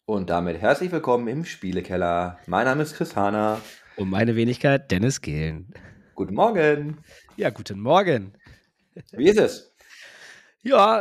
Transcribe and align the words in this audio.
Und 0.04 0.30
damit 0.30 0.60
herzlich 0.60 0.90
willkommen 0.90 1.28
im 1.28 1.44
Spielekeller. 1.44 2.40
Mein 2.46 2.64
Name 2.64 2.82
ist 2.82 2.96
Chris 2.96 3.14
Hahner. 3.14 3.60
Und 3.96 4.10
meine 4.10 4.34
Wenigkeit 4.34 4.90
Dennis 4.90 5.20
Gehlen. 5.20 5.72
Guten 6.16 6.34
Morgen. 6.34 6.98
Ja, 7.36 7.50
guten 7.50 7.80
Morgen. 7.80 8.32
Wie 9.12 9.28
ist 9.28 9.38
es? 9.38 9.69
Ja, 10.62 11.00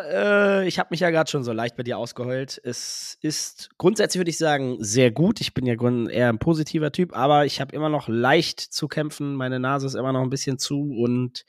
äh, 0.62 0.68
ich 0.68 0.80
habe 0.80 0.88
mich 0.92 1.02
ja 1.02 1.10
gerade 1.10 1.30
schon 1.30 1.44
so 1.44 1.52
leicht 1.52 1.76
bei 1.76 1.84
dir 1.84 1.98
ausgeheult. 1.98 2.62
Es 2.64 3.18
ist 3.22 3.70
grundsätzlich, 3.78 4.20
würde 4.20 4.30
ich 4.30 4.38
sagen, 4.38 4.78
sehr 4.80 5.12
gut. 5.12 5.42
Ich 5.42 5.54
bin 5.54 5.66
ja 5.66 5.76
eher 6.10 6.30
ein 6.30 6.40
positiver 6.40 6.94
Typ, 6.94 7.14
aber 7.14 7.46
ich 7.46 7.60
habe 7.60 7.76
immer 7.76 7.90
noch 7.90 8.08
leicht 8.08 8.62
zu 8.62 8.88
kämpfen. 8.88 9.36
Meine 9.36 9.60
Nase 9.60 9.86
ist 9.86 9.96
immer 9.96 10.14
noch 10.14 10.22
ein 10.22 10.30
bisschen 10.30 10.60
zu 10.60 10.80
und 10.80 11.46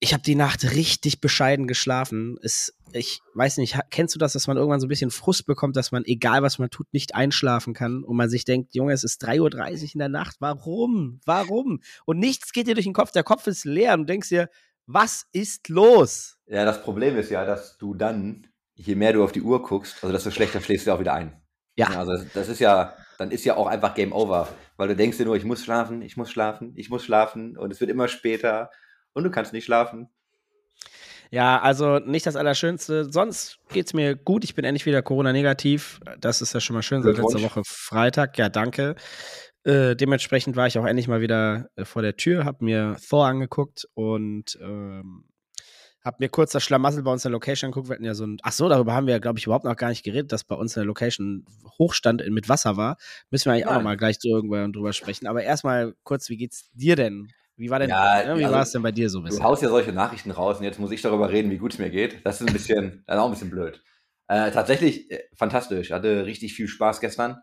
ich 0.00 0.12
habe 0.12 0.22
die 0.22 0.34
Nacht 0.34 0.64
richtig 0.74 1.20
bescheiden 1.20 1.66
geschlafen. 1.66 2.36
Es, 2.42 2.74
ich 2.92 3.20
weiß 3.34 3.56
nicht, 3.58 3.78
kennst 3.90 4.14
du 4.14 4.18
das, 4.18 4.34
dass 4.34 4.46
man 4.46 4.58
irgendwann 4.58 4.80
so 4.80 4.86
ein 4.86 4.90
bisschen 4.90 5.12
Frust 5.12 5.46
bekommt, 5.46 5.76
dass 5.76 5.92
man, 5.92 6.04
egal 6.04 6.42
was 6.42 6.58
man 6.58 6.68
tut, 6.68 6.92
nicht 6.92 7.14
einschlafen 7.14 7.72
kann 7.72 8.04
und 8.04 8.16
man 8.16 8.28
sich 8.28 8.44
denkt, 8.44 8.74
Junge, 8.74 8.92
es 8.92 9.04
ist 9.04 9.24
3.30 9.24 9.40
Uhr 9.40 9.90
in 9.94 9.98
der 10.00 10.08
Nacht. 10.08 10.36
Warum? 10.40 11.20
Warum? 11.24 11.80
Und 12.04 12.18
nichts 12.18 12.52
geht 12.52 12.66
dir 12.66 12.74
durch 12.74 12.84
den 12.84 12.92
Kopf. 12.92 13.12
Der 13.12 13.22
Kopf 13.22 13.46
ist 13.46 13.64
leer 13.64 13.94
und 13.94 14.00
du 14.00 14.06
denkst 14.06 14.28
dir, 14.28 14.50
was 14.86 15.26
ist 15.32 15.68
los? 15.68 16.38
Ja, 16.46 16.64
das 16.64 16.82
Problem 16.82 17.16
ist 17.16 17.30
ja, 17.30 17.44
dass 17.44 17.78
du 17.78 17.94
dann, 17.94 18.46
je 18.74 18.94
mehr 18.94 19.12
du 19.12 19.24
auf 19.24 19.32
die 19.32 19.42
Uhr 19.42 19.62
guckst, 19.62 20.02
also 20.02 20.12
desto 20.12 20.30
schlechter 20.30 20.60
schläfst 20.60 20.86
du 20.86 20.92
auch 20.92 21.00
wieder 21.00 21.14
ein. 21.14 21.40
Ja. 21.76 21.88
Also 21.88 22.24
das 22.34 22.48
ist 22.48 22.58
ja, 22.60 22.94
dann 23.18 23.30
ist 23.30 23.44
ja 23.44 23.56
auch 23.56 23.66
einfach 23.66 23.94
Game 23.94 24.12
Over, 24.12 24.48
weil 24.76 24.88
du 24.88 24.96
denkst 24.96 25.16
dir 25.16 25.24
nur, 25.24 25.36
ich 25.36 25.44
muss 25.44 25.64
schlafen, 25.64 26.02
ich 26.02 26.16
muss 26.16 26.30
schlafen, 26.30 26.72
ich 26.76 26.90
muss 26.90 27.04
schlafen 27.04 27.56
und 27.56 27.72
es 27.72 27.80
wird 27.80 27.90
immer 27.90 28.08
später 28.08 28.70
und 29.14 29.24
du 29.24 29.30
kannst 29.30 29.52
nicht 29.52 29.64
schlafen. 29.64 30.08
Ja, 31.30 31.62
also 31.62 31.98
nicht 31.98 32.26
das 32.26 32.36
Allerschönste. 32.36 33.10
Sonst 33.10 33.58
geht 33.70 33.86
es 33.86 33.94
mir 33.94 34.16
gut. 34.16 34.44
Ich 34.44 34.54
bin 34.54 34.66
endlich 34.66 34.84
wieder 34.84 35.00
Corona-negativ. 35.00 35.98
Das 36.20 36.42
ist 36.42 36.52
ja 36.52 36.60
schon 36.60 36.74
mal 36.74 36.82
schön 36.82 37.02
seit 37.02 37.16
letzter 37.16 37.40
Woche 37.40 37.62
Freitag. 37.64 38.36
Ja, 38.36 38.50
danke. 38.50 38.96
Äh, 39.64 39.94
dementsprechend 39.94 40.56
war 40.56 40.66
ich 40.66 40.78
auch 40.78 40.86
endlich 40.86 41.08
mal 41.08 41.20
wieder 41.20 41.68
äh, 41.76 41.84
vor 41.84 42.02
der 42.02 42.16
Tür, 42.16 42.44
habe 42.44 42.64
mir 42.64 42.96
Thor 43.08 43.26
angeguckt 43.26 43.88
und 43.94 44.58
ähm, 44.60 45.24
hab 46.04 46.18
mir 46.18 46.28
kurz 46.28 46.50
das 46.50 46.64
Schlamassel 46.64 47.04
bei 47.04 47.12
uns 47.12 47.24
in 47.24 47.30
der 47.30 47.36
Location 47.36 47.68
angeguckt. 47.68 47.88
Wir 47.88 47.94
hatten 47.94 48.04
ja 48.04 48.14
so 48.14 48.26
ein, 48.26 48.38
ach 48.42 48.52
so, 48.52 48.68
darüber 48.68 48.92
haben 48.92 49.06
wir, 49.06 49.20
glaube 49.20 49.38
ich, 49.38 49.46
überhaupt 49.46 49.64
noch 49.64 49.76
gar 49.76 49.88
nicht 49.88 50.02
geredet, 50.02 50.32
dass 50.32 50.42
bei 50.42 50.56
uns 50.56 50.76
in 50.76 50.80
der 50.80 50.86
Location 50.86 51.44
Hochstand 51.78 52.28
mit 52.28 52.48
Wasser 52.48 52.76
war. 52.76 52.96
Müssen 53.30 53.46
wir 53.46 53.52
eigentlich 53.52 53.66
Nein. 53.66 53.74
auch 53.74 53.78
noch 53.78 53.84
mal 53.84 53.96
gleich 53.96 54.16
so 54.18 54.28
irgendwann 54.28 54.72
drüber 54.72 54.92
sprechen. 54.92 55.28
Aber 55.28 55.44
erstmal 55.44 55.94
kurz, 56.02 56.28
wie 56.28 56.36
geht's 56.36 56.70
dir 56.72 56.96
denn? 56.96 57.28
Wie 57.56 57.70
war 57.70 57.78
denn, 57.78 57.90
ja, 57.90 58.24
ne, 58.24 58.38
wie 58.38 58.44
also, 58.44 58.56
war 58.56 58.62
es 58.62 58.72
denn 58.72 58.82
bei 58.82 58.90
dir 58.90 59.08
so 59.08 59.20
Du 59.20 59.42
haust 59.42 59.62
ja 59.62 59.68
solche 59.68 59.92
Nachrichten 59.92 60.32
raus 60.32 60.58
und 60.58 60.64
jetzt 60.64 60.80
muss 60.80 60.90
ich 60.90 61.02
darüber 61.02 61.30
reden, 61.30 61.50
wie 61.50 61.58
gut 61.58 61.74
es 61.74 61.78
mir 61.78 61.90
geht. 61.90 62.24
Das 62.26 62.40
ist 62.40 62.48
ein 62.48 62.52
bisschen, 62.52 63.04
ist 63.06 63.08
auch 63.08 63.26
ein 63.26 63.30
bisschen 63.30 63.50
blöd. 63.50 63.80
Äh, 64.28 64.50
tatsächlich 64.50 65.10
äh, 65.10 65.24
fantastisch. 65.34 65.90
Hatte 65.90 66.26
richtig 66.26 66.54
viel 66.54 66.68
Spaß 66.68 67.00
gestern. 67.00 67.38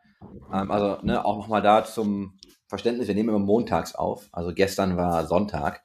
Ähm, 0.54 0.72
also, 0.72 0.98
ne, 1.04 1.24
auch 1.24 1.38
nochmal 1.38 1.62
da 1.62 1.84
zum 1.84 2.38
Verständnis, 2.68 3.08
wir 3.08 3.16
nehmen 3.16 3.30
immer 3.30 3.40
montags 3.40 3.96
auf. 3.96 4.30
Also 4.32 4.54
gestern 4.54 4.98
war 4.98 5.26
Sonntag. 5.26 5.84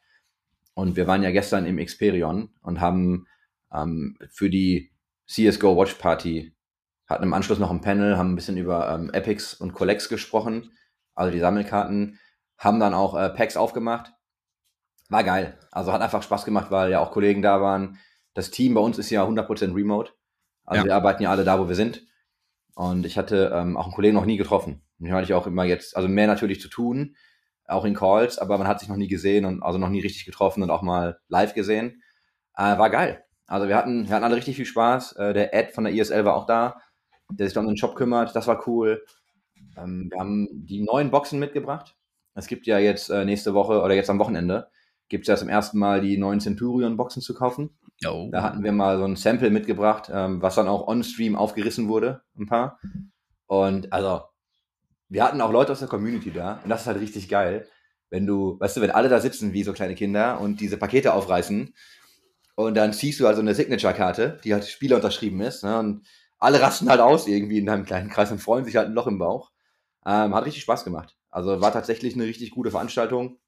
Und 0.74 0.96
wir 0.96 1.06
waren 1.06 1.22
ja 1.22 1.30
gestern 1.30 1.66
im 1.66 1.78
Experion 1.78 2.50
und 2.62 2.80
haben 2.80 3.26
ähm, 3.72 4.18
für 4.30 4.50
die 4.50 4.92
CSGO 5.26 5.76
Watch 5.76 5.94
Party 5.94 6.54
hatten 7.06 7.24
im 7.24 7.34
Anschluss 7.34 7.58
noch 7.58 7.70
ein 7.70 7.80
Panel, 7.80 8.16
haben 8.16 8.32
ein 8.32 8.34
bisschen 8.34 8.56
über 8.56 8.92
ähm, 8.94 9.10
Epics 9.12 9.54
und 9.54 9.72
Collects 9.72 10.08
gesprochen, 10.08 10.72
also 11.14 11.30
die 11.30 11.40
Sammelkarten, 11.40 12.18
haben 12.58 12.80
dann 12.80 12.94
auch 12.94 13.14
äh, 13.14 13.30
Packs 13.30 13.56
aufgemacht. 13.56 14.12
War 15.10 15.22
geil. 15.22 15.58
Also 15.70 15.92
hat 15.92 16.00
einfach 16.00 16.22
Spaß 16.22 16.44
gemacht, 16.44 16.70
weil 16.70 16.90
ja 16.90 17.00
auch 17.00 17.10
Kollegen 17.10 17.42
da 17.42 17.60
waren. 17.60 17.98
Das 18.32 18.50
Team 18.50 18.74
bei 18.74 18.80
uns 18.80 18.98
ist 18.98 19.10
ja 19.10 19.24
100% 19.24 19.74
remote. 19.74 20.12
Also 20.64 20.80
ja. 20.80 20.86
wir 20.86 20.94
arbeiten 20.94 21.22
ja 21.22 21.30
alle 21.30 21.44
da, 21.44 21.58
wo 21.58 21.68
wir 21.68 21.74
sind. 21.74 22.06
Und 22.74 23.06
ich 23.06 23.16
hatte 23.16 23.52
ähm, 23.54 23.76
auch 23.76 23.84
einen 23.84 23.94
Kollegen 23.94 24.14
noch 24.14 24.26
nie 24.26 24.36
getroffen. 24.36 24.82
Und 24.98 25.12
hatte 25.12 25.24
ich 25.24 25.34
auch 25.34 25.46
immer 25.46 25.64
jetzt, 25.64 25.96
also 25.96 26.08
mehr 26.08 26.26
natürlich 26.26 26.60
zu 26.60 26.68
tun, 26.68 27.16
auch 27.66 27.84
in 27.84 27.94
Calls, 27.94 28.38
aber 28.38 28.58
man 28.58 28.66
hat 28.66 28.80
sich 28.80 28.88
noch 28.88 28.96
nie 28.96 29.08
gesehen 29.08 29.44
und 29.44 29.62
also 29.62 29.78
noch 29.78 29.88
nie 29.88 30.00
richtig 30.00 30.24
getroffen 30.24 30.62
und 30.62 30.70
auch 30.70 30.82
mal 30.82 31.18
live 31.28 31.54
gesehen. 31.54 32.02
Äh, 32.56 32.78
war 32.78 32.90
geil. 32.90 33.24
Also 33.46 33.68
wir 33.68 33.76
hatten, 33.76 34.08
wir 34.08 34.14
hatten 34.14 34.24
alle 34.24 34.36
richtig 34.36 34.56
viel 34.56 34.66
Spaß. 34.66 35.12
Äh, 35.16 35.34
der 35.34 35.54
Ed 35.54 35.72
von 35.72 35.84
der 35.84 35.92
ISL 35.92 36.24
war 36.24 36.34
auch 36.34 36.46
da, 36.46 36.80
der 37.30 37.46
sich 37.46 37.54
dann 37.54 37.64
um 37.64 37.70
den 37.70 37.76
Shop 37.76 37.96
kümmert. 37.96 38.34
Das 38.34 38.46
war 38.46 38.66
cool. 38.66 39.04
Ähm, 39.76 40.08
wir 40.10 40.18
haben 40.18 40.48
die 40.52 40.82
neuen 40.82 41.10
Boxen 41.10 41.38
mitgebracht. 41.38 41.96
Es 42.34 42.46
gibt 42.46 42.66
ja 42.66 42.78
jetzt 42.78 43.10
äh, 43.10 43.24
nächste 43.24 43.54
Woche 43.54 43.80
oder 43.82 43.94
jetzt 43.94 44.10
am 44.10 44.18
Wochenende 44.18 44.68
gibt 45.08 45.24
es 45.24 45.28
ja 45.28 45.36
zum 45.36 45.48
ersten 45.48 45.78
Mal 45.78 46.00
die 46.00 46.16
neuen 46.16 46.40
Centurion-Boxen 46.40 47.22
zu 47.22 47.34
kaufen. 47.34 47.70
Oh. 48.06 48.28
Da 48.32 48.42
hatten 48.42 48.62
wir 48.62 48.72
mal 48.72 48.98
so 48.98 49.04
ein 49.04 49.16
Sample 49.16 49.50
mitgebracht, 49.50 50.10
ähm, 50.12 50.42
was 50.42 50.54
dann 50.54 50.68
auch 50.68 50.86
on-stream 50.86 51.36
aufgerissen 51.36 51.88
wurde, 51.88 52.22
ein 52.38 52.46
paar. 52.46 52.78
Und 53.46 53.92
also 53.92 54.22
wir 55.08 55.22
hatten 55.22 55.40
auch 55.40 55.52
Leute 55.52 55.72
aus 55.72 55.78
der 55.78 55.88
Community 55.88 56.32
da 56.32 56.60
und 56.64 56.70
das 56.70 56.82
ist 56.82 56.86
halt 56.86 57.00
richtig 57.00 57.28
geil, 57.28 57.68
wenn 58.10 58.26
du, 58.26 58.58
weißt 58.58 58.76
du, 58.76 58.80
wenn 58.80 58.90
alle 58.90 59.08
da 59.08 59.20
sitzen 59.20 59.52
wie 59.52 59.62
so 59.62 59.72
kleine 59.72 59.94
Kinder 59.94 60.40
und 60.40 60.60
diese 60.60 60.76
Pakete 60.76 61.14
aufreißen 61.14 61.74
und 62.56 62.74
dann 62.74 62.92
ziehst 62.92 63.20
du 63.20 63.26
also 63.26 63.40
eine 63.40 63.54
Signature-Karte, 63.54 64.40
die 64.44 64.52
halt 64.52 64.66
Spieler 64.66 64.96
unterschrieben 64.96 65.40
ist 65.40 65.62
ne, 65.64 65.78
und 65.78 66.06
alle 66.38 66.60
rasten 66.60 66.88
halt 66.88 67.00
aus 67.00 67.26
irgendwie 67.26 67.58
in 67.58 67.66
deinem 67.66 67.84
kleinen 67.84 68.10
Kreis 68.10 68.30
und 68.30 68.40
freuen 68.40 68.64
sich 68.64 68.76
halt 68.76 68.88
ein 68.88 68.94
Loch 68.94 69.06
im 69.06 69.18
Bauch. 69.18 69.50
Ähm, 70.06 70.34
hat 70.34 70.44
richtig 70.44 70.62
Spaß 70.62 70.84
gemacht. 70.84 71.16
Also 71.30 71.60
war 71.60 71.72
tatsächlich 71.72 72.14
eine 72.14 72.24
richtig 72.24 72.50
gute 72.50 72.70
Veranstaltung. 72.70 73.38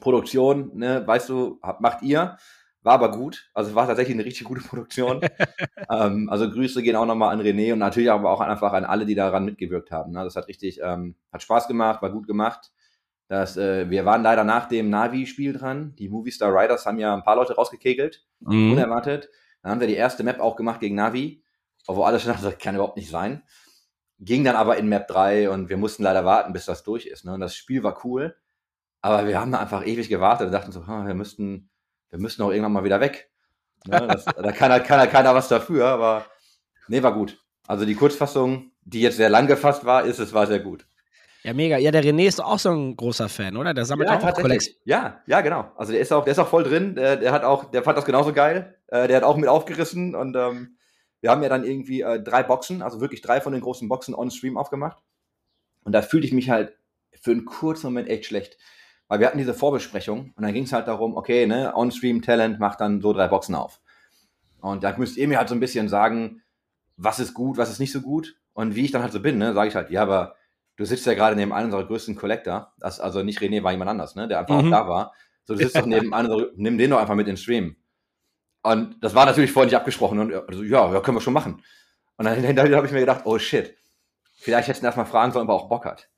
Produktion, 0.00 0.70
ne, 0.74 1.06
weißt 1.06 1.28
du, 1.28 1.60
macht 1.80 2.02
ihr. 2.02 2.36
War 2.84 2.94
aber 2.94 3.12
gut. 3.12 3.48
Also 3.54 3.76
war 3.76 3.86
tatsächlich 3.86 4.16
eine 4.16 4.24
richtig 4.24 4.44
gute 4.44 4.60
Produktion. 4.60 5.20
ähm, 5.90 6.28
also 6.28 6.50
Grüße 6.50 6.82
gehen 6.82 6.96
auch 6.96 7.06
nochmal 7.06 7.32
an 7.32 7.40
René 7.40 7.72
und 7.72 7.78
natürlich 7.78 8.10
aber 8.10 8.30
auch 8.30 8.40
einfach 8.40 8.72
an 8.72 8.84
alle, 8.84 9.06
die 9.06 9.14
daran 9.14 9.44
mitgewirkt 9.44 9.92
haben. 9.92 10.12
Ne? 10.12 10.24
Das 10.24 10.34
hat 10.34 10.48
richtig, 10.48 10.80
ähm, 10.82 11.14
hat 11.32 11.42
Spaß 11.42 11.68
gemacht, 11.68 12.02
war 12.02 12.10
gut 12.10 12.26
gemacht. 12.26 12.72
Das, 13.28 13.56
äh, 13.56 13.88
wir 13.88 14.04
waren 14.04 14.22
leider 14.22 14.42
nach 14.44 14.66
dem 14.66 14.90
Navi-Spiel 14.90 15.52
dran. 15.52 15.94
Die 15.96 16.08
Movistar 16.08 16.52
Riders 16.52 16.84
haben 16.84 16.98
ja 16.98 17.14
ein 17.14 17.22
paar 17.22 17.36
Leute 17.36 17.54
rausgekegelt, 17.54 18.26
mhm. 18.40 18.72
unerwartet. 18.72 19.30
Dann 19.62 19.72
haben 19.72 19.80
wir 19.80 19.86
die 19.86 19.94
erste 19.94 20.24
Map 20.24 20.40
auch 20.40 20.56
gemacht 20.56 20.80
gegen 20.80 20.96
Navi, 20.96 21.42
obwohl 21.86 22.04
alles 22.04 22.22
schon 22.24 22.34
das 22.42 22.58
kann 22.58 22.74
überhaupt 22.74 22.96
nicht 22.96 23.10
sein. 23.10 23.42
Ging 24.18 24.44
dann 24.44 24.56
aber 24.56 24.76
in 24.76 24.88
Map 24.88 25.08
3 25.08 25.50
und 25.50 25.68
wir 25.68 25.76
mussten 25.76 26.02
leider 26.02 26.24
warten, 26.24 26.52
bis 26.52 26.64
das 26.64 26.82
durch 26.82 27.06
ist. 27.06 27.24
Ne? 27.24 27.32
Und 27.32 27.40
das 27.40 27.56
Spiel 27.56 27.82
war 27.82 28.04
cool, 28.04 28.36
aber 29.02 29.26
wir 29.26 29.38
haben 29.38 29.52
da 29.52 29.58
einfach 29.58 29.86
ewig 29.86 30.08
gewartet 30.08 30.46
und 30.46 30.52
dachten 30.52 30.72
so, 30.72 30.86
wir 30.86 31.14
müssten 31.14 31.68
wir 32.12 32.20
müssen 32.20 32.42
auch 32.42 32.50
irgendwann 32.50 32.72
mal 32.72 32.84
wieder 32.84 33.00
weg. 33.00 33.30
Ne? 33.86 34.06
Das, 34.06 34.24
da 34.26 34.52
kann 34.52 34.70
halt, 34.70 34.84
kann 34.84 35.00
halt 35.00 35.10
keiner 35.10 35.34
was 35.34 35.48
dafür, 35.48 35.86
aber 35.86 36.26
nee, 36.88 37.02
war 37.02 37.14
gut. 37.14 37.38
Also 37.66 37.86
die 37.86 37.94
Kurzfassung, 37.94 38.70
die 38.82 39.00
jetzt 39.00 39.16
sehr 39.16 39.30
lang 39.30 39.46
gefasst 39.46 39.84
war, 39.84 40.04
ist, 40.04 40.18
es 40.18 40.32
war 40.32 40.46
sehr 40.46 40.60
gut. 40.60 40.86
Ja, 41.42 41.54
mega. 41.54 41.78
Ja, 41.78 41.90
der 41.90 42.04
René 42.04 42.28
ist 42.28 42.40
auch 42.40 42.58
so 42.58 42.70
ein 42.70 42.96
großer 42.96 43.28
Fan, 43.28 43.56
oder? 43.56 43.74
Der 43.74 43.84
sammelt 43.84 44.10
ja, 44.10 44.18
auch 44.18 44.34
Kollektion. 44.34 44.76
Ja, 44.84 45.22
ja, 45.26 45.40
genau. 45.40 45.72
Also 45.76 45.92
der 45.92 46.02
ist 46.02 46.12
auch, 46.12 46.22
der 46.22 46.32
ist 46.32 46.38
auch 46.38 46.48
voll 46.48 46.64
drin. 46.64 46.94
Der, 46.94 47.16
der 47.16 47.32
hat 47.32 47.44
auch, 47.44 47.70
der 47.70 47.82
fand 47.82 47.96
das 47.96 48.04
genauso 48.04 48.32
geil. 48.32 48.78
Äh, 48.88 49.08
der 49.08 49.16
hat 49.16 49.24
auch 49.24 49.36
mit 49.36 49.48
aufgerissen 49.48 50.14
und 50.14 50.36
ähm, 50.36 50.76
wir 51.20 51.30
haben 51.30 51.42
ja 51.42 51.48
dann 51.48 51.64
irgendwie 51.64 52.02
äh, 52.02 52.22
drei 52.22 52.42
Boxen, 52.42 52.82
also 52.82 53.00
wirklich 53.00 53.22
drei 53.22 53.40
von 53.40 53.52
den 53.52 53.62
großen 53.62 53.88
Boxen 53.88 54.14
on 54.14 54.30
Stream 54.30 54.58
aufgemacht. 54.58 54.98
Und 55.82 55.92
da 55.92 56.02
fühlte 56.02 56.26
ich 56.26 56.32
mich 56.32 56.50
halt 56.50 56.76
für 57.20 57.30
einen 57.30 57.46
kurzen 57.46 57.86
Moment 57.86 58.08
echt 58.08 58.26
schlecht. 58.26 58.58
Weil 59.12 59.20
wir 59.20 59.26
hatten 59.26 59.36
diese 59.36 59.52
Vorbesprechung 59.52 60.32
und 60.34 60.42
dann 60.42 60.54
ging 60.54 60.64
es 60.64 60.72
halt 60.72 60.88
darum, 60.88 61.18
okay, 61.18 61.46
ne, 61.46 61.76
On-Stream-Talent 61.76 62.58
macht 62.58 62.80
dann 62.80 63.02
so 63.02 63.12
drei 63.12 63.28
Boxen 63.28 63.54
auf. 63.54 63.78
Und 64.62 64.82
da 64.84 64.96
müsst 64.96 65.18
ihr 65.18 65.28
mir 65.28 65.36
halt 65.36 65.50
so 65.50 65.54
ein 65.54 65.60
bisschen 65.60 65.90
sagen, 65.90 66.40
was 66.96 67.20
ist 67.20 67.34
gut, 67.34 67.58
was 67.58 67.68
ist 67.68 67.78
nicht 67.78 67.92
so 67.92 68.00
gut. 68.00 68.36
Und 68.54 68.74
wie 68.74 68.86
ich 68.86 68.90
dann 68.90 69.02
halt 69.02 69.12
so 69.12 69.20
bin, 69.20 69.36
ne, 69.36 69.52
sage 69.52 69.68
ich 69.68 69.74
halt, 69.74 69.90
ja, 69.90 70.00
aber 70.00 70.36
du 70.76 70.86
sitzt 70.86 71.04
ja 71.04 71.12
gerade 71.12 71.36
neben 71.36 71.52
einem 71.52 71.66
unserer 71.66 71.84
größten 71.84 72.16
Collector. 72.16 72.72
Das, 72.78 73.00
also 73.00 73.22
nicht 73.22 73.40
René, 73.40 73.62
war 73.62 73.72
jemand 73.72 73.90
anders, 73.90 74.14
ne, 74.14 74.28
der 74.28 74.38
einfach 74.38 74.62
mhm. 74.62 74.68
auch 74.68 74.78
da 74.78 74.88
war. 74.88 75.12
So, 75.44 75.56
du 75.56 75.60
sitzt 75.60 75.76
doch 75.76 75.84
neben 75.84 76.14
einem, 76.14 76.46
nimm 76.56 76.78
den 76.78 76.88
doch 76.88 76.98
einfach 76.98 77.14
mit 77.14 77.26
in 77.26 77.34
den 77.34 77.36
Stream. 77.36 77.76
Und 78.62 78.96
das 79.04 79.14
war 79.14 79.26
natürlich 79.26 79.52
vorher 79.52 79.66
nicht 79.66 79.76
abgesprochen. 79.76 80.20
Und 80.20 80.32
also, 80.32 80.62
ja, 80.62 80.90
ja, 80.90 81.00
können 81.02 81.18
wir 81.18 81.20
schon 81.20 81.34
machen. 81.34 81.62
Und 82.16 82.24
dann, 82.24 82.42
dann, 82.56 82.74
habe 82.74 82.86
ich 82.86 82.92
mir 82.92 83.00
gedacht, 83.00 83.26
oh 83.26 83.38
shit, 83.38 83.76
vielleicht 84.38 84.68
hätten 84.68 84.86
erstmal 84.86 85.04
fragen 85.04 85.32
sollen, 85.32 85.50
ob 85.50 85.50
er 85.50 85.54
auch 85.56 85.68
Bock 85.68 85.84
hat. 85.84 86.08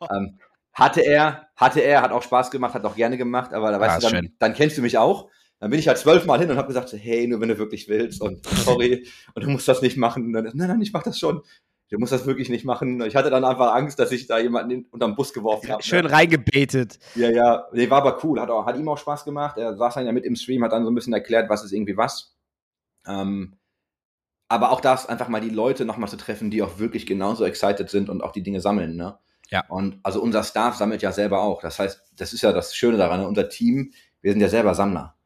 ähm, 0.10 0.40
hatte 0.72 1.00
er, 1.00 1.48
hatte 1.56 1.80
er, 1.80 2.02
hat 2.02 2.12
auch 2.12 2.22
Spaß 2.22 2.50
gemacht, 2.50 2.74
hat 2.74 2.84
auch 2.84 2.96
gerne 2.96 3.16
gemacht, 3.16 3.52
aber 3.52 3.70
da 3.70 3.80
weißt 3.80 4.04
ah, 4.04 4.08
du, 4.08 4.14
dann, 4.14 4.32
dann, 4.38 4.54
kennst 4.54 4.78
du 4.78 4.82
mich 4.82 4.98
auch. 4.98 5.28
Dann 5.58 5.70
bin 5.70 5.78
ich 5.78 5.88
halt 5.88 5.98
zwölfmal 5.98 6.38
hin 6.38 6.50
und 6.50 6.56
habe 6.56 6.68
gesagt, 6.68 6.92
hey, 6.92 7.26
nur 7.26 7.40
wenn 7.40 7.48
du 7.48 7.58
wirklich 7.58 7.88
willst 7.88 8.22
und 8.22 8.46
sorry 8.64 9.06
und 9.34 9.44
du 9.44 9.50
musst 9.50 9.68
das 9.68 9.82
nicht 9.82 9.96
machen. 9.96 10.26
Und 10.26 10.32
dann, 10.32 10.44
nein, 10.54 10.68
nein, 10.68 10.80
ich 10.80 10.92
mach 10.92 11.02
das 11.02 11.18
schon. 11.18 11.42
Du 11.90 11.98
musst 11.98 12.12
das 12.12 12.24
wirklich 12.24 12.48
nicht 12.48 12.64
machen. 12.64 13.02
Ich 13.02 13.16
hatte 13.16 13.30
dann 13.30 13.44
einfach 13.44 13.74
Angst, 13.74 13.98
dass 13.98 14.12
ich 14.12 14.28
da 14.28 14.38
jemanden 14.38 14.86
unterm 14.92 15.16
Bus 15.16 15.32
geworfen 15.32 15.70
habe. 15.70 15.82
Schön 15.82 16.04
ne? 16.04 16.12
reingebetet. 16.12 17.00
Ja, 17.16 17.30
ja. 17.30 17.66
Nee, 17.72 17.90
war 17.90 17.98
aber 17.98 18.24
cool. 18.24 18.40
Hat, 18.40 18.48
auch, 18.48 18.64
hat 18.64 18.78
ihm 18.78 18.88
auch 18.88 18.96
Spaß 18.96 19.24
gemacht. 19.24 19.58
Er 19.58 19.76
saß 19.76 19.94
dann 19.94 20.06
ja 20.06 20.12
mit 20.12 20.24
im 20.24 20.36
Stream, 20.36 20.62
hat 20.62 20.70
dann 20.70 20.84
so 20.84 20.90
ein 20.90 20.94
bisschen 20.94 21.12
erklärt, 21.12 21.50
was 21.50 21.64
ist 21.64 21.72
irgendwie 21.72 21.96
was. 21.96 22.36
Ähm, 23.06 23.56
aber 24.48 24.70
auch 24.70 24.80
das, 24.80 25.06
einfach 25.06 25.28
mal 25.28 25.40
die 25.40 25.50
Leute 25.50 25.84
nochmal 25.84 26.08
zu 26.08 26.16
treffen, 26.16 26.50
die 26.50 26.62
auch 26.62 26.78
wirklich 26.78 27.06
genauso 27.06 27.44
excited 27.44 27.90
sind 27.90 28.08
und 28.08 28.22
auch 28.22 28.32
die 28.32 28.42
Dinge 28.42 28.60
sammeln, 28.60 28.96
ne? 28.96 29.18
Ja. 29.50 29.64
Und 29.68 29.98
also 30.02 30.22
unser 30.22 30.42
Staff 30.42 30.76
sammelt 30.76 31.02
ja 31.02 31.12
selber 31.12 31.42
auch. 31.42 31.60
Das 31.60 31.78
heißt, 31.78 32.12
das 32.16 32.32
ist 32.32 32.42
ja 32.42 32.52
das 32.52 32.74
Schöne 32.74 32.96
daran, 32.96 33.20
ne? 33.20 33.28
unser 33.28 33.48
Team, 33.48 33.92
wir 34.22 34.32
sind 34.32 34.40
ja 34.40 34.48
selber 34.48 34.74
Sammler. 34.74 35.16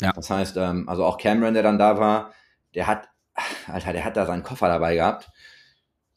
Ja. 0.00 0.12
Das 0.12 0.28
heißt, 0.30 0.56
ähm, 0.56 0.88
also 0.88 1.04
auch 1.04 1.18
Cameron, 1.18 1.54
der 1.54 1.62
dann 1.62 1.78
da 1.78 1.98
war, 1.98 2.32
der 2.74 2.86
hat, 2.86 3.08
Alter, 3.66 3.92
der 3.92 4.04
hat 4.04 4.16
da 4.16 4.26
seinen 4.26 4.42
Koffer 4.42 4.68
dabei 4.68 4.94
gehabt. 4.94 5.30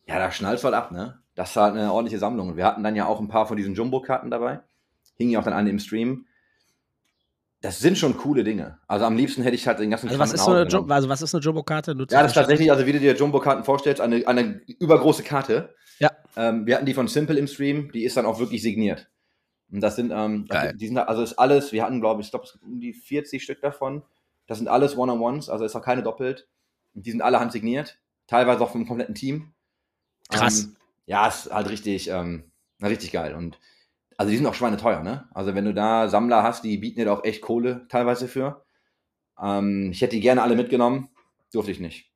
Ja, 0.08 0.20
da 0.20 0.32
schnallt 0.32 0.60
voll 0.60 0.74
ab, 0.74 0.92
ne? 0.92 1.22
Das 1.36 1.56
war 1.56 1.72
eine 1.72 1.92
ordentliche 1.94 2.20
Sammlung. 2.20 2.50
Und 2.50 2.58
wir 2.58 2.66
hatten 2.66 2.84
dann 2.84 2.96
ja 2.96 3.06
auch 3.06 3.20
ein 3.20 3.28
paar 3.28 3.46
von 3.46 3.58
diesen 3.58 3.76
Jumbo-Karten 3.76 4.32
dabei. 4.32 4.62
Hingen 5.18 5.32
ja 5.32 5.40
auch 5.40 5.44
dann 5.44 5.54
an 5.54 5.68
im 5.68 5.80
Stream. 5.80 6.26
Das 7.62 7.80
sind 7.80 7.98
schon 7.98 8.18
coole 8.18 8.44
Dinge. 8.44 8.78
Also 8.88 9.06
am 9.06 9.18
liebsten 9.18 9.42
hätte 9.42 9.56
ich 9.56 9.66
halt 9.68 9.80
den 9.80 9.90
ganzen 9.90 10.10
Also 10.10 10.20
was 10.20 10.30
Kram 10.30 10.36
ist 10.36 10.42
nach 10.66 10.72
so 10.72 10.84
eine, 10.84 10.94
also 10.94 11.10
was 11.10 11.22
ist 11.24 11.34
eine 11.34 11.44
Jumbo-Karte? 11.44 11.92
Ja, 11.92 12.22
das 12.22 12.28
ist 12.28 12.36
tatsächlich, 12.36 12.72
also 12.72 12.86
wie 12.86 12.92
du 12.92 13.00
dir 13.00 13.16
Jumbo-Karten 13.16 13.64
vorstellst, 13.64 14.00
eine, 14.00 14.28
eine 14.28 14.62
übergroße 14.80 15.24
Karte. 15.24 15.74
Ja. 15.98 16.12
Ähm, 16.36 16.68
wir 16.68 16.76
hatten 16.76 16.86
die 16.86 16.94
von 16.94 17.08
Simple 17.08 17.38
im 17.38 17.48
Stream, 17.48 17.92
die 17.92 18.04
ist 18.04 18.16
dann 18.16 18.28
auch 18.28 18.40
wirklich 18.40 18.62
signiert. 18.62 19.10
Und 19.72 19.82
das 19.82 19.96
sind, 19.96 20.12
ähm, 20.14 20.46
Geil. 20.48 20.76
die 20.78 20.88
sind, 20.88 20.98
also 21.00 21.24
ist 21.24 21.34
alles, 21.34 21.72
wir 21.72 21.84
hatten, 21.84 22.00
glaube 22.00 22.22
ich, 22.22 22.28
ich 22.28 22.32
glaube, 22.32 22.46
es 22.46 22.54
gibt 22.54 22.64
um 22.64 22.80
die 22.80 22.94
40 22.94 23.44
Stück 23.44 23.62
davon. 23.62 24.04
Das 24.46 24.60
sind 24.60 24.68
alles 24.68 24.96
One-on-Ones, 24.96 25.50
also 25.50 25.66
ist 25.66 25.76
auch 25.76 25.82
keine 25.82 26.04
doppelt. 26.04 26.48
Und 26.94 27.06
die 27.06 27.12
sind 27.12 27.22
alle 27.22 27.40
handsigniert, 27.40 28.00
teilweise 28.28 28.64
auch 28.64 28.72
vom 28.72 28.88
kompletten 28.88 29.16
Team. 29.16 29.54
Krass. 30.30 30.64
Ähm, 30.64 30.76
ja, 31.06 31.28
ist 31.28 31.52
halt 31.52 31.70
richtig, 31.70 32.10
ähm, 32.10 32.52
richtig 32.82 33.12
geil. 33.12 33.34
Und 33.34 33.60
also 34.18 34.32
die 34.32 34.38
sind 34.38 34.48
auch 34.48 34.56
schweineteuer, 34.56 35.04
ne? 35.04 35.30
Also 35.34 35.54
wenn 35.54 35.66
du 35.66 35.74
da 35.74 36.10
Sammler 36.10 36.44
hast, 36.44 36.64
die 36.64 36.78
bieten 36.78 37.00
dir 37.00 37.14
auch 37.14 37.24
echt 37.24 37.42
Kohle 37.42 37.86
teilweise 37.88 38.28
für. 38.28 38.66
Ähm, 39.42 39.92
ich 39.92 40.02
hätte 40.02 40.16
die 40.16 40.22
gerne 40.22 40.42
alle 40.42 40.56
mitgenommen, 40.56 41.10
durfte 41.54 41.72
ich 41.72 41.80
nicht. 41.80 42.12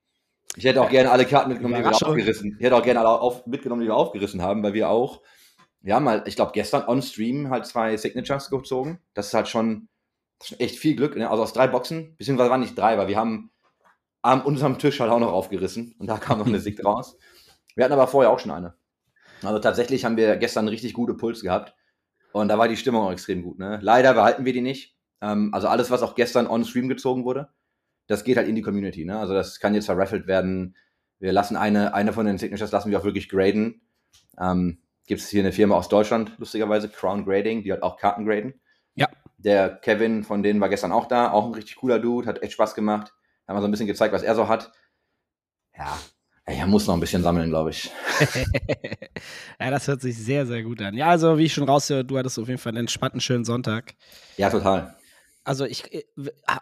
Ich 0.56 0.66
hätte 0.66 0.82
auch 0.82 0.90
gerne 0.90 1.12
alle 1.12 1.26
Karten 1.26 1.50
mitgenommen, 1.50 1.76
die 1.76 1.90
wir 1.90 1.96
aufgerissen. 1.96 2.58
Ich 2.60 2.66
hätte 2.66 2.76
auch 2.76 2.84
gerne 2.84 3.00
alle 3.00 3.10
auf, 3.10 3.46
mitgenommen, 3.46 3.82
die 3.82 3.88
wir 3.88 3.96
aufgerissen 3.96 4.42
haben, 4.42 4.64
weil 4.64 4.74
wir 4.74 4.90
auch, 4.90 5.22
wir 5.80 5.96
haben 5.96 6.10
halt, 6.10 6.28
ich 6.28 6.36
glaube, 6.36 6.52
gestern 6.54 6.88
on 6.88 7.02
Stream 7.02 7.50
halt 7.50 7.66
zwei 7.66 7.96
Signatures 7.96 8.50
gezogen. 8.50 9.00
Das 9.14 9.28
ist 9.28 9.34
halt 9.34 9.48
schon, 9.48 9.88
schon 10.44 10.60
echt 10.60 10.78
viel 10.78 10.96
Glück. 10.96 11.16
Ne? 11.16 11.30
Also 11.30 11.44
aus 11.44 11.54
drei 11.54 11.68
Boxen, 11.68 12.16
beziehungsweise 12.18 12.50
waren 12.50 12.60
nicht 12.60 12.78
drei, 12.78 12.98
weil 12.98 13.08
wir 13.08 13.18
haben 13.18 13.52
an 14.24 14.42
unserem 14.42 14.78
Tisch 14.78 15.00
halt 15.00 15.12
auch 15.12 15.20
noch 15.20 15.32
aufgerissen 15.32 15.96
und 16.00 16.08
da 16.08 16.18
kam 16.18 16.40
noch 16.40 16.48
eine 16.48 16.60
Sig 16.60 16.84
raus. 16.84 17.18
Wir 17.76 17.86
hatten 17.86 17.94
aber 17.94 18.08
vorher 18.08 18.32
auch 18.32 18.40
schon 18.40 18.52
eine. 18.52 18.76
Also 19.44 19.60
tatsächlich 19.60 20.04
haben 20.04 20.18
wir 20.18 20.36
gestern 20.38 20.62
einen 20.62 20.70
richtig 20.70 20.94
gute 20.94 21.14
Puls 21.14 21.42
gehabt. 21.42 21.76
Und 22.34 22.48
da 22.48 22.58
war 22.58 22.68
die 22.68 22.78
Stimmung 22.78 23.04
auch 23.04 23.12
extrem 23.12 23.44
gut. 23.44 23.60
Ne? 23.60 23.80
Leider 23.82 24.14
behalten 24.14 24.46
wir 24.46 24.54
die 24.54 24.62
nicht. 24.62 24.96
Ähm, 25.22 25.54
also 25.54 25.68
alles, 25.68 25.92
was 25.92 26.02
auch 26.02 26.16
gestern 26.16 26.48
on 26.48 26.66
Stream 26.66 26.90
gezogen 26.90 27.26
wurde, 27.26 27.50
das 28.08 28.24
geht 28.24 28.38
halt 28.38 28.48
in 28.48 28.56
die 28.56 28.62
Community. 28.62 29.06
Ne? 29.06 29.18
Also 29.18 29.34
das 29.34 29.60
kann 29.60 29.76
jetzt 29.76 29.86
verraffelt 29.86 30.28
werden. 30.28 30.76
Wir 31.20 31.32
lassen 31.32 31.56
eine, 31.56 31.94
eine 31.94 32.14
von 32.14 32.26
den 32.26 32.38
Signatures 32.38 32.72
lassen 32.72 32.92
wir 32.92 33.00
auch 33.00 33.04
wirklich 33.04 33.30
graden. 33.30 33.82
Ähm, 34.40 34.80
Gibt 35.08 35.22
es 35.22 35.30
hier 35.30 35.42
eine 35.42 35.52
Firma 35.52 35.76
aus 35.76 35.90
Deutschland, 35.90 36.34
lustigerweise, 36.38 36.88
Crown 36.88 37.26
Grading, 37.26 37.64
die 37.64 37.74
hat 37.74 37.82
auch 37.82 37.98
Karten 37.98 38.26
graden. 38.26 38.62
Ja. 38.96 39.08
Der 39.38 39.70
Kevin 39.70 40.24
von 40.24 40.44
denen 40.44 40.62
war 40.62 40.70
gestern 40.70 40.92
auch 40.92 41.08
da, 41.08 41.32
auch 41.32 41.48
ein 41.48 41.54
richtig 41.54 41.76
cooler 41.78 42.00
Dude, 42.00 42.28
hat 42.28 42.42
echt 42.44 42.54
Spaß 42.54 42.76
gemacht. 42.76 43.14
Haben 43.48 43.58
wir 43.58 43.62
so 43.62 43.68
ein 43.68 43.72
bisschen 43.72 43.88
gezeigt, 43.88 44.14
was 44.14 44.24
er 44.24 44.36
so 44.36 44.48
hat. 44.48 44.72
Ja, 45.76 45.98
er 46.46 46.68
muss 46.68 46.88
noch 46.88 46.96
ein 46.96 47.00
bisschen 47.00 47.24
sammeln, 47.24 47.50
glaube 47.50 47.70
ich. 47.70 47.92
ja, 49.60 49.70
das 49.70 49.88
hört 49.88 50.02
sich 50.02 50.18
sehr, 50.18 50.46
sehr 50.46 50.64
gut 50.64 50.82
an. 50.82 50.96
Ja, 50.96 51.08
also 51.08 51.38
wie 51.38 51.46
ich 51.46 51.54
schon 51.54 51.68
raushöre, 51.68 52.04
du 52.04 52.18
hattest 52.18 52.40
auf 52.40 52.48
jeden 52.48 52.60
Fall 52.60 52.72
einen 52.72 52.80
entspannten, 52.80 53.22
schönen 53.22 53.46
Sonntag. 53.46 53.94
Ja, 54.38 54.50
total. 54.50 54.96
Also 55.44 55.66
ich, 55.66 55.92
äh, 55.94 56.04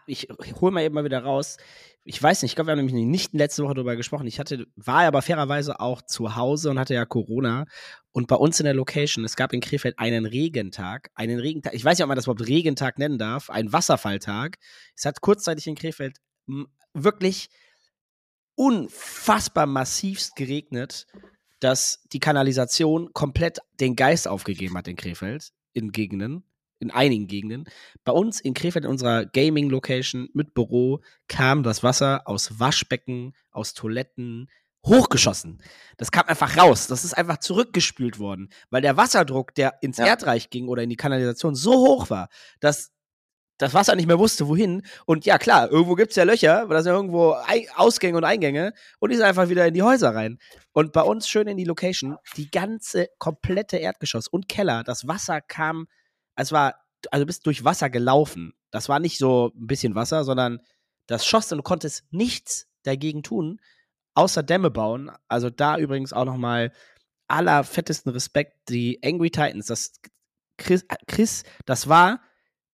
ich, 0.05 0.29
ich 0.29 0.55
hole 0.55 0.71
mal 0.71 0.83
eben 0.83 0.95
mal 0.95 1.03
wieder 1.03 1.23
raus. 1.23 1.57
Ich 2.03 2.21
weiß 2.21 2.41
nicht, 2.41 2.51
ich 2.51 2.55
glaube, 2.55 2.67
wir 2.67 2.71
haben 2.71 2.85
nämlich 2.85 3.05
nicht 3.05 3.33
letzte 3.33 3.63
Woche 3.63 3.73
darüber 3.73 3.95
gesprochen. 3.95 4.27
Ich 4.27 4.39
hatte, 4.39 4.65
war 4.75 5.03
aber 5.03 5.21
fairerweise 5.21 5.79
auch 5.79 6.01
zu 6.01 6.35
Hause 6.35 6.69
und 6.69 6.79
hatte 6.79 6.93
ja 6.93 7.05
Corona. 7.05 7.65
Und 8.11 8.27
bei 8.27 8.35
uns 8.35 8.59
in 8.59 8.63
der 8.63 8.73
Location, 8.73 9.23
es 9.25 9.35
gab 9.35 9.53
in 9.53 9.59
Krefeld 9.61 9.99
einen 9.99 10.25
Regentag. 10.25 11.09
Einen 11.13 11.39
Regentag, 11.39 11.73
ich 11.73 11.83
weiß 11.83 11.97
nicht, 11.97 12.03
ob 12.03 12.07
man 12.07 12.15
das 12.15 12.25
überhaupt 12.25 12.47
Regentag 12.47 12.99
nennen 12.99 13.17
darf, 13.17 13.49
einen 13.49 13.71
Wasserfalltag. 13.71 14.57
Es 14.95 15.05
hat 15.05 15.21
kurzzeitig 15.21 15.67
in 15.67 15.75
Krefeld 15.75 16.17
wirklich 16.93 17.49
unfassbar 18.59 19.65
massivst 19.65 20.35
geregnet, 20.35 21.07
dass 21.61 22.03
die 22.11 22.19
Kanalisation 22.19 23.13
komplett 23.13 23.59
den 23.79 23.95
Geist 23.95 24.27
aufgegeben 24.27 24.77
hat 24.77 24.89
in 24.89 24.97
Krefeld, 24.97 25.53
in 25.71 25.93
Gegenden, 25.93 26.43
in 26.79 26.91
einigen 26.91 27.27
Gegenden. 27.27 27.69
Bei 28.03 28.11
uns 28.11 28.41
in 28.41 28.53
Krefeld, 28.53 28.83
in 28.83 28.91
unserer 28.91 29.25
Gaming-Location 29.25 30.27
mit 30.33 30.53
Büro, 30.53 30.99
kam 31.29 31.63
das 31.63 31.83
Wasser 31.83 32.23
aus 32.25 32.59
Waschbecken, 32.59 33.33
aus 33.51 33.73
Toiletten, 33.73 34.49
hochgeschossen. 34.85 35.61
Das 35.95 36.11
kam 36.11 36.25
einfach 36.27 36.57
raus. 36.57 36.87
Das 36.87 37.05
ist 37.05 37.13
einfach 37.13 37.37
zurückgespült 37.37 38.19
worden, 38.19 38.49
weil 38.69 38.81
der 38.81 38.97
Wasserdruck, 38.97 39.55
der 39.55 39.81
ins 39.81 39.97
Ja. 39.97 40.07
Erdreich 40.07 40.49
ging 40.49 40.67
oder 40.67 40.83
in 40.83 40.89
die 40.89 40.97
Kanalisation, 40.97 41.55
so 41.55 41.71
hoch 41.71 42.09
war, 42.09 42.27
dass 42.59 42.91
das 43.59 43.73
Wasser 43.73 43.95
nicht 43.95 44.07
mehr 44.07 44.17
wusste, 44.17 44.47
wohin. 44.47 44.81
Und 45.05 45.25
ja, 45.25 45.37
klar, 45.37 45.69
irgendwo 45.69 45.95
gibt's 45.95 46.15
ja 46.15 46.23
Löcher, 46.23 46.65
da 46.67 46.81
sind 46.81 46.91
ja 46.91 46.95
irgendwo 46.95 47.35
Ausgänge 47.75 48.17
und 48.17 48.23
Eingänge 48.23 48.73
und 48.99 49.11
die 49.11 49.17
sind 49.17 49.25
einfach 49.25 49.49
wieder 49.49 49.67
in 49.67 49.73
die 49.73 49.83
Häuser 49.83 50.15
rein. 50.15 50.39
Und 50.71 50.93
bei 50.93 51.01
uns 51.01 51.27
schön 51.27 51.47
in 51.47 51.57
die 51.57 51.65
Location, 51.65 52.17
die 52.37 52.49
ganze 52.49 53.09
komplette 53.19 53.77
Erdgeschoss 53.77 54.27
und 54.27 54.47
Keller, 54.47 54.83
das 54.83 55.07
Wasser 55.07 55.41
kam, 55.41 55.87
es 56.35 56.53
war, 56.53 56.75
also 57.11 57.23
du 57.23 57.27
bist 57.27 57.45
durch 57.45 57.65
Wasser 57.65 57.89
gelaufen. 57.89 58.53
Das 58.71 58.87
war 58.87 58.99
nicht 58.99 59.17
so 59.17 59.51
ein 59.53 59.67
bisschen 59.67 59.93
Wasser, 59.93 60.23
sondern 60.23 60.61
das 61.07 61.25
schoss 61.25 61.51
und 61.51 61.57
du 61.57 61.63
konntest 61.63 62.05
nichts 62.11 62.67
dagegen 62.83 63.23
tun, 63.23 63.59
außer 64.13 64.41
Dämme 64.41 64.71
bauen. 64.71 65.11
Also 65.27 65.49
da 65.49 65.77
übrigens 65.77 66.13
auch 66.13 66.25
nochmal 66.25 66.71
allerfettesten 67.27 68.13
Respekt, 68.13 68.69
die 68.69 69.01
Angry 69.03 69.31
Titans, 69.31 69.65
das 69.65 69.91
Chris, 70.57 70.85
Chris, 71.07 71.43
das 71.65 71.89
war 71.89 72.21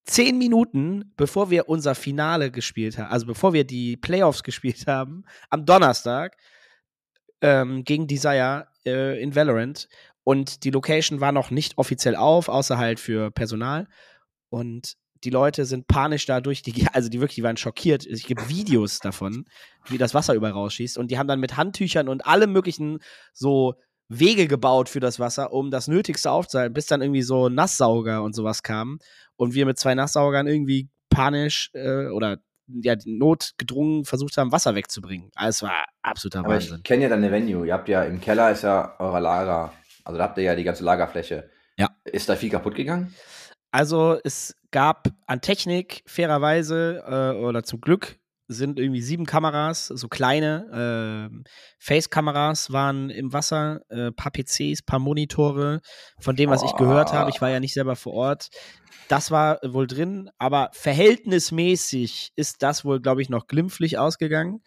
zehn 0.05 0.37
Minuten, 0.37 1.13
bevor 1.17 1.49
wir 1.49 1.67
unser 1.67 1.95
Finale 1.95 2.51
gespielt 2.51 2.97
haben, 2.97 3.11
also 3.11 3.25
bevor 3.25 3.53
wir 3.53 3.65
die 3.65 3.97
Playoffs 3.97 4.43
gespielt 4.43 4.87
haben, 4.87 5.25
am 5.49 5.65
Donnerstag 5.65 6.37
ähm, 7.41 7.83
gegen 7.83 8.07
Desire 8.07 8.67
äh, 8.85 9.21
in 9.21 9.35
Valorant. 9.35 9.87
Und 10.23 10.63
die 10.63 10.71
Location 10.71 11.21
war 11.21 11.31
noch 11.31 11.51
nicht 11.51 11.77
offiziell 11.77 12.15
auf, 12.15 12.49
außer 12.49 12.77
halt 12.77 12.99
für 12.99 13.31
Personal. 13.31 13.87
Und 14.49 14.95
die 15.23 15.29
Leute 15.29 15.65
sind 15.65 15.87
panisch 15.87 16.25
dadurch, 16.25 16.61
die, 16.61 16.87
also 16.93 17.09
die 17.09 17.19
wirklich 17.19 17.35
die 17.35 17.43
waren 17.43 17.57
schockiert. 17.57 18.05
Es 18.05 18.23
gibt 18.23 18.49
Videos 18.49 18.99
davon, 18.99 19.45
wie 19.87 19.97
das 19.97 20.13
Wasser 20.13 20.33
überall 20.33 20.53
rausschießt. 20.53 20.97
Und 20.97 21.09
die 21.09 21.17
haben 21.17 21.27
dann 21.27 21.39
mit 21.39 21.57
Handtüchern 21.57 22.09
und 22.09 22.25
allem 22.25 22.51
möglichen 22.53 22.99
so 23.33 23.75
Wege 24.07 24.47
gebaut 24.47 24.89
für 24.89 24.99
das 24.99 25.19
Wasser, 25.19 25.51
um 25.51 25.71
das 25.71 25.87
Nötigste 25.87 26.31
aufzuhalten, 26.31 26.73
bis 26.73 26.85
dann 26.85 27.01
irgendwie 27.01 27.23
so 27.23 27.49
Nasssauger 27.49 28.23
und 28.23 28.35
sowas 28.35 28.63
kamen. 28.63 28.99
Und 29.35 29.53
wir 29.53 29.65
mit 29.65 29.79
zwei 29.79 29.95
Nasssaugern 29.95 30.47
irgendwie 30.47 30.89
panisch 31.09 31.71
äh, 31.73 32.07
oder 32.07 32.37
ja, 32.67 32.95
notgedrungen 33.05 34.05
versucht 34.05 34.37
haben, 34.37 34.51
Wasser 34.51 34.75
wegzubringen. 34.75 35.31
Also 35.35 35.49
es 35.49 35.69
war 35.69 35.85
absoluter 36.01 36.39
Aber 36.39 36.49
Wahnsinn. 36.49 36.77
ich 36.77 36.83
kenne 36.83 37.03
ja 37.03 37.09
deine 37.09 37.31
Venue. 37.31 37.65
Ihr 37.67 37.73
habt 37.73 37.89
ja 37.89 38.03
im 38.03 38.19
Keller 38.21 38.51
ist 38.51 38.63
ja 38.63 38.95
euer 38.99 39.19
Lager. 39.19 39.73
Also 40.03 40.17
da 40.17 40.23
habt 40.23 40.37
ihr 40.37 40.43
ja 40.43 40.55
die 40.55 40.63
ganze 40.63 40.83
Lagerfläche. 40.83 41.49
Ja. 41.77 41.89
Ist 42.05 42.29
da 42.29 42.35
viel 42.35 42.49
kaputt 42.49 42.75
gegangen? 42.75 43.13
Also 43.71 44.17
es 44.23 44.55
gab 44.71 45.09
an 45.27 45.41
Technik 45.41 46.03
fairerweise 46.05 47.03
äh, 47.05 47.37
oder 47.37 47.63
zum 47.63 47.81
Glück 47.81 48.17
sind 48.47 48.79
irgendwie 48.79 49.01
sieben 49.01 49.25
Kameras, 49.25 49.87
so 49.87 50.07
kleine 50.07 51.29
äh, 51.31 51.51
Face-Kameras 51.79 52.71
waren 52.71 53.09
im 53.09 53.33
Wasser, 53.33 53.81
äh, 53.89 54.11
paar 54.11 54.31
PCs, 54.31 54.83
paar 54.83 54.99
Monitore. 54.99 55.81
Von 56.19 56.35
dem, 56.35 56.49
was 56.49 56.63
ich 56.63 56.73
gehört 56.73 57.13
habe, 57.13 57.29
ich 57.29 57.41
war 57.41 57.49
ja 57.49 57.59
nicht 57.59 57.73
selber 57.73 57.95
vor 57.95 58.13
Ort, 58.13 58.49
das 59.07 59.29
war 59.31 59.59
wohl 59.63 59.87
drin, 59.87 60.29
aber 60.37 60.69
verhältnismäßig 60.73 62.31
ist 62.35 62.63
das 62.63 62.85
wohl, 62.85 63.01
glaube 63.01 63.21
ich, 63.21 63.29
noch 63.29 63.47
glimpflich 63.47 63.97
ausgegangen. 63.97 64.61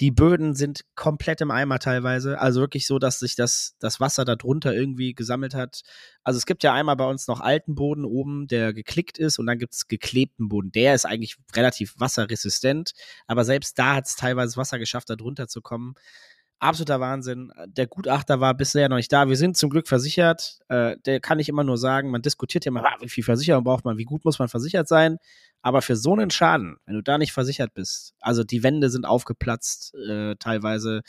Die 0.00 0.12
Böden 0.12 0.54
sind 0.54 0.82
komplett 0.94 1.40
im 1.40 1.50
Eimer 1.50 1.80
teilweise. 1.80 2.38
Also 2.38 2.60
wirklich 2.60 2.86
so, 2.86 3.00
dass 3.00 3.18
sich 3.18 3.34
das, 3.34 3.74
das 3.80 3.98
Wasser 3.98 4.24
da 4.24 4.36
drunter 4.36 4.72
irgendwie 4.72 5.12
gesammelt 5.12 5.54
hat. 5.54 5.82
Also 6.22 6.38
es 6.38 6.46
gibt 6.46 6.62
ja 6.62 6.72
einmal 6.72 6.94
bei 6.94 7.06
uns 7.06 7.26
noch 7.26 7.40
alten 7.40 7.74
Boden 7.74 8.04
oben, 8.04 8.46
der 8.46 8.72
geklickt 8.72 9.18
ist 9.18 9.40
und 9.40 9.46
dann 9.46 9.58
gibt 9.58 9.74
es 9.74 9.88
geklebten 9.88 10.48
Boden. 10.48 10.70
Der 10.70 10.94
ist 10.94 11.04
eigentlich 11.04 11.36
relativ 11.54 11.94
wasserresistent, 11.98 12.92
aber 13.26 13.44
selbst 13.44 13.76
da 13.78 13.96
hat 13.96 14.06
es 14.06 14.14
teilweise 14.14 14.56
Wasser 14.56 14.78
geschafft, 14.78 15.10
da 15.10 15.16
drunter 15.16 15.48
zu 15.48 15.62
kommen. 15.62 15.94
Absoluter 16.60 16.98
Wahnsinn. 17.00 17.52
Der 17.66 17.86
Gutachter 17.86 18.40
war 18.40 18.52
bisher 18.54 18.88
noch 18.88 18.96
nicht 18.96 19.12
da. 19.12 19.28
Wir 19.28 19.36
sind 19.36 19.56
zum 19.56 19.70
Glück 19.70 19.86
versichert. 19.86 20.58
Äh, 20.68 20.96
der 21.06 21.20
kann 21.20 21.38
ich 21.38 21.48
immer 21.48 21.62
nur 21.62 21.78
sagen, 21.78 22.10
man 22.10 22.22
diskutiert 22.22 22.64
ja 22.64 22.70
immer, 22.70 22.84
ah, 22.84 22.96
wie 23.00 23.08
viel 23.08 23.22
Versicherung 23.22 23.62
braucht 23.62 23.84
man, 23.84 23.96
wie 23.96 24.04
gut 24.04 24.24
muss 24.24 24.40
man 24.40 24.48
versichert 24.48 24.88
sein. 24.88 25.18
Aber 25.62 25.82
für 25.82 25.96
so 25.96 26.12
einen 26.12 26.30
Schaden, 26.30 26.76
wenn 26.86 26.94
du 26.94 27.02
da 27.02 27.18
nicht 27.18 27.32
versichert 27.32 27.74
bist, 27.74 28.14
also 28.20 28.44
die 28.44 28.62
Wände 28.62 28.90
sind 28.90 29.04
aufgeplatzt, 29.04 29.94
äh, 29.94 30.36
teilweise 30.36 31.02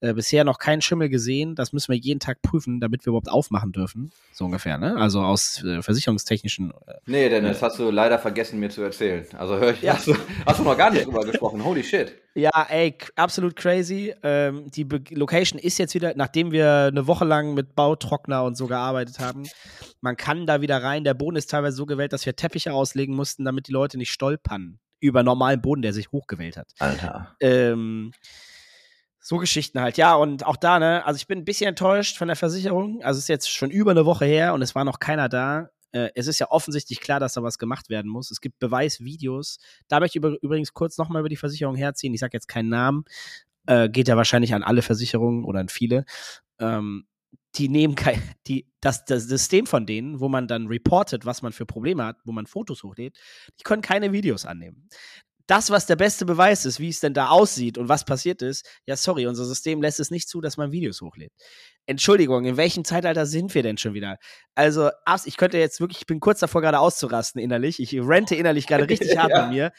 äh, 0.00 0.12
bisher 0.12 0.44
noch 0.44 0.58
kein 0.58 0.82
Schimmel 0.82 1.08
gesehen, 1.08 1.54
das 1.54 1.72
müssen 1.72 1.92
wir 1.92 1.98
jeden 1.98 2.20
Tag 2.20 2.42
prüfen, 2.42 2.80
damit 2.80 3.04
wir 3.06 3.10
überhaupt 3.10 3.30
aufmachen 3.30 3.72
dürfen, 3.72 4.12
so 4.32 4.44
ungefähr, 4.44 4.78
ne? 4.78 4.96
Also 4.96 5.22
aus 5.22 5.62
äh, 5.64 5.82
versicherungstechnischen. 5.82 6.72
Äh, 6.86 6.94
Nee, 7.06 7.28
denn 7.28 7.44
das 7.44 7.62
hast 7.62 7.78
du 7.78 7.90
leider 7.90 8.18
vergessen 8.18 8.58
mir 8.60 8.70
zu 8.70 8.82
erzählen. 8.82 9.26
Also 9.38 9.58
hör 9.58 9.72
ich, 9.72 9.82
ja. 9.82 9.94
hast, 9.94 10.06
du, 10.06 10.16
hast 10.46 10.58
du 10.58 10.64
noch 10.64 10.76
gar 10.76 10.90
nicht 10.90 11.06
drüber 11.06 11.20
gesprochen. 11.24 11.64
Holy 11.64 11.82
shit. 11.82 12.14
Ja, 12.36 12.66
ey, 12.68 12.96
absolut 13.14 13.54
crazy. 13.54 14.12
Ähm, 14.24 14.68
die 14.68 14.84
Be 14.84 15.00
Location 15.10 15.58
ist 15.60 15.78
jetzt 15.78 15.94
wieder, 15.94 16.14
nachdem 16.16 16.50
wir 16.50 16.86
eine 16.90 17.06
Woche 17.06 17.24
lang 17.24 17.54
mit 17.54 17.76
Bautrockner 17.76 18.42
und 18.42 18.56
so 18.56 18.66
gearbeitet 18.66 19.20
haben, 19.20 19.44
man 20.00 20.16
kann 20.16 20.44
da 20.44 20.60
wieder 20.60 20.82
rein. 20.82 21.04
Der 21.04 21.14
Boden 21.14 21.36
ist 21.36 21.48
teilweise 21.48 21.76
so 21.76 21.86
gewählt, 21.86 22.12
dass 22.12 22.26
wir 22.26 22.34
Teppiche 22.34 22.72
auslegen 22.72 23.14
mussten, 23.14 23.44
damit 23.44 23.68
die 23.68 23.72
Leute 23.72 23.93
nicht 23.98 24.12
stolpern 24.12 24.78
über 25.00 25.22
normalen 25.22 25.60
Boden, 25.60 25.82
der 25.82 25.92
sich 25.92 26.12
hochgewählt 26.12 26.56
hat. 26.56 26.72
Alter. 26.78 27.36
Ähm, 27.40 28.12
so 29.20 29.38
Geschichten 29.38 29.80
halt, 29.80 29.96
ja, 29.96 30.14
und 30.14 30.44
auch 30.44 30.56
da, 30.56 30.78
ne, 30.78 31.04
also 31.06 31.16
ich 31.16 31.26
bin 31.26 31.38
ein 31.38 31.44
bisschen 31.44 31.68
enttäuscht 31.68 32.18
von 32.18 32.28
der 32.28 32.36
Versicherung. 32.36 33.02
Also 33.02 33.18
es 33.18 33.24
ist 33.24 33.28
jetzt 33.28 33.50
schon 33.50 33.70
über 33.70 33.90
eine 33.90 34.04
Woche 34.04 34.26
her 34.26 34.54
und 34.54 34.62
es 34.62 34.74
war 34.74 34.84
noch 34.84 35.00
keiner 35.00 35.28
da. 35.28 35.70
Äh, 35.92 36.10
es 36.14 36.26
ist 36.26 36.40
ja 36.40 36.50
offensichtlich 36.50 37.00
klar, 37.00 37.20
dass 37.20 37.34
da 37.34 37.42
was 37.42 37.58
gemacht 37.58 37.88
werden 37.88 38.10
muss. 38.10 38.30
Es 38.30 38.40
gibt 38.40 38.58
Beweisvideos. 38.58 39.58
Da 39.88 40.00
möchte 40.00 40.18
ich 40.18 40.24
übrigens 40.42 40.74
kurz 40.74 40.98
nochmal 40.98 41.20
über 41.20 41.28
die 41.28 41.36
Versicherung 41.36 41.76
herziehen. 41.76 42.12
Ich 42.12 42.20
sage 42.20 42.34
jetzt 42.34 42.48
keinen 42.48 42.68
Namen. 42.68 43.04
Äh, 43.66 43.88
geht 43.88 44.08
ja 44.08 44.16
wahrscheinlich 44.16 44.52
an 44.54 44.62
alle 44.62 44.82
Versicherungen 44.82 45.44
oder 45.44 45.60
an 45.60 45.68
viele. 45.68 46.04
Ähm, 46.58 47.06
die 47.56 47.68
nehmen 47.68 47.94
kein, 47.94 48.20
die, 48.46 48.66
das, 48.80 49.04
das 49.04 49.24
System 49.24 49.66
von 49.66 49.86
denen, 49.86 50.20
wo 50.20 50.28
man 50.28 50.48
dann 50.48 50.66
reportet, 50.66 51.24
was 51.26 51.42
man 51.42 51.52
für 51.52 51.66
Probleme 51.66 52.04
hat, 52.04 52.16
wo 52.24 52.32
man 52.32 52.46
Fotos 52.46 52.82
hochlädt, 52.82 53.16
die 53.60 53.64
können 53.64 53.82
keine 53.82 54.12
Videos 54.12 54.44
annehmen 54.46 54.88
das, 55.46 55.68
was 55.68 55.84
der 55.84 55.96
beste 55.96 56.24
Beweis 56.24 56.64
ist, 56.64 56.80
wie 56.80 56.88
es 56.88 57.00
denn 57.00 57.12
da 57.12 57.28
aussieht 57.28 57.76
und 57.76 57.86
was 57.90 58.06
passiert 58.06 58.40
ist, 58.40 58.66
ja, 58.86 58.96
sorry, 58.96 59.26
unser 59.26 59.44
System 59.44 59.82
lässt 59.82 60.00
es 60.00 60.10
nicht 60.10 60.26
zu, 60.26 60.40
dass 60.40 60.56
man 60.56 60.72
Videos 60.72 61.02
hochlädt. 61.02 61.32
Entschuldigung, 61.84 62.46
in 62.46 62.56
welchem 62.56 62.82
Zeitalter 62.82 63.26
sind 63.26 63.54
wir 63.54 63.62
denn 63.62 63.76
schon 63.76 63.92
wieder? 63.92 64.16
Also, 64.54 64.88
ich 65.26 65.36
könnte 65.36 65.58
jetzt 65.58 65.80
wirklich, 65.80 65.98
ich 66.00 66.06
bin 66.06 66.18
kurz 66.20 66.40
davor, 66.40 66.62
gerade 66.62 66.78
auszurasten 66.78 67.42
innerlich. 67.42 67.78
Ich 67.78 67.92
rente 67.94 68.34
innerlich 68.36 68.66
gerade 68.66 68.88
richtig 68.88 69.18
hart 69.18 69.32
Ja. 69.32 69.42
bei 69.42 69.48
mir. 69.48 69.72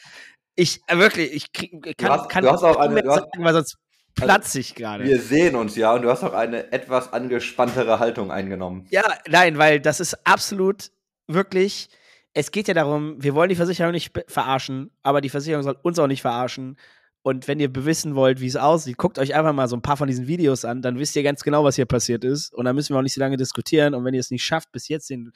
Ich, 0.54 0.80
äh, 0.86 0.98
wirklich, 0.98 1.32
ich 1.32 1.52
krieg, 1.52 1.72
kann, 1.98 2.10
hast- 2.10 2.28
kann 2.30 2.44
du 2.44 2.50
hast 2.52 2.62
auch 2.62 2.76
eine- 2.76 3.02
du 3.02 3.10
hast- 3.10 3.18
sagen, 3.22 3.44
weil 3.44 3.52
sonst 3.54 3.76
platze 4.16 4.58
ich 4.58 4.74
gerade. 4.74 5.04
Wir 5.04 5.20
sehen 5.20 5.54
uns 5.54 5.76
ja 5.76 5.94
und 5.94 6.02
du 6.02 6.10
hast 6.10 6.24
auch 6.24 6.32
eine 6.32 6.72
etwas 6.72 7.12
angespanntere 7.12 8.00
Haltung 8.00 8.32
eingenommen. 8.32 8.86
Ja, 8.90 9.04
nein, 9.28 9.58
weil 9.58 9.80
das 9.80 10.00
ist 10.00 10.26
absolut 10.26 10.90
wirklich. 11.28 11.88
Es 12.32 12.50
geht 12.50 12.68
ja 12.68 12.74
darum, 12.74 13.22
wir 13.22 13.34
wollen 13.34 13.48
die 13.48 13.54
Versicherung 13.54 13.92
nicht 13.92 14.12
verarschen, 14.28 14.90
aber 15.02 15.20
die 15.20 15.28
Versicherung 15.30 15.62
soll 15.62 15.78
uns 15.82 15.98
auch 15.98 16.06
nicht 16.06 16.22
verarschen. 16.22 16.76
Und 17.22 17.48
wenn 17.48 17.58
ihr 17.58 17.72
bewissen 17.72 18.14
wollt, 18.14 18.40
wie 18.40 18.46
es 18.46 18.56
aussieht, 18.56 18.98
guckt 18.98 19.18
euch 19.18 19.34
einfach 19.34 19.52
mal 19.52 19.68
so 19.68 19.76
ein 19.76 19.82
paar 19.82 19.96
von 19.96 20.06
diesen 20.06 20.28
Videos 20.28 20.64
an, 20.64 20.80
dann 20.80 20.98
wisst 20.98 21.16
ihr 21.16 21.22
ganz 21.22 21.42
genau, 21.42 21.64
was 21.64 21.76
hier 21.76 21.86
passiert 21.86 22.24
ist. 22.24 22.54
Und 22.54 22.66
dann 22.66 22.76
müssen 22.76 22.94
wir 22.94 22.98
auch 22.98 23.02
nicht 23.02 23.14
so 23.14 23.20
lange 23.20 23.36
diskutieren. 23.36 23.94
Und 23.94 24.04
wenn 24.04 24.14
ihr 24.14 24.20
es 24.20 24.30
nicht 24.30 24.44
schafft, 24.44 24.70
bis 24.70 24.88
jetzt 24.88 25.10
den 25.10 25.32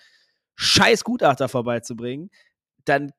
scheiß 0.57 1.03
Gutachter 1.03 1.49
vorbeizubringen, 1.49 2.31
dann 2.85 3.13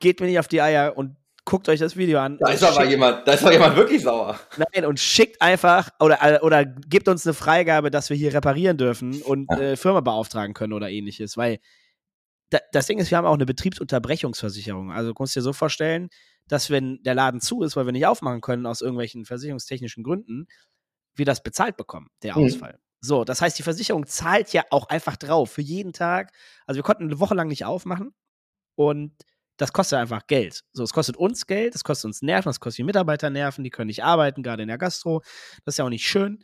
geht 0.00 0.20
mir 0.20 0.26
nicht 0.26 0.38
auf 0.38 0.48
die 0.48 0.62
Eier 0.62 0.96
und 0.96 1.16
guckt 1.48 1.68
euch 1.70 1.80
das 1.80 1.96
Video 1.96 2.18
an. 2.20 2.36
Da 2.38 2.50
ist 2.50 2.62
aber 2.62 2.74
schickt- 2.82 2.90
jemand, 2.90 3.26
da 3.26 3.32
ist 3.32 3.42
aber 3.42 3.52
jemand 3.52 3.74
wirklich 3.76 4.02
sauer. 4.02 4.38
Nein, 4.74 4.84
und 4.84 5.00
schickt 5.00 5.40
einfach 5.40 5.88
oder, 5.98 6.40
oder 6.42 6.64
gebt 6.64 7.08
uns 7.08 7.26
eine 7.26 7.32
Freigabe, 7.34 7.90
dass 7.90 8.10
wir 8.10 8.16
hier 8.16 8.34
reparieren 8.34 8.76
dürfen 8.76 9.22
und 9.22 9.46
Ja. 9.50 9.58
äh, 9.58 9.76
Firma 9.76 10.00
beauftragen 10.00 10.52
können 10.54 10.74
oder 10.74 10.90
ähnliches. 10.90 11.36
Weil 11.38 11.58
da, 12.50 12.58
das 12.72 12.86
Ding 12.86 12.98
ist, 12.98 13.10
wir 13.10 13.16
haben 13.18 13.24
auch 13.26 13.34
eine 13.34 13.46
Betriebsunterbrechungsversicherung. 13.46 14.92
Also 14.92 15.12
du 15.12 15.14
musst 15.18 15.34
dir 15.36 15.42
so 15.42 15.52
vorstellen, 15.52 16.08
dass 16.48 16.70
wenn 16.70 17.02
der 17.02 17.14
Laden 17.14 17.40
zu 17.40 17.62
ist, 17.62 17.76
weil 17.76 17.86
wir 17.86 17.92
nicht 17.92 18.06
aufmachen 18.06 18.40
können 18.40 18.66
aus 18.66 18.80
irgendwelchen 18.80 19.24
versicherungstechnischen 19.24 20.02
Gründen, 20.04 20.46
wir 21.14 21.24
das 21.26 21.42
bezahlt 21.42 21.76
bekommen, 21.76 22.08
der 22.22 22.36
Mhm. 22.36 22.44
Ausfall. 22.44 22.78
So, 23.00 23.24
das 23.24 23.40
heißt, 23.40 23.58
die 23.58 23.62
Versicherung 23.62 24.06
zahlt 24.06 24.52
ja 24.52 24.64
auch 24.70 24.88
einfach 24.88 25.16
drauf 25.16 25.50
für 25.50 25.62
jeden 25.62 25.92
Tag. 25.92 26.32
Also 26.66 26.78
wir 26.78 26.82
konnten 26.82 27.04
eine 27.04 27.20
Woche 27.20 27.34
lang 27.34 27.48
nicht 27.48 27.64
aufmachen 27.64 28.12
und 28.76 29.12
das 29.58 29.72
kostet 29.72 29.98
einfach 29.98 30.26
Geld. 30.26 30.62
So, 30.72 30.84
es 30.84 30.92
kostet 30.92 31.16
uns 31.16 31.46
Geld, 31.46 31.74
es 31.74 31.84
kostet 31.84 32.06
uns 32.06 32.22
Nerven, 32.22 32.48
es 32.48 32.60
kostet 32.60 32.78
die 32.78 32.84
Mitarbeiter 32.84 33.28
Nerven, 33.28 33.64
die 33.64 33.70
können 33.70 33.88
nicht 33.88 34.04
arbeiten, 34.04 34.42
gerade 34.42 34.62
in 34.62 34.68
der 34.68 34.78
Gastro. 34.78 35.20
Das 35.64 35.74
ist 35.74 35.78
ja 35.78 35.84
auch 35.84 35.90
nicht 35.90 36.06
schön. 36.06 36.38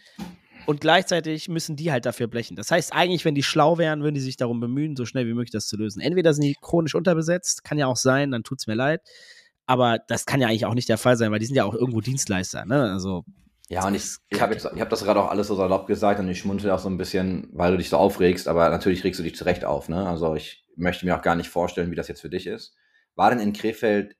Und 0.66 0.80
gleichzeitig 0.80 1.48
müssen 1.48 1.76
die 1.76 1.92
halt 1.92 2.06
dafür 2.06 2.26
blechen. 2.26 2.56
Das 2.56 2.70
heißt, 2.70 2.92
eigentlich, 2.92 3.24
wenn 3.24 3.34
die 3.34 3.42
schlau 3.42 3.78
wären, 3.78 4.02
würden 4.02 4.14
die 4.14 4.20
sich 4.20 4.36
darum 4.36 4.60
bemühen, 4.60 4.96
so 4.96 5.04
schnell 5.04 5.26
wie 5.26 5.34
möglich 5.34 5.50
das 5.50 5.66
zu 5.66 5.76
lösen. 5.76 6.00
Entweder 6.00 6.34
sind 6.34 6.44
die 6.44 6.56
chronisch 6.60 6.94
unterbesetzt, 6.94 7.64
kann 7.64 7.78
ja 7.78 7.86
auch 7.86 7.96
sein, 7.96 8.30
dann 8.30 8.42
tut's 8.42 8.66
mir 8.66 8.74
leid. 8.74 9.02
Aber 9.66 9.98
das 10.08 10.26
kann 10.26 10.40
ja 10.40 10.48
eigentlich 10.48 10.66
auch 10.66 10.74
nicht 10.74 10.88
der 10.88 10.98
Fall 10.98 11.16
sein, 11.16 11.30
weil 11.30 11.38
die 11.38 11.46
sind 11.46 11.56
ja 11.56 11.64
auch 11.64 11.74
irgendwo 11.74 12.00
Dienstleister. 12.00 12.64
Ne? 12.64 12.90
Also, 12.92 13.24
Ja, 13.68 13.86
und 13.86 13.94
ich, 13.94 14.16
ich 14.28 14.40
habe 14.40 14.56
habe 14.56 14.90
das 14.90 15.04
gerade 15.04 15.20
auch 15.20 15.30
alles 15.30 15.48
so 15.48 15.54
salopp 15.54 15.86
gesagt 15.86 16.18
und 16.18 16.28
ich 16.28 16.40
schmunzel 16.40 16.70
auch 16.70 16.78
so 16.78 16.88
ein 16.88 16.98
bisschen, 16.98 17.48
weil 17.52 17.72
du 17.72 17.78
dich 17.78 17.90
so 17.90 17.96
aufregst, 17.96 18.48
aber 18.48 18.68
natürlich 18.70 19.04
regst 19.04 19.20
du 19.20 19.24
dich 19.24 19.36
zurecht 19.36 19.64
auf, 19.64 19.88
ne? 19.88 20.06
Also 20.06 20.34
ich 20.34 20.64
möchte 20.76 21.06
mir 21.06 21.16
auch 21.16 21.22
gar 21.22 21.36
nicht 21.36 21.48
vorstellen, 21.48 21.90
wie 21.90 21.96
das 21.96 22.08
jetzt 22.08 22.20
für 22.20 22.30
dich 22.30 22.46
ist. 22.46 22.74
War 23.16 23.30
denn 23.30 23.40
in 23.40 23.52
Krefeld 23.52 24.16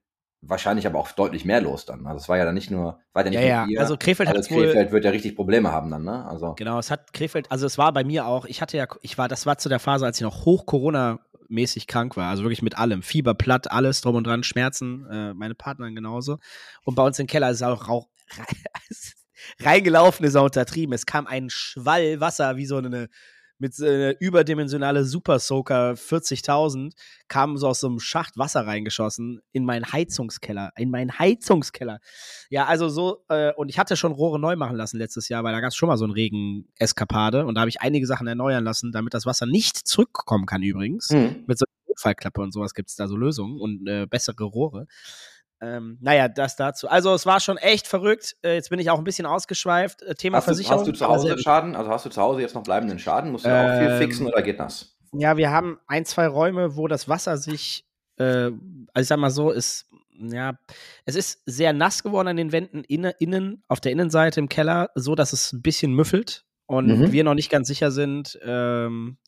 wahrscheinlich 0.49 0.87
aber 0.87 0.99
auch 0.99 1.11
deutlich 1.13 1.45
mehr 1.45 1.61
los 1.61 1.87
dann? 1.87 2.07
Also 2.07 2.23
es 2.23 2.29
war 2.29 2.37
ja 2.37 2.45
dann 2.45 2.55
nicht 2.55 2.71
nur, 2.71 3.01
war 3.13 3.25
ja 3.25 3.31
nicht 3.31 3.41
ja, 3.41 3.67
ja. 3.67 3.81
Also 3.81 3.97
Krefeld 3.97 4.29
hat 4.29 4.37
also. 4.37 4.55
Krefeld 4.55 4.93
wird 4.93 5.05
ja 5.05 5.11
richtig 5.11 5.37
Probleme 5.37 5.73
haben 5.73 5.91
dann, 5.91 6.05
ne? 6.05 6.25
Also 6.27 6.55
Genau, 6.55 6.79
es 6.79 6.91
hat 6.91 7.13
Krefeld, 7.13 7.51
also 7.51 7.67
es 7.67 7.79
war 7.79 7.93
bei 7.93 8.05
mir 8.05 8.27
auch, 8.27 8.45
ich 8.45 8.61
hatte 8.61 8.77
ja, 8.77 8.87
ich 9.03 9.19
war, 9.19 9.29
das 9.29 9.47
war 9.47 9.59
zu 9.59 9.69
der 9.69 9.81
Phase, 9.81 10.05
als 10.05 10.19
ich 10.19 10.23
noch 10.23 10.45
hoch 10.45 10.67
Corona-mäßig 10.67 11.87
krank 11.87 12.17
war, 12.17 12.31
also 12.31 12.43
wirklich 12.45 12.63
mit 12.63 12.79
allem. 12.79 13.03
Fieber, 13.03 13.35
platt, 13.35 13.71
alles 13.71 14.01
drum 14.01 14.17
und 14.17 14.27
dran, 14.27 14.43
Schmerzen, 14.43 15.07
äh, 15.11 15.35
meine 15.35 15.55
Partnerin 15.55 15.95
genauso. 15.95 16.39
Und 16.85 16.95
bei 16.95 17.03
uns 17.03 17.19
im 17.19 17.27
Keller 17.27 17.51
ist 17.51 17.63
auch 17.63 17.89
Rauch, 17.89 18.09
reingelaufen, 19.61 20.27
ist 20.27 20.37
auch 20.37 20.45
untertrieben. 20.45 20.95
Es 20.95 21.07
kam 21.07 21.27
ein 21.27 21.51
Schwall 21.51 22.21
Wasser, 22.21 22.57
wie 22.57 22.67
so 22.67 22.77
eine, 22.77 23.09
mit 23.59 23.75
so 23.75 23.87
einer 23.87 24.21
überdimensionale 24.21 25.05
Super 25.05 25.39
Soaker 25.39 25.93
40.000, 25.93 26.93
kam 27.29 27.57
so 27.57 27.69
aus 27.69 27.81
so 27.81 27.89
einem 27.89 28.01
Schacht 28.01 28.37
Wasser 28.37 28.67
reingeschossen 28.67 29.41
in 29.53 29.65
meinen 29.65 29.91
Heizungskeller, 29.93 30.73
in 30.77 30.91
meinen 30.91 31.19
Heizungskeller. 31.19 32.01
Ja, 32.51 32.67
also 32.67 32.89
so, 32.89 33.25
äh, 33.29 33.53
und 33.55 33.69
ich 33.69 33.79
hatte 33.79 33.97
schon 33.97 34.13
Rohre 34.13 34.39
neu 34.39 34.57
machen 34.57 34.77
lassen 34.77 34.99
letztes 34.99 35.29
Jahr, 35.29 35.45
weil 35.45 35.53
da 35.53 35.61
gab 35.61 35.71
es 35.71 35.77
schon 35.77 35.89
mal 35.89 35.97
so 35.97 36.05
einen 36.05 36.13
Regen-Eskapade 36.13 37.47
und 37.47 37.55
da 37.55 37.63
habe 37.63 37.71
ich 37.71 37.81
einige 37.81 38.07
Sachen 38.07 38.27
erneuern 38.27 38.65
lassen, 38.65 38.93
damit 38.93 39.15
das 39.15 39.27
Wasser 39.27 39.47
nicht 39.47 39.77
zurückkommen 39.77 40.47
kann 40.47 40.63
übrigens. 40.63 41.09
hm. 41.11 41.45
Mit 41.47 41.59
so 41.59 41.65
einer 41.67 41.89
Notfallklappe 41.89 42.41
und 42.41 42.53
sowas 42.53 42.75
gibt 42.75 42.91
es 42.91 42.97
da 42.97 43.09
so 43.09 43.17
Lösungen 43.17 43.61
und 43.61 43.87
äh, 43.87 44.07
bessere 44.07 44.45
Rohre. 44.45 44.87
Ähm, 45.65 45.99
naja, 46.01 46.29
das 46.29 46.57
dazu. 46.57 46.89
Also 46.89 47.15
es 47.15 47.25
war 47.27 47.41
schon 47.41 47.57
echt 47.57 47.87
verrückt. 47.87 48.37
Äh, 48.43 48.55
jetzt 48.55 48.71
bin 48.71 48.79
ich 48.79 48.91
auch 48.91 48.99
ein 48.99 49.05
bisschen 49.05 49.25
ausgeschweift. 49.27 50.03
Äh, 50.03 50.15
Thema 50.15 50.39
hast, 50.39 50.45
du, 50.45 50.55
Versicherung. 50.55 50.79
hast 50.81 50.87
du 50.89 50.93
zu 50.93 51.07
Hause 51.07 51.29
sehr- 51.29 51.39
Schaden? 51.39 51.75
Also 51.77 51.91
hast 51.91 52.05
du 52.07 52.11
zu 52.11 52.21
Hause 52.21 52.41
jetzt 52.41 52.55
noch 52.55 52.63
bleibenden 52.63 52.99
Schaden? 52.99 53.33
Musst 53.33 53.47
du 53.47 53.51
auch 53.51 53.79
viel 53.79 53.89
Ähm, 53.91 53.99
fixen 53.99 54.27
oder 54.27 54.43
geht 54.43 54.61
das? 54.61 54.97
Ja, 55.13 55.37
wir 55.37 55.51
haben 55.51 55.79
ein, 55.87 56.05
zwei 56.05 56.27
Räume, 56.27 56.77
wo 56.77 56.89
das 56.89 57.09
Wasser 57.09 57.37
sich, 57.37 57.87
äh, 58.19 58.25
also 58.25 58.57
ich 58.97 59.07
sag 59.07 59.19
mal 59.19 59.31
so, 59.31 59.51
ist, 59.51 59.87
ja, 60.19 60.59
es 61.05 61.15
ist 61.15 61.43
sehr 61.47 61.73
nass 61.73 62.03
geworden 62.03 62.29
an 62.29 62.37
den 62.37 62.53
Wänden 62.53 62.85
inne, 62.85 63.11
innen, 63.19 63.63
auf 63.69 63.81
der 63.81 63.93
Innenseite 63.93 64.41
im 64.41 64.49
Keller, 64.49 64.91
so 64.95 65.15
dass 65.15 65.33
es 65.33 65.53
ein 65.53 65.63
bisschen 65.63 65.93
müffelt 65.95 66.45
und 66.67 66.87
Mhm. 66.87 67.13
wir 67.13 67.25
noch 67.25 67.35
nicht 67.35 67.51
ganz 67.51 67.69
sicher 67.69 67.91
sind, 67.91 68.39
ähm, 68.45 69.19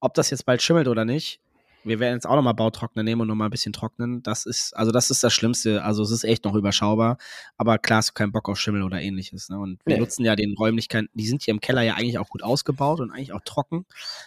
ob 0.00 0.14
das 0.14 0.30
jetzt 0.30 0.46
bald 0.46 0.62
schimmelt 0.62 0.88
oder 0.88 1.04
nicht. 1.04 1.40
Wir 1.86 2.00
werden 2.00 2.14
jetzt 2.14 2.26
auch 2.26 2.34
nochmal 2.34 2.54
Bautrockner 2.54 3.02
nehmen 3.02 3.20
und 3.20 3.28
nochmal 3.28 3.48
ein 3.48 3.50
bisschen 3.50 3.72
trocknen. 3.72 4.22
Das 4.22 4.44
ist, 4.44 4.76
also 4.76 4.90
das 4.92 5.10
ist 5.10 5.22
das 5.22 5.32
Schlimmste. 5.32 5.84
Also 5.84 6.02
es 6.02 6.10
ist 6.10 6.24
echt 6.24 6.44
noch 6.44 6.54
überschaubar. 6.54 7.16
Aber 7.56 7.78
klar 7.78 7.98
hast 7.98 8.10
du 8.10 8.12
keinen 8.14 8.32
Bock 8.32 8.48
auf 8.48 8.58
Schimmel 8.58 8.82
oder 8.82 9.00
ähnliches. 9.00 9.48
Ne? 9.48 9.58
Und 9.58 9.80
wir 9.86 9.94
Nee. 9.94 10.00
nutzen 10.00 10.24
ja 10.24 10.34
den 10.36 10.54
Räumlichkeiten, 10.58 11.08
die 11.14 11.26
sind 11.26 11.42
hier 11.42 11.52
im 11.54 11.60
Keller 11.60 11.82
ja 11.82 11.94
eigentlich 11.94 12.18
auch 12.18 12.28
gut 12.28 12.42
ausgebaut 12.42 13.00
und 13.00 13.10
eigentlich 13.12 13.32
auch 13.32 13.42
trocken. 13.44 13.86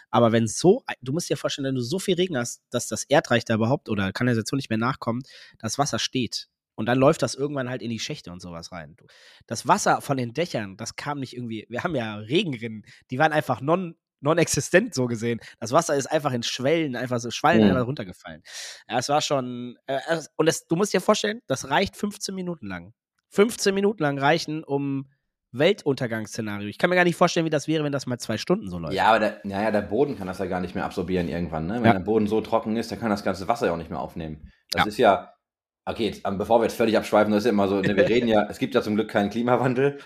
Aber 0.10 0.32
wenn 0.32 0.48
so, 0.48 0.84
du 1.02 1.12
musst 1.12 1.30
dir 1.30 1.38
vorstellen, 1.38 1.66
wenn 1.68 1.76
du 1.76 1.82
so 1.82 2.00
viel 2.00 2.16
Regen 2.16 2.38
hast, 2.38 2.62
dass 2.70 2.88
das 2.88 3.04
Erdreich 3.04 3.44
da 3.46 3.56
überhaupt 3.56 3.90
oder 3.90 4.12
Kanalisation 4.14 4.58
nicht 4.58 4.70
mehr 4.70 4.80
nachkommt, 4.80 5.28
das 5.60 5.78
Wasser 5.78 6.00
steht. 6.00 6.48
Und 6.76 6.86
dann 6.86 6.98
läuft 6.98 7.22
das 7.24 7.36
irgendwann 7.36 7.70
halt 7.70 7.82
in 7.82 7.90
die 7.90 8.00
Schächte 8.00 8.32
und 8.32 8.42
sowas 8.42 8.72
rein. 8.72 8.96
Das 9.48 9.68
Wasser 9.68 10.00
von 10.00 10.16
den 10.16 10.34
Dächern, 10.34 10.78
das 10.78 10.96
kam 10.96 11.20
nicht 11.20 11.36
irgendwie, 11.36 11.66
wir 11.68 11.84
haben 11.84 11.94
ja 11.94 12.16
Regenrinnen, 12.16 12.86
die 13.12 13.18
waren 13.20 13.34
einfach 13.34 13.60
non, 13.60 13.96
non-existent 14.22 14.94
so 14.94 15.06
gesehen. 15.08 15.40
Das 15.60 15.72
Wasser 15.72 15.96
ist 15.96 16.08
einfach 16.08 16.32
in 16.34 16.44
Schwellen, 16.44 16.96
einfach 16.96 17.20
so 17.20 17.32
Schwallen 17.32 17.64
Mhm. 17.64 17.70
einfach 17.72 17.88
runtergefallen. 17.88 18.44
Ja, 18.90 19.00
es 19.00 19.10
war 19.10 19.22
schon, 19.22 19.78
äh, 19.88 20.00
und 20.36 20.46
das, 20.46 20.68
du 20.68 20.76
musst 20.76 20.94
dir 20.94 21.02
vorstellen, 21.02 21.42
das 21.48 21.70
reicht 21.70 21.96
15 21.96 22.36
Minuten 22.36 22.68
lang. 22.68 22.94
15 23.32 23.74
Minuten 23.76 24.02
lang 24.04 24.18
reichen, 24.18 24.64
um 24.64 25.10
Weltuntergangsszenario. 25.52 26.68
Ich 26.68 26.78
kann 26.78 26.90
mir 26.90 26.96
gar 26.96 27.04
nicht 27.04 27.16
vorstellen, 27.16 27.46
wie 27.46 27.50
das 27.52 27.68
wäre, 27.68 27.84
wenn 27.84 27.92
das 27.92 28.06
mal 28.06 28.18
zwei 28.18 28.38
Stunden 28.38 28.70
so 28.70 28.80
läuft. 28.80 28.94
Ja, 28.94 29.06
aber 29.10 29.20
der, 29.20 29.42
naja, 29.44 29.72
der 29.72 29.82
Boden 29.82 30.18
kann 30.18 30.28
das 30.28 30.40
ja 30.40 30.46
gar 30.46 30.60
nicht 30.62 30.76
mehr 30.76 30.86
absorbieren 30.86 31.28
irgendwann. 31.28 31.68
Ne? 31.68 31.76
Wenn 31.76 31.86
Ja. 31.86 31.94
der 31.94 32.00
Boden 32.00 32.28
so 32.28 32.42
trocken 32.42 32.76
ist, 32.76 32.92
dann 32.92 33.00
kann 33.00 33.10
das 33.10 33.24
ganze 33.24 33.48
Wasser 33.48 33.68
ja 33.68 33.74
auch 33.74 33.78
nicht 33.78 33.90
mehr 33.90 34.00
aufnehmen. 34.00 34.52
Das 34.72 34.84
Ja. 34.84 34.88
ist 34.88 34.98
ja, 34.98 35.34
okay, 35.90 36.08
jetzt, 36.08 36.22
ähm, 36.26 36.38
bevor 36.38 36.60
wir 36.60 36.66
jetzt 36.66 36.76
völlig 36.76 36.96
abschweifen, 36.98 37.32
das 37.32 37.40
ist 37.40 37.46
ja 37.46 37.52
immer 37.52 37.68
so, 37.68 37.82
ne, 37.82 37.96
wir 37.96 38.08
reden 38.08 38.28
ja, 38.28 38.44
es 38.50 38.60
gibt 38.60 38.76
ja 38.76 38.82
zum 38.82 38.96
Glück 38.96 39.10
keinen 39.10 39.30
Klimawandel, 39.30 40.00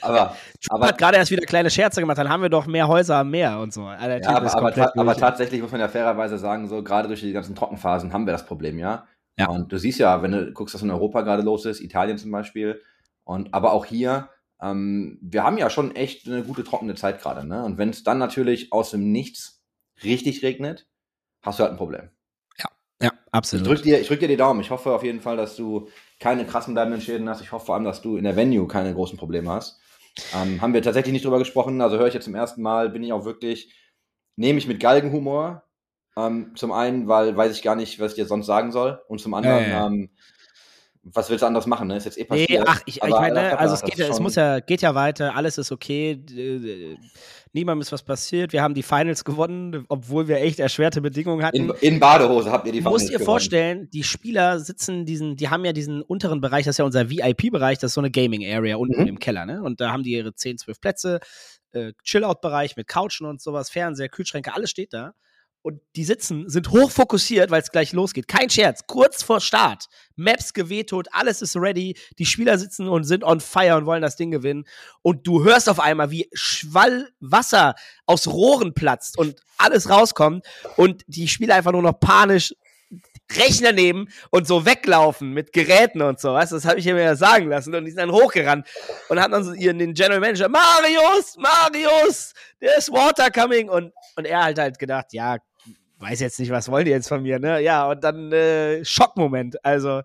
aber, 0.00 0.36
aber, 0.68 0.88
hat 0.88 0.98
gerade 0.98 1.16
erst 1.16 1.30
wieder 1.30 1.44
kleine 1.46 1.70
Scherze 1.70 2.00
gemacht, 2.00 2.18
dann 2.18 2.28
haben 2.28 2.42
wir 2.42 2.48
doch 2.48 2.66
mehr 2.66 2.88
Häuser 2.88 3.16
am 3.16 3.30
Meer 3.30 3.58
und 3.58 3.72
so. 3.72 3.88
Der 3.88 4.20
ja, 4.20 4.28
aber, 4.28 4.54
aber, 4.54 4.72
ta 4.72 4.92
aber 4.94 5.16
tatsächlich 5.16 5.60
muss 5.60 5.72
man 5.72 5.80
ja 5.80 5.88
fairerweise 5.88 6.38
sagen, 6.38 6.68
so 6.68 6.82
gerade 6.82 7.08
durch 7.08 7.20
die 7.20 7.32
ganzen 7.32 7.54
Trockenphasen 7.54 8.12
haben 8.12 8.26
wir 8.26 8.32
das 8.32 8.46
Problem, 8.46 8.78
ja. 8.78 9.06
Ja. 9.38 9.48
Und 9.48 9.72
du 9.72 9.78
siehst 9.78 9.98
ja, 9.98 10.22
wenn 10.22 10.32
du 10.32 10.52
guckst, 10.52 10.74
was 10.74 10.82
in 10.82 10.90
Europa 10.90 11.22
gerade 11.22 11.42
los 11.42 11.64
ist, 11.66 11.80
Italien 11.80 12.18
zum 12.18 12.30
Beispiel, 12.30 12.80
und 13.24 13.52
aber 13.52 13.72
auch 13.72 13.84
hier, 13.84 14.28
ähm, 14.60 15.18
wir 15.22 15.42
haben 15.42 15.58
ja 15.58 15.70
schon 15.70 15.96
echt 15.96 16.28
eine 16.28 16.42
gute 16.42 16.62
trockene 16.62 16.94
Zeit 16.94 17.20
gerade, 17.20 17.46
ne? 17.46 17.64
Und 17.64 17.78
wenn 17.78 17.90
es 17.90 18.04
dann 18.04 18.18
natürlich 18.18 18.72
aus 18.72 18.90
dem 18.90 19.10
Nichts 19.10 19.64
richtig 20.04 20.42
regnet, 20.42 20.86
hast 21.42 21.58
du 21.58 21.64
halt 21.64 21.72
ein 21.72 21.78
Problem. 21.78 22.10
Ja, 23.34 23.38
Ich 23.38 23.38
absolut. 23.38 23.66
drück 23.68 23.82
dir, 23.82 24.00
ich 24.00 24.08
drück 24.08 24.20
dir 24.20 24.28
die 24.28 24.36
Daumen. 24.36 24.60
Ich 24.60 24.70
hoffe 24.70 24.92
auf 24.94 25.02
jeden 25.02 25.20
Fall, 25.20 25.36
dass 25.36 25.56
du 25.56 25.88
keine 26.20 26.46
krassen 26.46 26.74
bleibenden 26.74 27.00
Schäden 27.00 27.28
hast. 27.28 27.40
Ich 27.40 27.52
hoffe 27.52 27.66
vor 27.66 27.74
allem, 27.74 27.84
dass 27.84 28.02
du 28.02 28.16
in 28.16 28.24
der 28.24 28.36
Venue 28.36 28.66
keine 28.68 28.94
großen 28.94 29.18
Probleme 29.18 29.50
hast. 29.50 29.80
Ähm, 30.34 30.60
haben 30.60 30.72
wir 30.74 30.82
tatsächlich 30.82 31.12
nicht 31.12 31.24
drüber 31.24 31.38
gesprochen. 31.38 31.80
Also 31.80 31.98
höre 31.98 32.06
ich 32.06 32.14
jetzt 32.14 32.24
zum 32.24 32.34
ersten 32.34 32.62
Mal, 32.62 32.90
bin 32.90 33.02
ich 33.02 33.12
auch 33.12 33.24
wirklich, 33.24 33.74
nehme 34.36 34.58
ich 34.58 34.68
mit 34.68 34.80
Galgenhumor. 34.80 35.64
Ähm, 36.16 36.52
zum 36.54 36.70
einen, 36.70 37.08
weil 37.08 37.36
weiß 37.36 37.56
ich 37.56 37.62
gar 37.62 37.74
nicht, 37.74 37.98
was 37.98 38.12
ich 38.12 38.16
dir 38.16 38.26
sonst 38.26 38.46
sagen 38.46 38.70
soll. 38.70 39.02
Und 39.08 39.20
zum 39.20 39.34
anderen, 39.34 39.64
Ja, 39.64 39.68
ja, 39.70 39.80
ja. 39.80 39.86
Ähm, 39.86 40.10
was 41.04 41.28
willst 41.30 41.42
du 41.42 41.46
anderes 41.46 41.66
machen? 41.66 41.88
Ne? 41.88 41.96
Ist 41.96 42.04
jetzt 42.06 42.18
eh 42.18 42.22
Nee, 42.30 42.46
passiert. 42.46 42.64
ach, 42.66 42.80
ich, 42.86 42.96
ich 43.02 43.08
meine, 43.10 43.58
also 43.58 43.74
es 43.74 43.82
geht 43.82 43.98
es 43.98 44.20
muss 44.20 44.34
ja, 44.36 44.60
geht 44.60 44.82
ja 44.82 44.94
weiter, 44.94 45.36
alles 45.36 45.58
ist 45.58 45.70
okay, 45.70 46.18
niemandem 47.52 47.82
ist 47.82 47.92
was 47.92 48.02
passiert, 48.02 48.52
wir 48.52 48.62
haben 48.62 48.74
die 48.74 48.82
Finals 48.82 49.24
gewonnen, 49.24 49.84
obwohl 49.88 50.26
wir 50.28 50.38
echt 50.38 50.58
erschwerte 50.58 51.00
Bedingungen 51.00 51.44
hatten. 51.44 51.56
In, 51.56 51.70
in 51.80 52.00
Badehose 52.00 52.50
habt 52.50 52.66
ihr 52.66 52.72
die 52.72 52.80
Du 52.80 52.88
musst 52.90 53.06
Finals 53.06 53.10
dir 53.10 53.12
gewonnen. 53.18 53.24
vorstellen, 53.26 53.90
die 53.92 54.02
Spieler 54.02 54.58
sitzen 54.60 55.06
diesen, 55.06 55.36
die 55.36 55.48
haben 55.50 55.64
ja 55.64 55.72
diesen 55.72 56.02
unteren 56.02 56.40
Bereich, 56.40 56.64
das 56.64 56.74
ist 56.74 56.78
ja 56.78 56.84
unser 56.84 57.10
VIP-Bereich, 57.10 57.78
das 57.78 57.90
ist 57.90 57.94
so 57.94 58.00
eine 58.00 58.10
Gaming-Area 58.10 58.76
unten 58.76 59.02
Mhm. 59.02 59.06
im 59.08 59.18
Keller, 59.18 59.46
ne? 59.46 59.62
Und 59.62 59.80
da 59.80 59.92
haben 59.92 60.02
die 60.02 60.12
ihre 60.12 60.34
10, 60.34 60.58
12 60.58 60.80
Plätze, 60.80 61.20
äh, 61.72 61.92
Chill-Out-Bereich 62.02 62.76
mit 62.76 62.88
Couchen 62.88 63.26
und 63.26 63.40
sowas, 63.40 63.70
Fernseher, 63.70 64.08
Kühlschränke, 64.08 64.54
alles 64.54 64.70
steht 64.70 64.92
da. 64.92 65.12
Und 65.64 65.80
die 65.96 66.04
sitzen, 66.04 66.50
sind 66.50 66.68
hochfokussiert, 66.72 67.50
weil 67.50 67.62
es 67.62 67.70
gleich 67.70 67.94
losgeht. 67.94 68.28
Kein 68.28 68.50
Scherz, 68.50 68.86
kurz 68.86 69.22
vor 69.22 69.40
Start. 69.40 69.86
Maps 70.14 70.52
gewetot, 70.52 71.08
alles 71.10 71.40
ist 71.40 71.56
ready. 71.56 71.96
Die 72.18 72.26
Spieler 72.26 72.58
sitzen 72.58 72.86
und 72.86 73.04
sind 73.04 73.24
on 73.24 73.40
fire 73.40 73.78
und 73.78 73.86
wollen 73.86 74.02
das 74.02 74.16
Ding 74.16 74.30
gewinnen. 74.30 74.66
Und 75.00 75.26
du 75.26 75.42
hörst 75.42 75.70
auf 75.70 75.80
einmal, 75.80 76.10
wie 76.10 76.28
Schwall 76.34 77.08
Wasser 77.18 77.76
aus 78.04 78.26
Rohren 78.26 78.74
platzt 78.74 79.16
und 79.16 79.40
alles 79.56 79.88
rauskommt. 79.88 80.44
Und 80.76 81.02
die 81.06 81.28
Spieler 81.28 81.54
einfach 81.54 81.72
nur 81.72 81.80
noch 81.80 81.98
panisch 81.98 82.52
Rechner 83.32 83.72
nehmen 83.72 84.10
und 84.30 84.46
so 84.46 84.66
weglaufen 84.66 85.32
mit 85.32 85.54
Geräten 85.54 86.02
und 86.02 86.20
so, 86.20 86.34
weißt 86.34 86.52
du, 86.52 86.56
das 86.56 86.66
habe 86.66 86.78
ich 86.78 86.84
mir 86.84 87.02
ja 87.02 87.16
sagen 87.16 87.48
lassen 87.48 87.74
und 87.74 87.86
die 87.86 87.90
sind 87.90 88.00
dann 88.00 88.12
hochgerannt 88.12 88.68
und 89.08 89.18
haben 89.18 89.32
dann 89.32 89.44
so 89.44 89.54
ihren 89.54 89.78
den 89.78 89.94
General 89.94 90.20
Manager, 90.20 90.48
Marius, 90.48 91.36
Marius, 91.38 92.34
there's 92.60 92.90
water 92.90 93.30
coming 93.30 93.70
und, 93.70 93.92
und 94.16 94.26
er 94.26 94.44
halt 94.44 94.58
halt 94.58 94.78
gedacht, 94.78 95.06
ja, 95.12 95.38
weiß 96.04 96.20
jetzt 96.20 96.38
nicht, 96.38 96.50
was 96.50 96.70
wollen 96.70 96.84
die 96.84 96.90
jetzt 96.90 97.08
von 97.08 97.22
mir, 97.22 97.38
ne, 97.38 97.60
ja, 97.60 97.88
und 97.90 98.04
dann 98.04 98.30
äh, 98.32 98.84
Schockmoment, 98.84 99.64
also, 99.64 100.02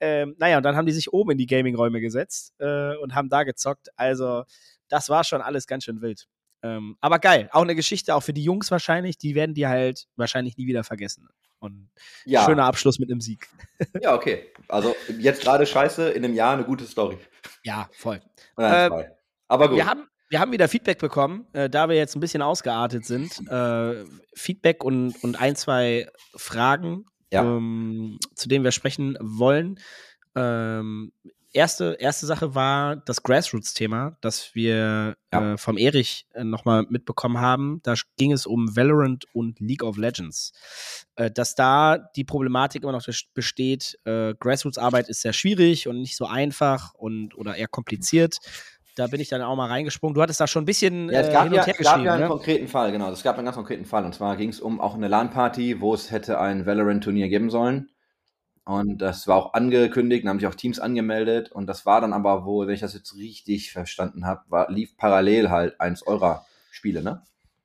ähm, 0.00 0.34
naja, 0.38 0.58
und 0.58 0.62
dann 0.64 0.76
haben 0.76 0.86
die 0.86 0.92
sich 0.92 1.12
oben 1.12 1.32
in 1.32 1.38
die 1.38 1.46
Gaming-Räume 1.46 2.00
gesetzt 2.00 2.52
äh, 2.58 2.96
und 2.96 3.14
haben 3.14 3.28
da 3.28 3.44
gezockt, 3.44 3.88
also, 3.96 4.44
das 4.88 5.08
war 5.08 5.24
schon 5.24 5.40
alles 5.40 5.66
ganz 5.66 5.84
schön 5.84 6.00
wild. 6.02 6.26
Ähm, 6.62 6.96
aber 7.00 7.18
geil, 7.18 7.48
auch 7.52 7.62
eine 7.62 7.74
Geschichte, 7.74 8.14
auch 8.14 8.22
für 8.22 8.32
die 8.32 8.42
Jungs 8.42 8.70
wahrscheinlich, 8.70 9.18
die 9.18 9.34
werden 9.34 9.54
die 9.54 9.66
halt 9.66 10.06
wahrscheinlich 10.16 10.56
nie 10.56 10.66
wieder 10.66 10.84
vergessen. 10.84 11.28
Und 11.58 11.88
Ja, 12.24 12.44
schöner 12.44 12.64
Abschluss 12.64 12.98
mit 12.98 13.10
einem 13.10 13.20
Sieg. 13.20 13.48
ja, 14.02 14.14
okay. 14.14 14.52
Also 14.68 14.94
jetzt 15.18 15.42
gerade 15.42 15.66
scheiße, 15.66 16.10
in 16.10 16.24
einem 16.24 16.34
Jahr 16.34 16.54
eine 16.54 16.64
gute 16.64 16.84
Story. 16.84 17.18
Ja, 17.62 17.88
voll. 17.92 18.20
Zwei. 18.56 19.16
Aber 19.48 19.68
gut. 19.68 19.76
Wir 19.76 19.86
haben, 19.86 20.06
wir 20.28 20.40
haben 20.40 20.52
wieder 20.52 20.68
Feedback 20.68 20.98
bekommen, 20.98 21.46
äh, 21.52 21.68
da 21.70 21.88
wir 21.88 21.96
jetzt 21.96 22.16
ein 22.16 22.20
bisschen 22.20 22.42
ausgeartet 22.42 23.04
sind. 23.04 23.48
Äh, 23.48 24.04
Feedback 24.34 24.82
und, 24.84 25.22
und 25.22 25.40
ein, 25.40 25.56
zwei 25.56 26.08
Fragen, 26.34 27.06
Ja. 27.32 27.42
ähm, 27.44 28.18
zu 28.34 28.48
denen 28.48 28.64
wir 28.64 28.72
sprechen 28.72 29.16
wollen. 29.20 29.78
Ähm, 30.34 31.12
erste, 31.52 31.96
erste 31.98 32.26
Sache 32.26 32.54
war 32.54 32.96
das 32.96 33.22
Grassroots-Thema, 33.22 34.18
das 34.20 34.54
wir 34.54 35.16
Ja. 35.32 35.52
äh, 35.54 35.56
vom 35.56 35.78
Erich 35.78 36.26
äh, 36.34 36.44
nochmal 36.44 36.84
mitbekommen 36.90 37.40
haben. 37.40 37.80
Da 37.82 37.94
ging 38.18 38.32
es 38.32 38.44
um 38.46 38.76
Valorant 38.76 39.24
und 39.32 39.58
League 39.60 39.82
of 39.82 39.96
Legends. 39.96 40.52
Äh, 41.14 41.30
dass 41.30 41.54
da 41.54 41.96
die 41.98 42.24
Problematik 42.24 42.82
immer 42.82 42.92
noch 42.92 43.02
bes- 43.02 43.26
besteht, 43.32 43.98
äh, 44.04 44.34
Grassroots-Arbeit 44.38 45.08
ist 45.08 45.22
sehr 45.22 45.32
schwierig 45.32 45.88
und 45.88 46.00
nicht 46.00 46.16
so 46.16 46.26
einfach 46.26 46.92
und 46.94 47.34
oder 47.36 47.56
eher 47.56 47.68
kompliziert. 47.68 48.38
Da 48.96 49.06
bin 49.08 49.20
ich 49.20 49.28
dann 49.28 49.42
auch 49.42 49.54
mal 49.56 49.68
reingesprungen. 49.68 50.14
Du 50.14 50.22
hattest 50.22 50.40
da 50.40 50.46
schon 50.46 50.62
ein 50.62 50.66
bisschen 50.66 51.10
Ja, 51.10 51.20
es 51.20 51.28
äh, 51.28 51.32
gab, 51.32 51.44
hin 51.44 51.52
ja, 51.52 51.60
und 51.60 51.66
her 51.66 51.74
es 51.78 51.84
gab 51.84 52.00
ja 52.00 52.12
einen 52.14 52.22
ne? 52.22 52.28
konkreten 52.28 52.66
Fall, 52.66 52.92
genau. 52.92 53.10
Es 53.10 53.22
gab 53.22 53.36
einen 53.36 53.44
ganz 53.44 53.56
konkreten 53.56 53.84
Fall. 53.84 54.06
Und 54.06 54.14
zwar 54.14 54.36
ging 54.36 54.48
es 54.48 54.58
um 54.58 54.80
auch 54.80 54.94
eine 54.94 55.06
LAN-Party, 55.06 55.82
wo 55.82 55.92
es 55.92 56.10
hätte 56.10 56.40
ein 56.40 56.64
Valorant-Turnier 56.64 57.28
geben 57.28 57.50
sollen. 57.50 57.90
Und 58.64 58.98
das 58.98 59.28
war 59.28 59.36
auch 59.36 59.52
angekündigt, 59.52 60.24
da 60.24 60.30
haben 60.30 60.40
sich 60.40 60.48
auch 60.48 60.54
Teams 60.54 60.80
angemeldet. 60.80 61.52
Und 61.52 61.66
das 61.66 61.84
war 61.84 62.00
dann 62.00 62.14
aber 62.14 62.46
wohl, 62.46 62.66
wenn 62.66 62.74
ich 62.74 62.80
das 62.80 62.94
jetzt 62.94 63.14
richtig 63.14 63.70
verstanden 63.70 64.24
habe, 64.24 64.66
lief 64.72 64.96
parallel 64.96 65.50
halt 65.50 65.80
eins 65.80 66.04
eurer 66.06 66.46
Spiele, 66.70 67.02
ne? 67.02 67.22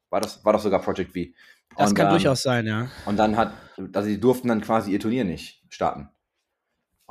War 0.09 0.19
das, 0.19 0.43
war 0.43 0.51
das 0.51 0.63
sogar 0.63 0.81
Project 0.81 1.13
V. 1.13 1.31
Das 1.77 1.89
und, 1.89 1.95
kann 1.95 2.07
ähm, 2.07 2.11
durchaus 2.11 2.43
sein, 2.43 2.67
ja. 2.67 2.89
Und 3.05 3.17
dann 3.17 3.37
hat, 3.37 3.53
also 3.93 4.09
die 4.09 4.19
durften 4.19 4.49
dann 4.49 4.59
quasi 4.59 4.91
ihr 4.91 4.99
Turnier 4.99 5.23
nicht 5.23 5.63
starten. 5.69 6.09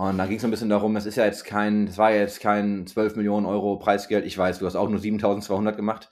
Und 0.00 0.16
da 0.16 0.24
ging 0.24 0.36
es 0.36 0.40
so 0.40 0.48
ein 0.48 0.50
bisschen 0.50 0.70
darum, 0.70 0.96
es 0.96 1.04
ist 1.04 1.16
ja 1.16 1.26
jetzt 1.26 1.44
kein, 1.44 1.86
es 1.86 1.98
war 1.98 2.10
ja 2.10 2.20
jetzt 2.20 2.40
kein 2.40 2.86
12 2.86 3.16
Millionen 3.16 3.44
Euro 3.44 3.76
Preisgeld. 3.78 4.24
Ich 4.24 4.38
weiß, 4.38 4.58
du 4.58 4.64
hast 4.64 4.74
auch 4.74 4.88
nur 4.88 4.98
7200 4.98 5.76
gemacht. 5.76 6.08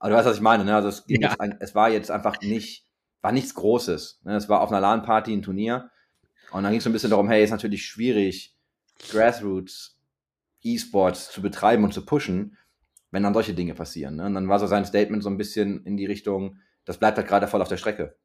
Aber 0.00 0.10
du 0.10 0.16
weißt, 0.16 0.26
was 0.26 0.34
ich 0.34 0.42
meine, 0.42 0.64
ne? 0.64 0.74
Also 0.74 0.88
es, 0.88 1.04
Ja. 1.06 1.36
ein, 1.38 1.56
es 1.60 1.76
war 1.76 1.90
jetzt 1.90 2.10
einfach 2.10 2.40
nicht, 2.40 2.88
war 3.20 3.30
nichts 3.30 3.54
Großes. 3.54 4.22
Ne? 4.24 4.34
Es 4.34 4.48
war 4.48 4.60
auf 4.62 4.70
einer 4.72 4.80
LAN-Party 4.80 5.32
ein 5.32 5.42
Turnier. 5.42 5.92
Und 6.50 6.64
dann 6.64 6.72
ging 6.72 6.78
es 6.78 6.82
so 6.84 6.90
ein 6.90 6.92
bisschen 6.92 7.10
darum, 7.10 7.28
hey, 7.28 7.44
ist 7.44 7.52
natürlich 7.52 7.86
schwierig, 7.86 8.56
Grassroots 9.12 9.96
E-Sports 10.62 11.30
zu 11.30 11.40
betreiben 11.40 11.84
und 11.84 11.94
zu 11.94 12.04
pushen, 12.04 12.56
wenn 13.12 13.22
dann 13.22 13.32
solche 13.32 13.54
Dinge 13.54 13.74
passieren. 13.74 14.16
Ne? 14.16 14.26
Und 14.26 14.34
dann 14.34 14.48
war 14.48 14.58
so 14.58 14.66
sein 14.66 14.84
Statement 14.84 15.22
so 15.22 15.30
ein 15.30 15.36
bisschen 15.38 15.86
in 15.86 15.96
die 15.96 16.06
Richtung, 16.06 16.56
das 16.84 16.98
bleibt 16.98 17.16
halt 17.16 17.28
gerade 17.28 17.46
voll 17.46 17.62
auf 17.62 17.68
der 17.68 17.76
Strecke. 17.76 18.16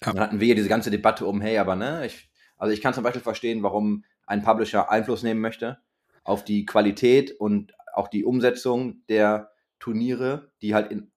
Ja. 0.00 0.12
Dann 0.12 0.20
hatten 0.20 0.38
wir 0.38 0.46
hier 0.46 0.54
diese 0.54 0.68
ganze 0.68 0.92
Debatte 0.92 1.26
um, 1.26 1.40
hey, 1.40 1.58
aber 1.58 1.74
ne, 1.74 2.06
ich, 2.06 2.30
also 2.56 2.72
ich 2.72 2.80
kann 2.80 2.94
zum 2.94 3.02
Beispiel 3.02 3.20
verstehen, 3.20 3.64
warum 3.64 4.04
ein 4.26 4.42
Publisher 4.42 4.90
Einfluss 4.90 5.22
nehmen 5.22 5.40
möchte 5.40 5.78
auf 6.24 6.44
die 6.44 6.64
Qualität 6.64 7.32
und 7.32 7.74
auch 7.92 8.08
die 8.08 8.24
Umsetzung 8.24 9.04
der 9.08 9.50
Turniere, 9.78 10.50
die 10.62 10.74
halt 10.74 10.90
in 10.90 11.12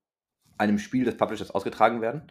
einem 0.58 0.80
Spiel 0.80 1.06
des 1.06 1.17
Publishers 1.17 1.52
ausgetragen 1.52 2.02
werden. 2.02 2.24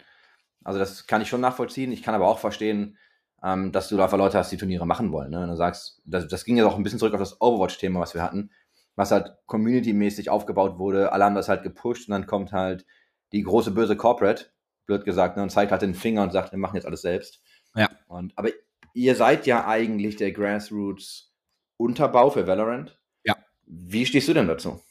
Also 0.62 0.78
das 0.78 1.06
kann 1.06 1.22
ich 1.22 1.28
schon 1.28 1.40
nachvollziehen. 1.40 1.92
Ich 1.92 2.02
kann 2.02 2.14
aber 2.14 2.28
auch 2.28 2.38
verstehen, 2.38 2.98
ähm, 3.42 3.72
dass 3.72 3.88
du 3.88 3.96
da 3.96 4.04
einfach 4.04 4.18
Leute 4.18 4.38
hast, 4.38 4.52
die 4.52 4.56
Turniere 4.56 4.86
machen 4.86 5.12
wollen. 5.12 5.30
Ne? 5.30 5.42
Und 5.42 5.48
du 5.48 5.56
sagst, 5.56 6.02
das, 6.04 6.28
das 6.28 6.44
ging 6.44 6.56
ja 6.56 6.66
auch 6.66 6.76
ein 6.76 6.82
bisschen 6.82 6.98
zurück 6.98 7.14
auf 7.14 7.20
das 7.20 7.40
Overwatch-Thema, 7.40 8.00
was 8.00 8.14
wir 8.14 8.22
hatten, 8.22 8.50
was 8.94 9.10
halt 9.10 9.36
community-mäßig 9.46 10.30
aufgebaut 10.30 10.78
wurde. 10.78 11.12
Alle 11.12 11.24
haben 11.24 11.34
das 11.34 11.48
halt 11.48 11.62
gepusht 11.62 12.08
und 12.08 12.12
dann 12.12 12.26
kommt 12.26 12.52
halt 12.52 12.84
die 13.32 13.42
große 13.42 13.70
böse 13.70 13.96
Corporate, 13.96 14.46
blöd 14.86 15.04
gesagt, 15.04 15.36
ne, 15.36 15.42
und 15.42 15.50
zeigt 15.50 15.72
halt 15.72 15.82
den 15.82 15.94
Finger 15.94 16.22
und 16.22 16.32
sagt, 16.32 16.52
wir 16.52 16.58
machen 16.58 16.76
jetzt 16.76 16.86
alles 16.86 17.02
selbst. 17.02 17.40
Ja. 17.74 17.88
Und, 18.08 18.32
aber 18.36 18.50
ihr 18.96 19.14
seid 19.14 19.46
ja 19.46 19.66
eigentlich 19.66 20.16
der 20.16 20.32
Grassroots 20.32 21.30
Unterbau 21.76 22.30
für 22.30 22.46
Valorant. 22.46 22.98
Ja. 23.24 23.37
Wie 23.66 24.06
stehst 24.06 24.26
du 24.28 24.32
denn 24.32 24.48
dazu? 24.48 24.82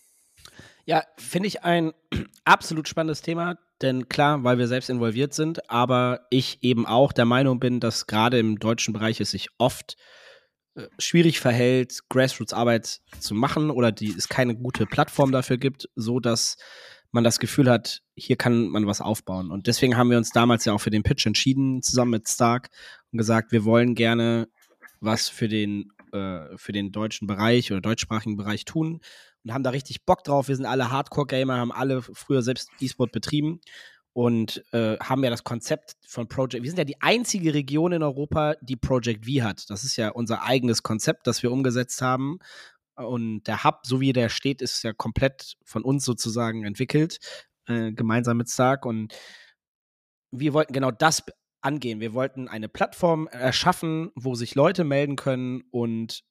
Ja, 0.86 1.04
finde 1.18 1.48
ich 1.48 1.63
ein 1.63 1.91
absolut 2.46 2.88
spannendes 2.88 3.24
Thema, 3.24 3.58
denn 3.82 4.08
klar, 4.08 4.44
weil 4.44 4.60
wir 4.60 4.68
selbst 4.68 4.91
involviert 4.91 5.34
sind, 5.34 5.72
aber 5.72 6.28
ich 6.30 6.60
eben 6.62 6.86
auch 6.86 7.12
der 7.12 7.26
Meinung 7.26 7.60
bin, 7.60 7.80
dass 7.80 8.06
gerade 8.06 8.38
im 8.38 8.60
deutschen 8.60 8.94
Bereich 8.94 9.20
es 9.20 9.32
sich 9.32 9.50
oft 9.58 9.98
äh, 10.76 10.84
schwierig 11.00 11.39
verhält, 11.39 12.02
Grassroots-Arbeit 12.10 13.02
zu 13.20 13.34
machen 13.34 13.72
oder 13.72 13.91
die 13.91 14.12
es 14.12 14.30
keine 14.30 14.56
gute 14.56 14.86
Plattform 14.86 15.32
dafür 15.32 15.58
gibt, 15.58 15.89
so 15.96 16.20
dass 16.20 16.58
man 17.15 17.24
das 17.24 17.39
Gefühl 17.39 17.70
hat, 17.70 18.04
hier 18.15 18.36
kann 18.36 18.68
man 18.68 18.86
was 18.86 19.02
aufbauen. 19.02 19.50
Und 19.50 19.65
deswegen 19.65 19.98
haben 19.98 20.12
wir 20.12 20.18
uns 20.18 20.30
damals 20.32 20.65
ja 20.65 20.74
auch 20.74 20.82
für 20.82 20.91
den 20.91 21.02
Pitch 21.02 21.26
entschieden, 21.26 21.82
zusammen 21.82 22.12
mit 22.12 22.28
Stark, 22.28 22.70
und 23.15 23.17
gesagt, 23.17 23.54
wir 23.54 23.63
wollen 23.63 23.95
gerne 23.95 24.49
was 24.99 25.30
für 25.30 25.47
den, 25.47 25.93
äh, 26.12 26.58
für 26.58 26.73
den 26.73 26.91
deutschen 26.91 27.28
Bereich 27.28 27.71
oder 27.71 27.80
deutschsprachigen 27.80 28.36
Bereich 28.36 28.65
tun 28.65 28.99
und 29.45 29.54
haben 29.54 29.63
da 29.63 29.69
richtig 29.69 30.04
Bock 30.04 30.25
drauf. 30.25 30.49
Wir 30.49 30.56
sind 30.58 30.65
alle 30.65 30.91
Hardcore-Gamer, 30.91 31.56
haben 31.56 31.71
alle 31.71 32.01
früher 32.01 32.41
selbst 32.41 32.69
E-Sport 32.82 33.13
betrieben 33.13 33.62
und 34.12 34.65
äh, 34.73 34.97
haben 34.97 35.23
ja 35.23 35.30
das 35.30 35.45
Konzept 35.45 35.95
von 36.06 36.28
Project. 36.28 36.63
Wir 36.63 36.69
sind 36.69 36.78
ja 36.78 36.84
die 36.84 37.01
einzige 37.01 37.54
Region 37.54 37.93
in 37.93 38.04
Europa, 38.04 38.56
die 38.60 38.75
Project 38.75 39.25
V 39.25 39.45
hat. 39.45 39.69
Das 39.69 39.86
ist 39.86 39.95
ja 39.95 40.10
unser 40.10 40.43
eigenes 40.43 40.84
Konzept, 40.84 41.25
das 41.25 41.41
wir 41.41 41.54
umgesetzt 41.54 42.01
haben. 42.01 42.39
Und 42.95 43.43
der 43.43 43.63
Hub, 43.63 43.80
so 43.84 44.01
wie 44.01 44.12
der 44.12 44.28
steht, 44.28 44.62
ist 44.62 44.84
ja 44.84 44.91
komplett 44.91 45.56
von 45.63 45.84
uns 45.84 46.04
sozusagen 46.04 46.65
entwickelt, 46.65 47.19
äh, 47.67 47.93
gemeinsam 47.93 48.36
mit 48.36 48.49
Stark. 48.49 48.86
Und 48.86 49.13
wir 50.32 50.51
wollten 50.51 50.73
genau 50.73 50.91
das 50.91 51.23
angehen. 51.65 51.99
Wir 51.99 52.13
wollten 52.13 52.47
eine 52.47 52.69
Plattform 52.69 53.28
erschaffen, 53.28 54.12
wo 54.15 54.36
sich 54.36 54.56
Leute 54.56 54.84
melden 54.84 55.15
können 55.15 55.63
und 55.71 56.23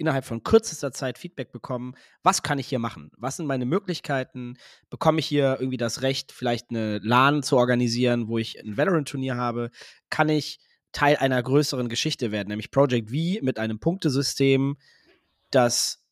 innerhalb 0.00 0.24
von 0.24 0.42
kürzester 0.42 0.92
Zeit 0.92 1.18
Feedback 1.18 1.52
bekommen, 1.52 1.94
was 2.22 2.42
kann 2.42 2.58
ich 2.58 2.66
hier 2.66 2.78
machen? 2.78 3.10
Was 3.16 3.36
sind 3.36 3.46
meine 3.46 3.66
Möglichkeiten? 3.66 4.56
Bekomme 4.88 5.20
ich 5.20 5.26
hier 5.26 5.58
irgendwie 5.60 5.76
das 5.76 6.00
Recht, 6.00 6.32
vielleicht 6.32 6.70
eine 6.70 6.98
LAN 6.98 7.42
zu 7.42 7.58
organisieren, 7.58 8.28
wo 8.28 8.38
ich 8.38 8.58
ein 8.58 8.78
Valorant-Turnier 8.78 9.36
habe? 9.36 9.70
Kann 10.08 10.30
ich 10.30 10.58
Teil 10.92 11.16
einer 11.16 11.42
größeren 11.42 11.88
Geschichte 11.88 12.32
werden, 12.32 12.48
nämlich 12.48 12.70
Project 12.70 13.10
V 13.10 13.44
mit 13.44 13.58
einem 13.58 13.78
Punktesystem, 13.78 14.76
das 15.50 16.02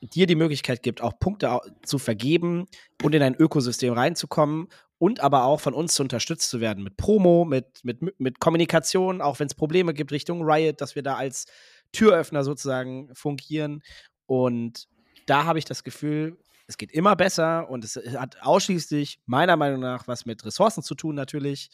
dir 0.00 0.26
die 0.26 0.34
Möglichkeit 0.34 0.82
gibt, 0.82 1.00
auch 1.00 1.18
Punkte 1.18 1.60
zu 1.84 1.98
vergeben 1.98 2.66
und 3.02 3.14
in 3.14 3.22
ein 3.22 3.34
Ökosystem 3.34 3.92
reinzukommen 3.92 4.68
und 5.00 5.20
aber 5.20 5.44
auch 5.44 5.60
von 5.62 5.72
uns 5.72 5.98
unterstützt 5.98 6.50
zu 6.50 6.60
werden 6.60 6.84
mit 6.84 6.98
Promo, 6.98 7.46
mit, 7.46 7.82
mit, 7.84 8.20
mit 8.20 8.38
Kommunikation, 8.38 9.22
auch 9.22 9.40
wenn 9.40 9.46
es 9.46 9.54
Probleme 9.54 9.94
gibt 9.94 10.12
Richtung 10.12 10.42
Riot, 10.42 10.82
dass 10.82 10.94
wir 10.94 11.02
da 11.02 11.16
als 11.16 11.46
Türöffner 11.90 12.44
sozusagen 12.44 13.08
fungieren. 13.14 13.82
Und 14.26 14.88
da 15.26 15.44
habe 15.44 15.58
ich 15.58 15.64
das 15.64 15.84
Gefühl, 15.84 16.36
es 16.66 16.76
geht 16.76 16.92
immer 16.92 17.16
besser 17.16 17.70
und 17.70 17.82
es 17.82 17.96
hat 17.96 18.42
ausschließlich 18.42 19.20
meiner 19.24 19.56
Meinung 19.56 19.80
nach 19.80 20.06
was 20.06 20.26
mit 20.26 20.44
Ressourcen 20.44 20.82
zu 20.82 20.94
tun 20.94 21.14
natürlich. 21.14 21.70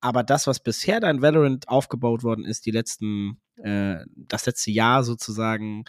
Aber 0.00 0.22
das, 0.22 0.46
was 0.46 0.58
bisher 0.58 1.00
dein 1.00 1.20
Valorant 1.20 1.68
aufgebaut 1.68 2.22
worden 2.22 2.46
ist, 2.46 2.64
die 2.64 2.70
letzten, 2.70 3.42
äh, 3.62 3.98
das 4.16 4.46
letzte 4.46 4.70
Jahr 4.70 5.04
sozusagen, 5.04 5.84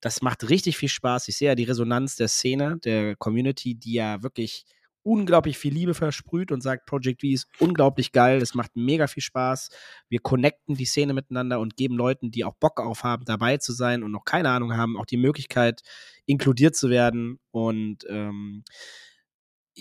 das 0.00 0.22
macht 0.22 0.50
richtig 0.50 0.76
viel 0.76 0.88
Spaß. 0.88 1.28
Ich 1.28 1.36
sehe 1.36 1.50
ja 1.50 1.54
die 1.54 1.62
Resonanz 1.62 2.16
der 2.16 2.26
Szene, 2.26 2.78
der 2.82 3.14
Community, 3.14 3.76
die 3.76 3.92
ja 3.92 4.24
wirklich 4.24 4.66
unglaublich 5.02 5.58
viel 5.58 5.72
Liebe 5.72 5.94
versprüht 5.94 6.52
und 6.52 6.62
sagt, 6.62 6.86
Project 6.86 7.22
V 7.22 7.28
ist 7.28 7.46
unglaublich 7.58 8.12
geil, 8.12 8.40
es 8.40 8.54
macht 8.54 8.76
mega 8.76 9.06
viel 9.06 9.22
Spaß. 9.22 9.70
Wir 10.08 10.20
connecten 10.20 10.76
die 10.76 10.84
Szene 10.84 11.14
miteinander 11.14 11.60
und 11.60 11.76
geben 11.76 11.96
Leuten, 11.96 12.30
die 12.30 12.44
auch 12.44 12.54
Bock 12.54 12.80
auf 12.80 13.04
haben, 13.04 13.24
dabei 13.24 13.56
zu 13.58 13.72
sein 13.72 14.02
und 14.02 14.12
noch 14.12 14.24
keine 14.24 14.50
Ahnung 14.50 14.76
haben, 14.76 14.96
auch 14.96 15.06
die 15.06 15.16
Möglichkeit, 15.16 15.82
inkludiert 16.26 16.76
zu 16.76 16.90
werden. 16.90 17.38
Und 17.50 18.04
ähm, 18.08 18.64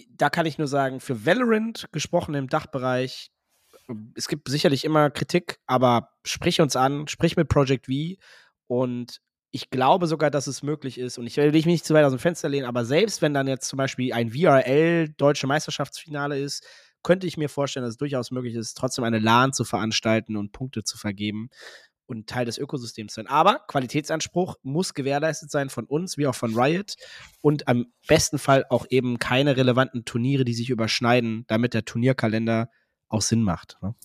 da 0.10 0.30
kann 0.30 0.46
ich 0.46 0.58
nur 0.58 0.68
sagen, 0.68 1.00
für 1.00 1.26
Valorant 1.26 1.88
gesprochen 1.92 2.34
im 2.34 2.48
Dachbereich, 2.48 3.32
es 4.16 4.28
gibt 4.28 4.48
sicherlich 4.48 4.86
immer 4.86 5.10
Kritik, 5.10 5.58
aber 5.66 6.10
sprich 6.24 6.62
uns 6.62 6.76
an, 6.76 7.08
sprich 7.08 7.36
mit 7.36 7.50
Project 7.50 7.88
V 7.88 8.16
und 8.68 9.20
ich 9.52 9.70
glaube 9.70 10.08
sogar, 10.08 10.32
dass 10.32 10.48
es 10.48 10.64
möglich 10.64 10.98
ist, 10.98 11.18
und 11.18 11.28
ich 11.28 11.38
will 11.38 11.52
mich 11.52 11.66
nicht 11.66 11.86
zu 11.86 11.94
weit 11.94 12.06
aus 12.06 12.14
dem 12.14 12.20
Fenster 12.20 12.50
lehnen, 12.50 12.66
aber 12.66 12.86
selbst 12.86 13.22
wenn 13.22 13.34
dann 13.34 13.48
jetzt 13.48 13.68
zum 13.68 13.78
Beispiel 13.78 14.14
ein 14.14 14.32
VRL 14.32 15.10
Deutsche 15.18 15.48
Meisterschaftsfinale 15.48 16.40
ist, 16.40 16.66
könnte 17.04 17.28
ich 17.28 17.38
mir 17.38 17.50
vorstellen, 17.50 17.84
dass 17.84 17.94
es 17.94 17.98
durchaus 17.98 18.32
möglich 18.32 18.56
ist, 18.56 18.76
trotzdem 18.76 19.04
eine 19.04 19.20
LAN 19.20 19.54
zu 19.54 19.64
veranstalten 19.64 20.38
und 20.38 20.52
Punkte 20.52 20.84
zu 20.84 20.98
vergeben 20.98 21.50
und 22.06 22.28
Teil 22.28 22.46
des 22.46 22.58
Ökosystems 22.58 23.14
sein. 23.14 23.28
Aber 23.28 23.62
Qualitätsanspruch 23.68 24.58
muss 24.64 24.94
gewährleistet 24.94 25.50
sein 25.50 25.70
von 25.70 25.86
uns 25.86 26.18
wie 26.18 26.28
auch 26.28 26.36
von 26.36 26.58
Riot 26.58 26.96
und 27.42 27.68
am 27.68 27.88
besten 28.08 28.38
Fall 28.38 28.66
auch 28.70 28.86
eben 28.90 29.18
keine 29.18 29.58
relevanten 29.58 30.06
Turniere, 30.06 30.46
die 30.46 30.54
sich 30.54 30.70
überschneiden, 30.70 31.46
damit 31.48 31.74
der 31.74 31.86
Turnierkalender 31.86 32.70
auch 33.08 33.22
Sinn 33.22 33.44
macht. 33.44 33.78
Ne? 33.82 33.96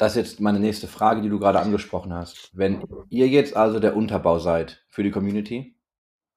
Das 0.00 0.12
ist 0.12 0.16
jetzt 0.16 0.40
meine 0.40 0.58
nächste 0.58 0.88
Frage, 0.88 1.20
die 1.20 1.28
du 1.28 1.38
gerade 1.38 1.60
angesprochen 1.60 2.14
hast. 2.14 2.48
Wenn 2.54 2.82
ihr 3.10 3.28
jetzt 3.28 3.54
also 3.54 3.80
der 3.80 3.94
Unterbau 3.94 4.38
seid 4.38 4.82
für 4.88 5.02
die 5.02 5.10
Community 5.10 5.78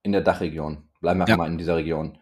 in 0.02 0.12
der 0.12 0.20
Dachregion, 0.20 0.90
bleiben 1.00 1.22
wir 1.22 1.28
ja. 1.30 1.38
mal 1.38 1.48
in 1.48 1.58
dieser 1.58 1.78
Region. 1.78 2.18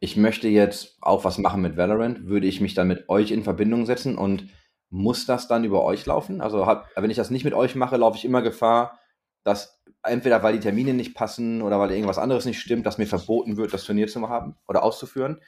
Ich 0.00 0.16
möchte 0.16 0.48
jetzt 0.48 0.96
auch 1.00 1.22
was 1.22 1.38
machen 1.38 1.62
mit 1.62 1.76
Valorant, 1.76 2.26
würde 2.26 2.48
ich 2.48 2.60
mich 2.60 2.74
dann 2.74 2.88
mit 2.88 3.08
euch 3.08 3.30
in 3.30 3.44
Verbindung 3.44 3.86
setzen 3.86 4.18
und 4.18 4.48
muss 4.90 5.26
das 5.26 5.46
dann 5.46 5.62
über 5.62 5.84
euch 5.84 6.06
laufen? 6.06 6.40
Also 6.40 6.66
hab, 6.66 6.90
wenn 6.96 7.08
ich 7.08 7.16
das 7.16 7.30
nicht 7.30 7.44
mit 7.44 7.54
euch 7.54 7.76
mache, 7.76 7.96
laufe 7.96 8.18
ich 8.18 8.24
immer 8.24 8.42
Gefahr, 8.42 8.98
dass 9.44 9.80
entweder 10.02 10.42
weil 10.42 10.54
die 10.54 10.60
Termine 10.60 10.92
nicht 10.92 11.14
passen 11.14 11.62
oder 11.62 11.78
weil 11.78 11.92
irgendwas 11.92 12.18
anderes 12.18 12.46
nicht 12.46 12.58
stimmt, 12.58 12.84
dass 12.84 12.98
mir 12.98 13.06
verboten 13.06 13.56
wird, 13.56 13.72
das 13.72 13.84
Turnier 13.84 14.08
zu 14.08 14.28
haben 14.28 14.56
oder 14.66 14.82
auszuführen. 14.82 15.40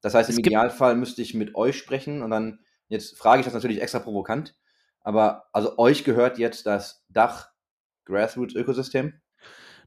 Das 0.00 0.14
heißt, 0.14 0.30
im 0.30 0.38
Idealfall 0.38 0.94
müsste 0.94 1.22
ich 1.22 1.34
mit 1.34 1.56
euch 1.56 1.76
sprechen 1.76 2.22
und 2.22 2.30
dann 2.30 2.60
Jetzt 2.90 3.16
frage 3.16 3.40
ich 3.40 3.44
das 3.44 3.54
natürlich 3.54 3.80
extra 3.80 4.00
provokant, 4.00 4.56
aber 5.02 5.46
also 5.52 5.78
euch 5.78 6.04
gehört 6.04 6.38
jetzt 6.38 6.66
das 6.66 7.04
Dach 7.08 7.48
Grassroots-Ökosystem? 8.06 9.14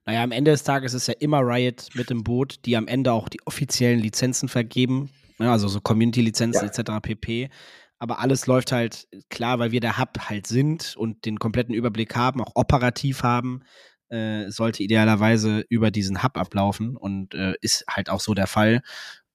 Naja, 0.05 0.23
am 0.23 0.31
Ende 0.31 0.51
des 0.51 0.63
Tages 0.63 0.93
ist 0.93 1.07
ja 1.07 1.13
immer 1.19 1.39
Riot 1.39 1.89
mit 1.93 2.09
dem 2.09 2.23
Boot, 2.23 2.65
die 2.65 2.75
am 2.75 2.87
Ende 2.87 3.13
auch 3.13 3.29
die 3.29 3.39
offiziellen 3.45 3.99
Lizenzen 3.99 4.49
vergeben, 4.49 5.09
ne, 5.39 5.49
also 5.49 5.67
so 5.67 5.79
Community-Lizenzen 5.79 6.67
ja. 6.67 6.71
etc. 6.71 6.91
pp. 7.01 7.49
Aber 7.99 8.19
alles 8.19 8.47
läuft 8.47 8.73
halt 8.73 9.07
klar, 9.29 9.59
weil 9.59 9.71
wir 9.71 9.79
der 9.79 9.97
Hub 9.97 10.19
halt 10.19 10.45
sind 10.45 10.95
und 10.97 11.25
den 11.25 11.39
kompletten 11.39 11.73
Überblick 11.73 12.17
haben, 12.17 12.41
auch 12.41 12.51
operativ 12.55 13.23
haben, 13.23 13.63
äh, 14.09 14.49
sollte 14.49 14.83
idealerweise 14.83 15.63
über 15.69 15.89
diesen 15.89 16.21
Hub 16.21 16.37
ablaufen 16.37 16.97
und 16.97 17.33
äh, 17.33 17.53
ist 17.61 17.85
halt 17.89 18.09
auch 18.09 18.19
so 18.19 18.33
der 18.33 18.47
Fall, 18.47 18.81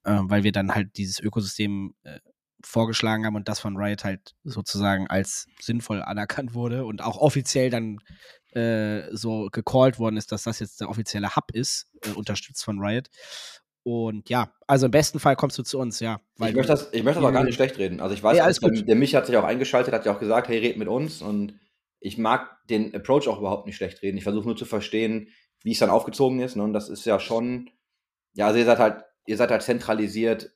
äh, 0.04 0.18
weil 0.20 0.44
wir 0.44 0.52
dann 0.52 0.74
halt 0.74 0.98
dieses 0.98 1.18
Ökosystem 1.18 1.94
äh, 2.02 2.18
vorgeschlagen 2.64 3.24
haben 3.24 3.36
und 3.36 3.48
das 3.48 3.60
von 3.60 3.76
Riot 3.76 4.04
halt 4.04 4.34
sozusagen 4.44 5.06
als 5.06 5.46
sinnvoll 5.60 6.02
anerkannt 6.02 6.54
wurde 6.54 6.84
und 6.84 7.02
auch 7.02 7.16
offiziell 7.18 7.70
dann 7.70 7.98
äh, 8.52 9.14
so 9.14 9.48
gecallt 9.52 9.98
worden 9.98 10.16
ist, 10.16 10.32
dass 10.32 10.42
das 10.42 10.58
jetzt 10.58 10.80
der 10.80 10.88
offizielle 10.88 11.36
Hub 11.36 11.52
ist, 11.52 11.86
äh, 12.02 12.10
unterstützt 12.10 12.64
von 12.64 12.80
Riot. 12.80 13.08
Und 13.84 14.28
ja, 14.28 14.52
also 14.66 14.86
im 14.86 14.92
besten 14.92 15.20
Fall 15.20 15.36
kommst 15.36 15.56
du 15.56 15.62
zu 15.62 15.78
uns, 15.78 16.00
ja. 16.00 16.20
ich 16.34 16.52
möchte 16.54 16.62
das, 16.64 16.92
ich 16.92 17.02
möchte 17.04 17.20
das 17.20 17.28
auch 17.28 17.32
gar 17.32 17.44
nicht 17.44 17.54
schlecht 17.54 17.78
reden. 17.78 18.00
Also 18.00 18.14
ich 18.14 18.22
weiß, 18.22 18.36
ja, 18.36 18.44
alles 18.44 18.60
der, 18.60 18.70
der 18.70 18.96
Mich 18.96 19.14
hat 19.14 19.26
sich 19.26 19.36
auch 19.36 19.44
eingeschaltet, 19.44 19.94
hat 19.94 20.04
ja 20.04 20.14
auch 20.14 20.18
gesagt, 20.18 20.48
hey, 20.48 20.58
red 20.58 20.76
mit 20.76 20.88
uns 20.88 21.22
und 21.22 21.58
ich 22.00 22.18
mag 22.18 22.58
den 22.68 22.94
Approach 22.94 23.28
auch 23.28 23.38
überhaupt 23.38 23.66
nicht 23.66 23.76
schlecht 23.76 24.02
reden. 24.02 24.18
Ich 24.18 24.24
versuche 24.24 24.46
nur 24.46 24.56
zu 24.56 24.66
verstehen, 24.66 25.28
wie 25.62 25.72
es 25.72 25.78
dann 25.78 25.90
aufgezogen 25.90 26.40
ist. 26.40 26.56
Ne? 26.56 26.62
Und 26.62 26.72
das 26.72 26.88
ist 26.88 27.04
ja 27.04 27.18
schon, 27.18 27.70
ja, 28.34 28.46
also 28.46 28.58
ihr 28.58 28.66
seid 28.66 28.78
halt, 28.78 29.04
ihr 29.26 29.36
seid 29.36 29.50
halt 29.50 29.62
zentralisiert 29.62 30.52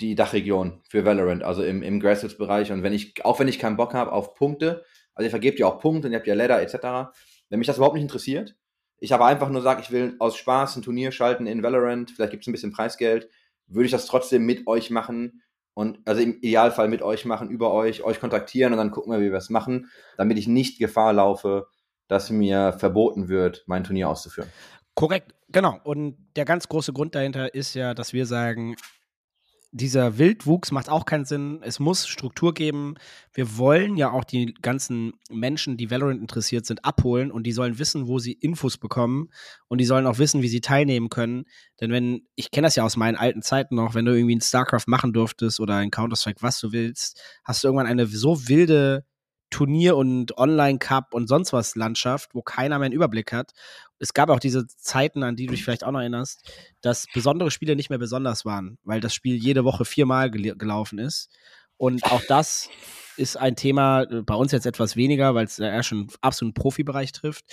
die 0.00 0.14
Dachregion 0.14 0.80
für 0.88 1.04
Valorant, 1.04 1.42
also 1.42 1.62
im, 1.62 1.82
im 1.82 2.00
Grassroots-Bereich. 2.00 2.72
Und 2.72 2.82
wenn 2.82 2.92
ich, 2.92 3.24
auch 3.24 3.38
wenn 3.38 3.48
ich 3.48 3.58
keinen 3.58 3.76
Bock 3.76 3.94
habe 3.94 4.12
auf 4.12 4.34
Punkte, 4.34 4.84
also 5.14 5.26
ihr 5.26 5.30
vergebt 5.30 5.58
ja 5.58 5.66
auch 5.66 5.80
Punkte 5.80 6.08
und 6.08 6.12
ihr 6.12 6.18
habt 6.18 6.26
ja 6.26 6.34
Ladder 6.34 6.62
etc., 6.62 7.12
wenn 7.50 7.58
mich 7.58 7.66
das 7.66 7.76
überhaupt 7.76 7.94
nicht 7.94 8.04
interessiert, 8.04 8.56
ich 9.00 9.12
aber 9.14 9.26
einfach 9.26 9.48
nur 9.48 9.62
sage, 9.62 9.80
ich 9.82 9.90
will 9.90 10.16
aus 10.18 10.36
Spaß 10.36 10.76
ein 10.76 10.82
Turnier 10.82 11.12
schalten 11.12 11.46
in 11.46 11.62
Valorant, 11.62 12.10
vielleicht 12.10 12.32
gibt 12.32 12.44
es 12.44 12.48
ein 12.48 12.52
bisschen 12.52 12.72
Preisgeld, 12.72 13.28
würde 13.66 13.86
ich 13.86 13.92
das 13.92 14.06
trotzdem 14.06 14.44
mit 14.44 14.66
euch 14.66 14.90
machen 14.90 15.42
und 15.74 16.00
also 16.04 16.20
im 16.20 16.38
Idealfall 16.40 16.88
mit 16.88 17.02
euch 17.02 17.24
machen, 17.24 17.50
über 17.50 17.72
euch, 17.72 18.02
euch 18.02 18.20
kontaktieren 18.20 18.72
und 18.72 18.78
dann 18.78 18.90
gucken 18.90 19.12
wir, 19.12 19.20
wie 19.20 19.30
wir 19.30 19.38
es 19.38 19.50
machen, 19.50 19.90
damit 20.16 20.38
ich 20.38 20.48
nicht 20.48 20.78
Gefahr 20.78 21.12
laufe, 21.12 21.68
dass 22.08 22.30
mir 22.30 22.72
verboten 22.72 23.28
wird, 23.28 23.64
mein 23.66 23.84
Turnier 23.84 24.08
auszuführen. 24.08 24.50
Korrekt, 24.94 25.34
genau. 25.48 25.78
Und 25.84 26.16
der 26.34 26.44
ganz 26.44 26.66
große 26.68 26.92
Grund 26.92 27.14
dahinter 27.14 27.54
ist 27.54 27.74
ja, 27.74 27.94
dass 27.94 28.12
wir 28.12 28.26
sagen, 28.26 28.74
dieser 29.70 30.16
Wildwuchs 30.16 30.72
macht 30.72 30.88
auch 30.88 31.04
keinen 31.04 31.26
Sinn. 31.26 31.60
Es 31.62 31.78
muss 31.78 32.06
Struktur 32.06 32.54
geben. 32.54 32.94
Wir 33.34 33.58
wollen 33.58 33.96
ja 33.96 34.10
auch 34.10 34.24
die 34.24 34.54
ganzen 34.62 35.12
Menschen, 35.30 35.76
die 35.76 35.90
Valorant 35.90 36.20
interessiert 36.20 36.64
sind, 36.64 36.84
abholen 36.84 37.30
und 37.30 37.42
die 37.44 37.52
sollen 37.52 37.78
wissen, 37.78 38.08
wo 38.08 38.18
sie 38.18 38.32
Infos 38.32 38.78
bekommen 38.78 39.28
und 39.68 39.78
die 39.78 39.84
sollen 39.84 40.06
auch 40.06 40.18
wissen, 40.18 40.42
wie 40.42 40.48
sie 40.48 40.62
teilnehmen 40.62 41.10
können. 41.10 41.44
Denn 41.80 41.90
wenn, 41.90 42.26
ich 42.34 42.50
kenne 42.50 42.66
das 42.66 42.76
ja 42.76 42.84
aus 42.84 42.96
meinen 42.96 43.16
alten 43.16 43.42
Zeiten 43.42 43.74
noch, 43.74 43.94
wenn 43.94 44.06
du 44.06 44.14
irgendwie 44.14 44.36
ein 44.36 44.40
StarCraft 44.40 44.86
machen 44.86 45.12
durftest 45.12 45.60
oder 45.60 45.76
ein 45.76 45.90
Counter-Strike, 45.90 46.42
was 46.42 46.58
du 46.60 46.72
willst, 46.72 47.20
hast 47.44 47.62
du 47.62 47.68
irgendwann 47.68 47.86
eine 47.86 48.06
so 48.06 48.48
wilde 48.48 49.04
Turnier- 49.50 49.96
und 49.96 50.36
Online-Cup 50.36 51.14
und 51.14 51.28
sonst 51.28 51.52
was 51.52 51.74
Landschaft, 51.74 52.34
wo 52.34 52.42
keiner 52.42 52.78
mehr 52.78 52.86
einen 52.86 52.94
Überblick 52.94 53.32
hat. 53.32 53.52
Es 53.98 54.12
gab 54.12 54.30
auch 54.30 54.40
diese 54.40 54.66
Zeiten, 54.66 55.22
an 55.22 55.36
die 55.36 55.46
du 55.46 55.52
dich 55.52 55.64
vielleicht 55.64 55.84
auch 55.84 55.90
noch 55.90 56.00
erinnerst, 56.00 56.50
dass 56.80 57.06
besondere 57.12 57.50
Spiele 57.50 57.76
nicht 57.76 57.90
mehr 57.90 57.98
besonders 57.98 58.44
waren, 58.44 58.78
weil 58.84 59.00
das 59.00 59.14
Spiel 59.14 59.36
jede 59.36 59.64
Woche 59.64 59.84
viermal 59.84 60.30
gel 60.30 60.56
gelaufen 60.56 60.98
ist. 60.98 61.30
Und 61.76 62.04
auch 62.04 62.22
das 62.28 62.68
ist 63.16 63.36
ein 63.36 63.56
Thema, 63.56 64.02
äh, 64.02 64.22
bei 64.22 64.34
uns 64.34 64.52
jetzt 64.52 64.66
etwas 64.66 64.96
weniger, 64.96 65.34
weil 65.34 65.46
es 65.46 65.58
eher 65.58 65.82
schon 65.82 66.08
absolut 66.20 66.54
Profibereich 66.54 67.12
trifft, 67.12 67.44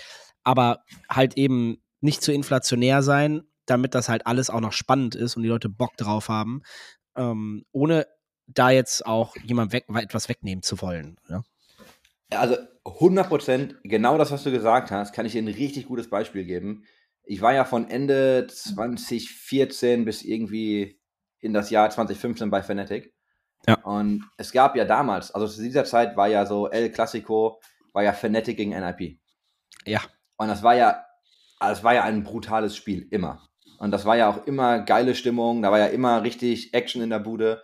aber 0.43 0.83
halt 1.09 1.37
eben 1.37 1.77
nicht 2.01 2.21
zu 2.21 2.31
inflationär 2.31 3.01
sein, 3.01 3.43
damit 3.65 3.95
das 3.95 4.09
halt 4.09 4.27
alles 4.27 4.49
auch 4.49 4.59
noch 4.59 4.73
spannend 4.73 5.15
ist 5.15 5.35
und 5.37 5.43
die 5.43 5.49
Leute 5.49 5.69
Bock 5.69 5.97
drauf 5.97 6.29
haben, 6.29 6.61
ähm, 7.15 7.65
ohne 7.71 8.07
da 8.47 8.69
jetzt 8.69 9.05
auch 9.05 9.35
jemand 9.43 9.73
weg, 9.73 9.85
etwas 9.95 10.29
wegnehmen 10.29 10.61
zu 10.61 10.81
wollen. 10.81 11.17
Ja? 11.29 11.43
Also 12.35 12.57
100 12.85 13.27
Prozent, 13.27 13.75
genau 13.83 14.17
das, 14.17 14.31
was 14.31 14.43
du 14.43 14.51
gesagt 14.51 14.91
hast, 14.91 15.13
kann 15.13 15.25
ich 15.25 15.31
dir 15.31 15.41
ein 15.41 15.47
richtig 15.47 15.87
gutes 15.87 16.09
Beispiel 16.09 16.45
geben. 16.45 16.85
Ich 17.23 17.41
war 17.41 17.53
ja 17.53 17.65
von 17.65 17.89
Ende 17.89 18.47
2014 18.47 20.05
bis 20.05 20.23
irgendwie 20.23 20.99
in 21.39 21.53
das 21.53 21.69
Jahr 21.69 21.89
2015 21.89 22.49
bei 22.49 22.61
Fnatic. 22.61 23.13
Ja. 23.67 23.75
Und 23.81 24.23
es 24.37 24.51
gab 24.51 24.75
ja 24.75 24.85
damals, 24.85 25.31
also 25.31 25.47
zu 25.47 25.61
dieser 25.61 25.85
Zeit 25.85 26.15
war 26.15 26.27
ja 26.27 26.45
so 26.45 26.69
El 26.69 26.91
Clasico, 26.91 27.59
war 27.93 28.03
ja 28.03 28.13
Fnatic 28.13 28.57
gegen 28.57 28.71
NIP. 28.71 29.19
Ja. 29.85 30.01
Und 30.37 30.49
das 30.49 30.61
war 30.61 30.75
ja, 30.75 31.03
das 31.59 31.83
war 31.83 31.95
ja 31.95 32.03
ein 32.03 32.23
brutales 32.23 32.75
Spiel, 32.75 33.07
immer. 33.09 33.47
Und 33.79 33.91
das 33.91 34.05
war 34.05 34.15
ja 34.15 34.29
auch 34.29 34.45
immer 34.45 34.79
geile 34.79 35.15
Stimmung, 35.15 35.63
da 35.63 35.71
war 35.71 35.79
ja 35.79 35.87
immer 35.87 36.23
richtig 36.23 36.73
Action 36.73 37.01
in 37.01 37.09
der 37.09 37.19
Bude. 37.19 37.63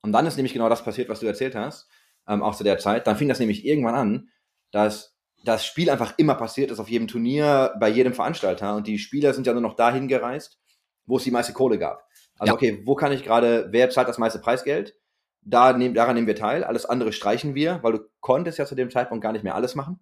Und 0.00 0.12
dann 0.12 0.26
ist 0.26 0.36
nämlich 0.36 0.54
genau 0.54 0.68
das 0.70 0.82
passiert, 0.82 1.08
was 1.10 1.20
du 1.20 1.26
erzählt 1.26 1.54
hast 1.54 1.88
ähm, 2.32 2.42
auch 2.42 2.54
zu 2.54 2.64
der 2.64 2.78
Zeit. 2.78 3.06
Dann 3.06 3.16
fing 3.16 3.28
das 3.28 3.38
nämlich 3.38 3.64
irgendwann 3.64 3.94
an, 3.94 4.28
dass 4.70 5.16
das 5.44 5.66
Spiel 5.66 5.90
einfach 5.90 6.14
immer 6.18 6.34
passiert 6.34 6.70
ist 6.70 6.78
auf 6.78 6.88
jedem 6.88 7.08
Turnier, 7.08 7.74
bei 7.80 7.88
jedem 7.88 8.14
Veranstalter 8.14 8.76
und 8.76 8.86
die 8.86 8.98
Spieler 8.98 9.34
sind 9.34 9.46
ja 9.46 9.52
nur 9.52 9.62
noch 9.62 9.74
dahin 9.74 10.08
gereist, 10.08 10.60
wo 11.04 11.16
es 11.16 11.24
die 11.24 11.30
meiste 11.30 11.52
Kohle 11.52 11.78
gab. 11.78 12.06
Also 12.38 12.52
ja. 12.52 12.54
okay, 12.54 12.82
wo 12.84 12.94
kann 12.94 13.12
ich 13.12 13.24
gerade, 13.24 13.68
wer 13.70 13.90
zahlt 13.90 14.08
das 14.08 14.18
meiste 14.18 14.38
Preisgeld? 14.38 14.94
da 15.44 15.72
nehm, 15.72 15.94
daran 15.94 16.14
nehmen 16.14 16.26
wir 16.26 16.36
teil, 16.36 16.64
alles 16.64 16.86
andere 16.86 17.12
streichen 17.12 17.54
wir, 17.54 17.82
weil 17.82 17.92
du 17.92 17.98
konntest 18.20 18.58
ja 18.58 18.66
zu 18.66 18.74
dem 18.74 18.90
Zeitpunkt 18.90 19.22
gar 19.22 19.32
nicht 19.32 19.42
mehr 19.42 19.54
alles 19.54 19.74
machen. 19.74 20.00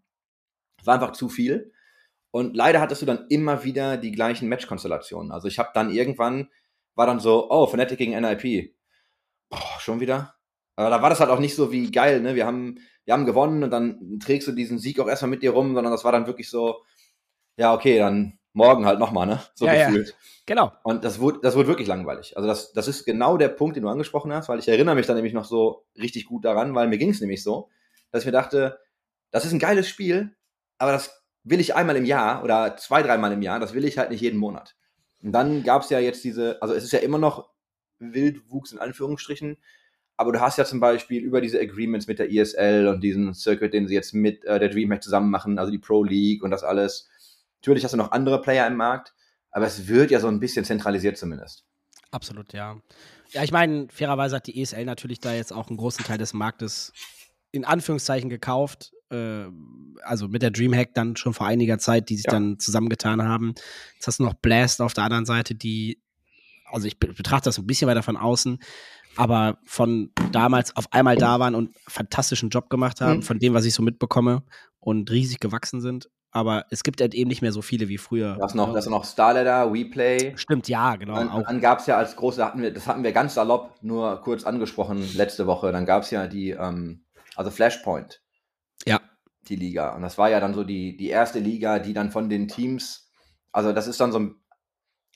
Es 0.78 0.86
war 0.86 0.94
einfach 0.94 1.12
zu 1.12 1.28
viel. 1.28 1.72
Und 2.30 2.54
leider 2.54 2.80
hattest 2.80 3.02
du 3.02 3.06
dann 3.06 3.26
immer 3.28 3.64
wieder 3.64 3.96
die 3.96 4.12
gleichen 4.12 4.48
Match-Konstellationen. 4.48 5.32
Also 5.32 5.48
ich 5.48 5.58
habe 5.58 5.70
dann 5.74 5.90
irgendwann, 5.90 6.48
war 6.94 7.06
dann 7.06 7.20
so, 7.20 7.50
oh, 7.50 7.66
Fnatic 7.66 7.98
gegen 7.98 8.18
NIP. 8.20 8.76
Boah, 9.48 9.80
schon 9.80 10.00
wieder? 10.00 10.36
Aber 10.80 10.90
da 10.90 11.02
war 11.02 11.10
das 11.10 11.20
halt 11.20 11.30
auch 11.30 11.38
nicht 11.38 11.54
so 11.54 11.72
wie 11.72 11.90
geil, 11.90 12.20
ne? 12.22 12.34
Wir 12.34 12.46
haben, 12.46 12.78
wir 13.04 13.12
haben 13.12 13.26
gewonnen 13.26 13.62
und 13.62 13.70
dann 13.70 14.18
trägst 14.18 14.48
du 14.48 14.52
diesen 14.52 14.78
Sieg 14.78 14.98
auch 14.98 15.08
erstmal 15.08 15.30
mit 15.30 15.42
dir 15.42 15.50
rum, 15.50 15.74
sondern 15.74 15.92
das 15.92 16.04
war 16.04 16.12
dann 16.12 16.26
wirklich 16.26 16.48
so, 16.48 16.82
ja, 17.56 17.74
okay, 17.74 17.98
dann 17.98 18.38
morgen 18.54 18.86
halt 18.86 18.98
nochmal, 18.98 19.26
ne? 19.26 19.42
So 19.54 19.66
Ja, 19.66 19.74
ja. 19.74 19.86
gefühlt. 19.88 20.16
Genau. 20.46 20.72
Und 20.82 21.04
das 21.04 21.20
wurde, 21.20 21.40
das 21.42 21.54
wurde 21.54 21.68
wirklich 21.68 21.86
langweilig. 21.86 22.36
Also 22.36 22.48
das, 22.48 22.72
das 22.72 22.88
ist 22.88 23.04
genau 23.04 23.36
der 23.36 23.48
Punkt, 23.48 23.76
den 23.76 23.82
du 23.82 23.90
angesprochen 23.90 24.32
hast, 24.32 24.48
weil 24.48 24.58
ich 24.58 24.68
erinnere 24.68 24.94
mich 24.94 25.06
dann 25.06 25.16
nämlich 25.16 25.34
noch 25.34 25.44
so 25.44 25.84
richtig 25.98 26.24
gut 26.24 26.46
daran, 26.46 26.74
weil 26.74 26.88
mir 26.88 26.98
ging 26.98 27.10
es 27.10 27.20
nämlich 27.20 27.42
so, 27.42 27.68
dass 28.10 28.22
ich 28.22 28.26
mir 28.26 28.32
dachte, 28.32 28.78
das 29.30 29.44
ist 29.44 29.52
ein 29.52 29.58
geiles 29.58 29.86
Spiel, 29.86 30.34
aber 30.78 30.92
das 30.92 31.22
will 31.44 31.60
ich 31.60 31.74
einmal 31.74 31.96
im 31.96 32.06
Jahr 32.06 32.42
oder 32.42 32.76
zwei, 32.78 33.02
dreimal 33.02 33.32
im 33.32 33.42
Jahr, 33.42 33.60
das 33.60 33.74
will 33.74 33.84
ich 33.84 33.98
halt 33.98 34.10
nicht 34.10 34.22
jeden 34.22 34.38
Monat. 34.38 34.76
Und 35.22 35.32
dann 35.32 35.62
gab 35.62 35.82
es 35.82 35.90
ja 35.90 35.98
jetzt 35.98 36.24
diese, 36.24 36.60
also 36.62 36.72
es 36.72 36.84
ist 36.84 36.92
ja 36.92 37.00
immer 37.00 37.18
noch 37.18 37.50
Wildwuchs 37.98 38.72
in 38.72 38.78
Anführungsstrichen, 38.78 39.58
aber 40.20 40.32
du 40.32 40.40
hast 40.40 40.58
ja 40.58 40.64
zum 40.64 40.78
Beispiel 40.80 41.22
über 41.22 41.40
diese 41.40 41.58
Agreements 41.60 42.06
mit 42.06 42.18
der 42.18 42.30
ESL 42.30 42.86
und 42.88 43.00
diesen 43.00 43.34
Circuit, 43.34 43.72
den 43.72 43.88
sie 43.88 43.94
jetzt 43.94 44.12
mit 44.14 44.44
äh, 44.44 44.58
der 44.60 44.68
DreamHack 44.68 45.02
zusammen 45.02 45.30
machen, 45.30 45.58
also 45.58 45.72
die 45.72 45.78
Pro 45.78 46.04
League 46.04 46.42
und 46.44 46.50
das 46.50 46.62
alles. 46.62 47.08
Natürlich 47.60 47.84
hast 47.84 47.92
du 47.92 47.96
noch 47.98 48.12
andere 48.12 48.40
Player 48.40 48.66
im 48.66 48.76
Markt, 48.76 49.14
aber 49.50 49.66
es 49.66 49.88
wird 49.88 50.10
ja 50.10 50.20
so 50.20 50.28
ein 50.28 50.38
bisschen 50.40 50.64
zentralisiert 50.64 51.16
zumindest. 51.18 51.64
Absolut, 52.10 52.52
ja. 52.52 52.80
Ja, 53.32 53.42
ich 53.44 53.52
meine, 53.52 53.86
fairerweise 53.90 54.36
hat 54.36 54.46
die 54.46 54.60
ESL 54.60 54.84
natürlich 54.84 55.20
da 55.20 55.32
jetzt 55.32 55.52
auch 55.52 55.68
einen 55.68 55.76
großen 55.76 56.04
Teil 56.04 56.18
des 56.18 56.32
Marktes 56.32 56.92
in 57.52 57.64
Anführungszeichen 57.64 58.28
gekauft. 58.30 58.92
Äh, 59.10 59.44
also 60.02 60.28
mit 60.28 60.42
der 60.42 60.50
Dreamhack 60.50 60.94
dann 60.94 61.16
schon 61.16 61.34
vor 61.34 61.46
einiger 61.46 61.78
Zeit, 61.78 62.08
die 62.08 62.16
sich 62.16 62.26
Ja. 62.26 62.32
dann 62.32 62.58
zusammengetan 62.58 63.22
haben. 63.22 63.54
Jetzt 63.94 64.06
hast 64.06 64.18
du 64.18 64.24
noch 64.24 64.34
Blast 64.34 64.80
auf 64.80 64.94
der 64.94 65.04
anderen 65.04 65.26
Seite, 65.26 65.54
die, 65.54 66.00
also 66.66 66.86
ich 66.86 66.98
be- 66.98 67.12
betrachte 67.12 67.44
das 67.48 67.58
ein 67.58 67.66
bisschen 67.66 67.88
weiter 67.88 68.02
von 68.02 68.16
außen, 68.16 68.58
aber 69.16 69.58
von 69.64 70.10
damals 70.32 70.74
auf 70.76 70.86
einmal 70.92 71.16
da 71.16 71.38
waren 71.40 71.54
und 71.54 71.74
fantastischen 71.88 72.50
Job 72.50 72.70
gemacht 72.70 73.00
haben, 73.00 73.18
Mhm. 73.18 73.22
von 73.22 73.38
dem, 73.38 73.54
was 73.54 73.64
ich 73.64 73.74
so 73.74 73.82
mitbekomme 73.82 74.42
und 74.78 75.10
riesig 75.10 75.40
gewachsen 75.40 75.80
sind. 75.80 76.08
Aber 76.32 76.64
es 76.70 76.84
gibt 76.84 77.00
halt 77.00 77.12
eben 77.12 77.28
nicht 77.28 77.42
mehr 77.42 77.50
so 77.50 77.60
viele 77.60 77.88
wie 77.88 77.98
früher. 77.98 78.36
Da 78.38 78.46
ist 78.46 78.54
noch, 78.54 78.72
da 78.72 78.78
ist 78.78 78.88
noch 78.88 79.04
Starladder, 79.04 79.72
WePlay. 79.72 80.34
Stimmt, 80.36 80.68
ja, 80.68 80.94
genau. 80.94 81.16
Dann, 81.16 81.28
auch. 81.28 81.42
dann 81.42 81.60
gab 81.60 81.80
es 81.80 81.86
ja 81.86 81.96
als 81.96 82.14
große, 82.14 82.44
hatten 82.44 82.62
wir, 82.62 82.72
das 82.72 82.86
hatten 82.86 83.02
wir 83.02 83.10
ganz 83.10 83.34
salopp 83.34 83.74
nur 83.82 84.20
kurz 84.22 84.44
angesprochen 84.44 85.04
letzte 85.16 85.48
Woche. 85.48 85.72
Dann 85.72 85.86
gab 85.86 86.04
es 86.04 86.12
ja 86.12 86.28
die, 86.28 86.50
ähm, 86.50 87.04
also 87.34 87.50
Flashpoint, 87.50 88.22
Ja. 88.86 89.00
die 89.48 89.56
Liga. 89.56 89.96
Und 89.96 90.02
das 90.02 90.18
war 90.18 90.30
ja 90.30 90.38
dann 90.38 90.54
so 90.54 90.62
die, 90.62 90.96
die 90.96 91.08
erste 91.08 91.40
Liga, 91.40 91.80
die 91.80 91.94
dann 91.94 92.12
von 92.12 92.28
den 92.28 92.46
Teams, 92.46 93.10
also 93.50 93.72
das 93.72 93.88
ist 93.88 93.98
dann 94.00 94.12
so 94.12 94.20
ein, 94.20 94.36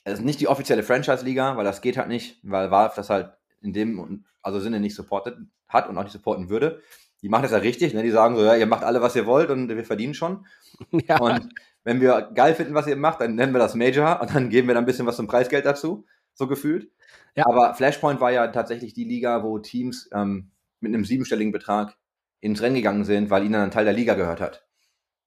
es 0.03 0.15
ist 0.19 0.25
nicht 0.25 0.41
die 0.41 0.49
offizielle 0.49 0.83
Franchise-Liga, 0.83 1.55
weil 1.55 1.63
das 1.63 1.79
geht 1.81 1.95
halt 1.97 2.09
nicht, 2.09 2.39
weil 2.43 2.71
Valve 2.71 2.93
das 2.97 3.09
halt 3.09 3.31
in 3.65 3.73
dem 3.73 4.23
also 4.41 4.59
Sinne 4.59 4.79
nicht 4.79 4.95
supportet 4.95 5.37
hat 5.67 5.89
und 5.89 5.97
auch 5.97 6.03
nicht 6.03 6.13
supporten 6.13 6.49
würde. 6.49 6.81
Die 7.21 7.29
machen 7.29 7.43
das 7.43 7.51
ja 7.51 7.57
richtig, 7.57 7.93
ne? 7.93 8.03
die 8.03 8.11
sagen 8.11 8.35
so, 8.35 8.43
ja, 8.43 8.55
ihr 8.55 8.67
macht 8.67 8.83
alle, 8.83 9.01
was 9.01 9.15
ihr 9.15 9.25
wollt 9.25 9.49
und 9.49 9.67
wir 9.67 9.83
verdienen 9.83 10.13
schon. 10.13 10.45
ja. 10.91 11.19
Und 11.19 11.49
wenn 11.83 11.99
wir 11.99 12.29
geil 12.33 12.53
finden, 12.53 12.75
was 12.75 12.87
ihr 12.87 12.95
macht, 12.95 13.21
dann 13.21 13.35
nennen 13.35 13.53
wir 13.53 13.59
das 13.59 13.75
Major 13.75 14.21
und 14.21 14.33
dann 14.33 14.49
geben 14.49 14.67
wir 14.67 14.75
dann 14.75 14.83
ein 14.83 14.87
bisschen 14.87 15.07
was 15.07 15.15
zum 15.15 15.27
Preisgeld 15.27 15.65
dazu, 15.65 16.05
so 16.33 16.47
gefühlt. 16.47 16.91
Ja. 17.35 17.47
Aber 17.47 17.73
Flashpoint 17.73 18.21
war 18.21 18.31
ja 18.31 18.47
tatsächlich 18.47 18.93
die 18.93 19.03
Liga, 19.03 19.43
wo 19.43 19.57
Teams 19.59 20.09
ähm, 20.13 20.51
mit 20.79 20.93
einem 20.93 21.05
siebenstelligen 21.05 21.51
Betrag 21.51 21.97
ins 22.39 22.61
Rennen 22.61 22.75
gegangen 22.75 23.05
sind, 23.05 23.29
weil 23.29 23.43
ihnen 23.43 23.53
dann 23.53 23.63
ein 23.63 23.71
Teil 23.71 23.85
der 23.85 23.93
Liga 23.93 24.13
gehört 24.13 24.39
hat. 24.39 24.67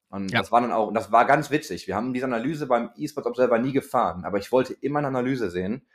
Und 0.09 0.31
Ja. 0.31 0.38
das 0.38 0.53
war 0.53 0.61
dann 0.61 0.72
auch, 0.72 0.88
und 0.88 0.94
das 0.94 1.12
war 1.12 1.27
ganz 1.27 1.51
witzig. 1.51 1.87
Wir 1.87 1.96
haben 1.96 2.14
diese 2.14 2.24
Analyse 2.27 2.66
beim 2.66 2.90
eSports 2.96 3.29
Observer 3.29 3.59
nie 3.59 3.72
gefahren, 3.72 4.24
aber 4.24 4.38
ich 4.38 4.53
wollte 4.53 4.72
immer 4.72 5.01
eine 5.01 5.09
Analyse 5.09 5.51
sehen, 5.51 5.87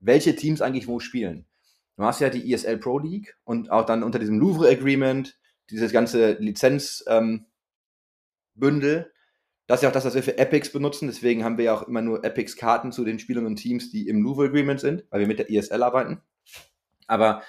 welche 0.00 0.36
Teams 0.36 0.60
eigentlich 0.60 0.88
wo 0.88 1.00
spielen. 1.00 1.46
Du 1.96 2.04
hast 2.04 2.20
ja 2.20 2.30
die 2.30 2.52
ESL 2.52 2.78
Pro 2.78 2.98
League 2.98 3.36
und 3.44 3.70
auch 3.70 3.84
dann 3.84 4.02
unter 4.02 4.18
diesem 4.18 4.38
Louvre 4.38 4.68
Agreement, 4.68 5.38
dieses 5.70 5.92
ganze 5.92 6.32
Lizenz, 6.34 7.04
ähm. 7.06 7.46
Das 8.54 9.78
ist 9.78 9.82
ja 9.82 9.88
auch 9.88 9.94
das, 9.94 10.04
was 10.04 10.14
wir 10.14 10.22
für 10.22 10.36
Epics 10.36 10.70
benutzen. 10.70 11.06
Deswegen 11.06 11.44
haben 11.44 11.56
wir 11.56 11.64
ja 11.64 11.74
auch 11.74 11.88
immer 11.88 12.02
nur 12.02 12.22
Epics-Karten 12.24 12.92
zu 12.92 13.04
den 13.04 13.18
Spielern 13.18 13.46
und 13.46 13.56
Teams, 13.56 13.90
die 13.90 14.08
im 14.08 14.22
Louvre 14.22 14.46
Agreement 14.46 14.80
sind, 14.80 15.04
weil 15.10 15.20
wir 15.20 15.26
mit 15.26 15.38
der 15.38 15.50
ESL 15.50 15.82
arbeiten. 15.82 16.20
Aber 17.06 17.42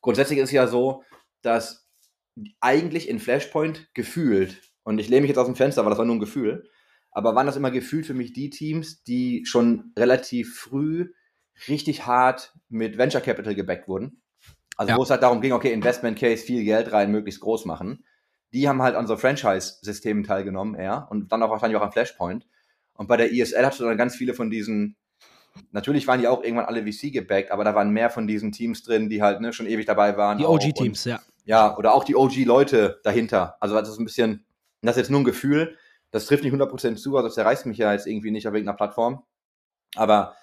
grundsätzlich 0.00 0.38
ist 0.38 0.50
es 0.50 0.52
ja 0.52 0.68
so, 0.68 1.02
dass 1.42 1.88
eigentlich 2.60 3.08
in 3.08 3.18
Flashpoint 3.18 3.92
gefühlt, 3.94 4.60
und 4.84 4.98
ich 4.98 5.08
lehne 5.08 5.22
mich 5.22 5.30
jetzt 5.30 5.38
aus 5.38 5.46
dem 5.46 5.56
Fenster, 5.56 5.80
aber 5.80 5.90
das 5.90 5.98
war 5.98 6.04
nur 6.04 6.16
ein 6.16 6.20
Gefühl, 6.20 6.68
aber 7.10 7.34
waren 7.34 7.46
das 7.46 7.56
immer 7.56 7.70
gefühlt 7.70 8.06
für 8.06 8.14
mich 8.14 8.32
die 8.32 8.50
Teams, 8.50 9.02
die 9.02 9.44
schon 9.46 9.92
relativ 9.98 10.56
früh 10.56 11.12
richtig 11.68 12.06
hart 12.06 12.52
mit 12.68 12.98
Venture 12.98 13.20
Capital 13.20 13.54
gebackt 13.54 13.88
wurden. 13.88 14.22
Also 14.76 14.90
Ja. 14.90 14.98
wo 14.98 15.02
es 15.02 15.10
halt 15.10 15.22
darum 15.22 15.40
ging, 15.40 15.52
okay, 15.52 15.72
Investment 15.72 16.18
Case, 16.18 16.44
viel 16.44 16.64
Geld 16.64 16.92
rein, 16.92 17.10
möglichst 17.10 17.40
groß 17.40 17.64
machen. 17.64 18.04
Die 18.52 18.68
haben 18.68 18.82
halt 18.82 18.96
an 18.96 19.06
so 19.06 19.16
Franchise-Systemen 19.16 20.24
teilgenommen, 20.24 20.74
eher, 20.74 21.06
und 21.10 21.30
dann 21.32 21.42
auch 21.42 21.50
wahrscheinlich 21.50 21.76
auch 21.78 21.84
an 21.84 21.92
Flashpoint. 21.92 22.46
Und 22.94 23.08
bei 23.08 23.16
der 23.16 23.32
ESL 23.32 23.64
hattest 23.64 23.80
du 23.80 23.84
dann 23.84 23.96
ganz 23.96 24.16
viele 24.16 24.34
von 24.34 24.50
diesen, 24.50 24.96
natürlich 25.72 26.06
waren 26.06 26.20
die 26.20 26.28
auch 26.28 26.42
irgendwann 26.42 26.66
alle 26.66 26.84
VC 26.84 27.12
gebackt, 27.12 27.50
aber 27.50 27.64
da 27.64 27.74
waren 27.74 27.90
mehr 27.90 28.10
von 28.10 28.26
diesen 28.26 28.52
Teams 28.52 28.82
drin, 28.82 29.08
die 29.08 29.22
halt 29.22 29.40
ne, 29.40 29.52
schon 29.52 29.66
ewig 29.66 29.86
dabei 29.86 30.16
waren. 30.16 30.38
Die. 30.38 30.44
OG-Teams, 30.44 31.04
ja. 31.04 31.20
Ja, 31.44 31.76
oder 31.76 31.94
auch 31.94 32.04
die 32.04 32.16
OG-Leute 32.16 33.00
dahinter. 33.02 33.56
Also 33.60 33.74
das 33.74 33.88
ist 33.90 33.98
ein 33.98 34.04
bisschen, 34.04 34.44
das 34.82 34.96
ist 34.96 35.02
jetzt 35.02 35.10
nur 35.10 35.20
ein 35.20 35.24
Gefühl, 35.24 35.76
das 36.10 36.26
trifft 36.26 36.44
nicht 36.44 36.54
100% 36.54 36.96
zu, 36.96 37.16
also 37.16 37.28
das 37.28 37.34
zerreißt 37.34 37.66
mich 37.66 37.78
ja 37.78 37.92
jetzt 37.92 38.06
irgendwie 38.06 38.30
nicht 38.30 38.46
auf 38.46 38.54
irgendeiner 38.54 38.76
Plattform. 38.76 39.24
Aber 39.96 40.36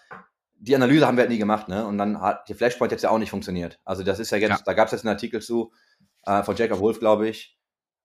die 0.64 0.76
Analyse 0.76 1.08
haben 1.08 1.18
wir 1.18 1.24
halt 1.24 1.32
nie 1.32 1.40
gemacht, 1.40 1.68
ne? 1.68 1.86
Und 1.86 1.98
dann 1.98 2.22
hat 2.22 2.48
die 2.48 2.54
Flashpoint 2.54 2.92
jetzt 2.92 3.02
ja 3.02 3.10
auch 3.10 3.18
nicht 3.18 3.32
funktioniert. 3.32 3.80
Also 3.84 4.04
das 4.04 4.20
ist 4.20 4.30
ja 4.32 4.38
jetzt, 4.38 4.50
Ja. 4.50 4.60
da 4.64 4.74
gab 4.74 4.86
es 4.86 4.92
jetzt 4.92 5.06
einen 5.06 5.16
Artikel 5.16 5.42
zu, 5.42 5.74
äh, 6.26 6.44
von 6.44 6.56
Jacob 6.56 6.80
Wolf, 6.80 7.00
glaube 7.00 7.28
ich. 7.28 7.58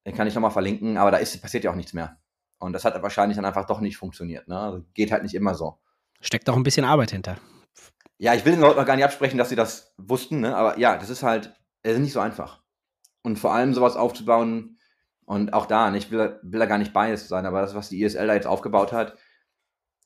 Den 0.06 0.14
kann 0.14 0.26
ich 0.26 0.34
nochmal 0.34 0.50
verlinken, 0.50 0.96
aber 0.96 1.10
da 1.10 1.18
ist, 1.18 1.40
passiert 1.42 1.64
ja 1.64 1.70
auch 1.70 1.74
nichts 1.74 1.92
mehr. 1.92 2.18
Und 2.58 2.72
das 2.72 2.84
hat 2.84 3.00
wahrscheinlich 3.02 3.36
dann 3.36 3.44
einfach 3.44 3.66
doch 3.66 3.80
nicht 3.80 3.98
funktioniert. 3.98 4.48
Ne? 4.48 4.58
Also 4.58 4.84
geht 4.94 5.12
halt 5.12 5.22
nicht 5.22 5.34
immer 5.34 5.54
so. 5.54 5.78
Steckt 6.22 6.48
auch 6.48 6.56
ein 6.56 6.62
bisschen 6.62 6.86
Arbeit 6.86 7.10
hinter. 7.10 7.36
Ja, 8.16 8.32
ich 8.32 8.44
will 8.46 8.52
den 8.52 8.62
Leuten 8.62 8.78
noch 8.78 8.86
gar 8.86 8.96
nicht 8.96 9.04
absprechen, 9.04 9.36
dass 9.36 9.50
sie 9.50 9.56
das 9.56 9.92
wussten, 9.98 10.40
ne? 10.40 10.56
aber 10.56 10.78
ja, 10.78 10.96
das 10.96 11.10
ist 11.10 11.22
halt, 11.22 11.54
es 11.82 11.94
ist 11.94 11.98
nicht 12.00 12.14
so 12.14 12.20
einfach. 12.20 12.62
Und 13.22 13.38
vor 13.38 13.52
allem 13.52 13.74
sowas 13.74 13.96
aufzubauen 13.96 14.78
und 15.26 15.52
auch 15.52 15.66
da, 15.66 15.90
ne, 15.90 15.98
ich 15.98 16.10
will, 16.10 16.38
will 16.42 16.60
da 16.60 16.66
gar 16.66 16.78
nicht 16.78 16.94
biased 16.94 17.28
sein, 17.28 17.44
aber 17.44 17.60
das, 17.60 17.74
was 17.74 17.90
die 17.90 18.02
ESL 18.02 18.28
da 18.28 18.34
jetzt 18.34 18.46
aufgebaut 18.46 18.92
hat, 18.92 19.18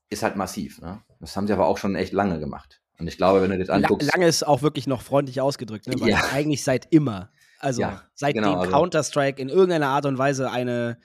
ist 0.09 0.25
halt 0.25 0.35
massiv. 0.35 0.81
Ne? 0.81 1.01
Das 1.21 1.37
haben 1.37 1.47
sie 1.47 1.53
aber 1.53 1.67
auch 1.67 1.79
schon 1.79 1.95
echt 1.95 2.13
lange 2.13 2.41
gemacht. 2.41 2.81
Und 2.99 3.07
ich 3.07 3.17
glaube, 3.17 3.41
wenn 3.43 3.51
du 3.51 3.59
das 3.59 3.71
anguckst, 3.71 4.11
lange 4.13 4.27
ist 4.27 4.47
auch 4.47 4.63
wirklich 4.63 4.87
noch 4.87 5.01
freundlich 5.03 5.41
ausgedrückt, 5.41 5.87
ne? 5.87 5.95
weil 6.01 6.11
Ja. 6.11 6.21
eigentlich 6.33 6.63
seit 6.65 6.93
immer, 6.93 7.31
also 7.59 7.81
Ja, 7.83 8.03
seitdem 8.15 8.43
genau, 8.43 8.59
also- 8.61 8.71
Counter-Strike 8.73 9.41
in 9.41 9.49
irgendeiner 9.49 9.89
Art 9.89 10.07
und 10.07 10.19
Weise 10.19 10.51
eine 10.51 10.99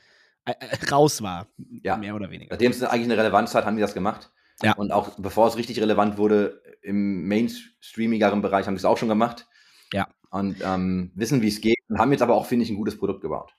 äh, 0.48 0.54
äh, 0.60 0.86
raus 0.92 1.22
war, 1.24 1.48
Ja. 1.84 1.98
mehr 1.98 2.14
oder 2.16 2.30
weniger. 2.30 2.54
seitdem 2.54 2.72
es 2.72 2.84
eigentlich 2.84 3.06
eine 3.12 3.18
Relevanz 3.18 3.56
hat, 3.56 3.66
haben 3.66 3.76
die 3.78 3.82
das 3.82 3.94
gemacht. 3.94 4.32
Ja. 4.62 4.74
Und 4.76 4.92
auch 4.92 5.10
bevor 5.18 5.48
es 5.48 5.58
richtig 5.58 5.80
relevant 5.82 6.18
wurde, 6.18 6.62
im 6.82 7.28
mainstreamigeren 7.28 8.42
Bereich 8.42 8.68
haben 8.68 8.76
sie 8.76 8.82
es 8.82 8.86
auch 8.86 8.98
schon 8.98 9.10
gemacht. 9.10 9.48
Ja. 9.92 10.08
Und 10.30 10.58
ähm, 10.64 11.12
wissen, 11.16 11.42
wie 11.42 11.48
es 11.48 11.62
geht 11.62 11.78
und 11.90 11.98
haben 11.98 12.12
jetzt 12.12 12.22
aber 12.22 12.36
auch, 12.36 12.46
finde 12.46 12.64
ich, 12.64 12.70
ein 12.70 12.76
gutes 12.76 12.98
Produkt 12.98 13.22
gebaut. 13.22 13.54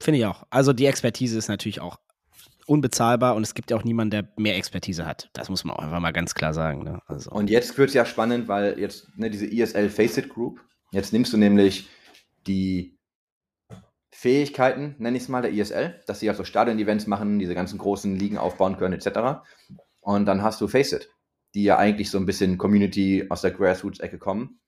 Finde 0.00 0.18
ich 0.18 0.26
auch. 0.26 0.44
Also 0.50 0.72
die 0.72 0.86
Expertise 0.86 1.38
ist 1.38 1.48
natürlich 1.48 1.80
auch 1.80 1.98
unbezahlbar 2.66 3.34
und 3.34 3.42
es 3.42 3.54
gibt 3.54 3.70
ja 3.70 3.76
auch 3.76 3.84
niemanden, 3.84 4.10
der 4.10 4.28
mehr 4.36 4.56
Expertise 4.56 5.06
hat. 5.06 5.28
Das 5.32 5.48
muss 5.48 5.64
man 5.64 5.76
auch 5.76 5.82
einfach 5.82 6.00
mal 6.00 6.12
ganz 6.12 6.34
klar 6.34 6.54
sagen. 6.54 6.82
Ne? 6.84 7.00
Also, 7.06 7.30
Und 7.30 7.50
jetzt 7.50 7.76
wird 7.78 7.88
es 7.88 7.94
ja 7.94 8.04
spannend, 8.06 8.48
weil 8.48 8.78
jetzt 8.78 9.08
ne, 9.16 9.30
diese 9.30 9.46
ESL 9.50 9.90
Faceit 9.90 10.28
Group, 10.28 10.60
jetzt 10.92 11.12
nimmst 11.12 11.32
du 11.32 11.36
nämlich 11.36 11.88
die 12.46 12.98
Fähigkeiten, 14.10 14.94
nenne 14.98 15.16
ich 15.16 15.24
es 15.24 15.28
mal, 15.28 15.42
der 15.42 15.52
ESL, 15.52 16.00
dass 16.06 16.20
sie 16.20 16.28
also 16.28 16.44
Stadion-Events 16.44 17.06
machen, 17.06 17.38
diese 17.38 17.54
ganzen 17.54 17.78
großen 17.78 18.16
Ligen 18.16 18.38
aufbauen 18.38 18.76
können, 18.76 18.94
etc. 18.94 19.42
Und 20.00 20.26
dann 20.26 20.42
hast 20.42 20.60
du 20.60 20.68
Faceit, 20.68 21.08
die 21.54 21.64
ja 21.64 21.78
eigentlich 21.78 22.10
so 22.10 22.18
ein 22.18 22.26
bisschen 22.26 22.56
Community 22.56 23.26
aus 23.28 23.42
der 23.42 23.50
Grassroots-Ecke 23.50 24.18
kommen. 24.18 24.60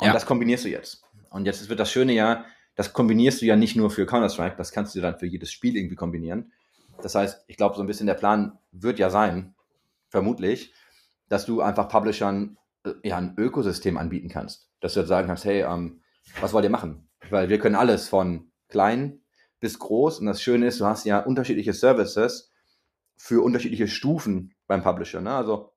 Und 0.00 0.08
Ja. 0.08 0.12
das 0.12 0.26
kombinierst 0.26 0.64
du 0.64 0.68
jetzt. 0.70 1.02
Und 1.30 1.44
jetzt 1.44 1.68
wird 1.68 1.78
das 1.78 1.90
Schöne 1.90 2.12
ja, 2.14 2.46
das 2.74 2.92
kombinierst 2.92 3.42
du 3.42 3.46
ja 3.46 3.56
nicht 3.56 3.76
nur 3.76 3.90
für 3.90 4.06
Counter-Strike, 4.06 4.56
das 4.56 4.72
kannst 4.72 4.94
du 4.94 5.00
dann 5.00 5.18
für 5.18 5.26
jedes 5.26 5.50
Spiel 5.52 5.76
irgendwie 5.76 5.96
kombinieren. 5.96 6.52
Das 7.02 7.14
heißt, 7.14 7.44
ich 7.46 7.56
glaube, 7.56 7.76
so 7.76 7.82
ein 7.82 7.86
bisschen 7.86 8.06
der 8.06 8.14
Plan 8.14 8.58
wird 8.72 8.98
ja 8.98 9.10
sein, 9.10 9.54
vermutlich, 10.08 10.72
dass 11.28 11.46
du 11.46 11.60
einfach 11.60 11.88
Publishern 11.88 12.58
äh, 12.84 12.92
ja 13.02 13.16
ein 13.16 13.34
Ökosystem 13.36 13.96
anbieten 13.96 14.28
kannst. 14.28 14.70
Dass 14.80 14.94
du 14.94 15.04
sagen 15.04 15.26
kannst, 15.28 15.44
hey, 15.44 15.62
ähm, 15.62 16.00
was 16.40 16.52
wollt 16.52 16.64
ihr 16.64 16.70
machen? 16.70 17.08
Weil 17.30 17.48
wir 17.48 17.58
können 17.58 17.74
alles 17.74 18.08
von 18.08 18.50
klein 18.68 19.20
bis 19.60 19.78
groß 19.78 20.20
und 20.20 20.26
das 20.26 20.42
Schöne 20.42 20.66
ist, 20.66 20.80
du 20.80 20.86
hast 20.86 21.06
ja 21.06 21.20
unterschiedliche 21.20 21.72
Services 21.72 22.52
für 23.16 23.42
unterschiedliche 23.42 23.88
Stufen 23.88 24.54
beim 24.66 24.82
Publisher. 24.82 25.20
Ne? 25.20 25.32
Also 25.32 25.72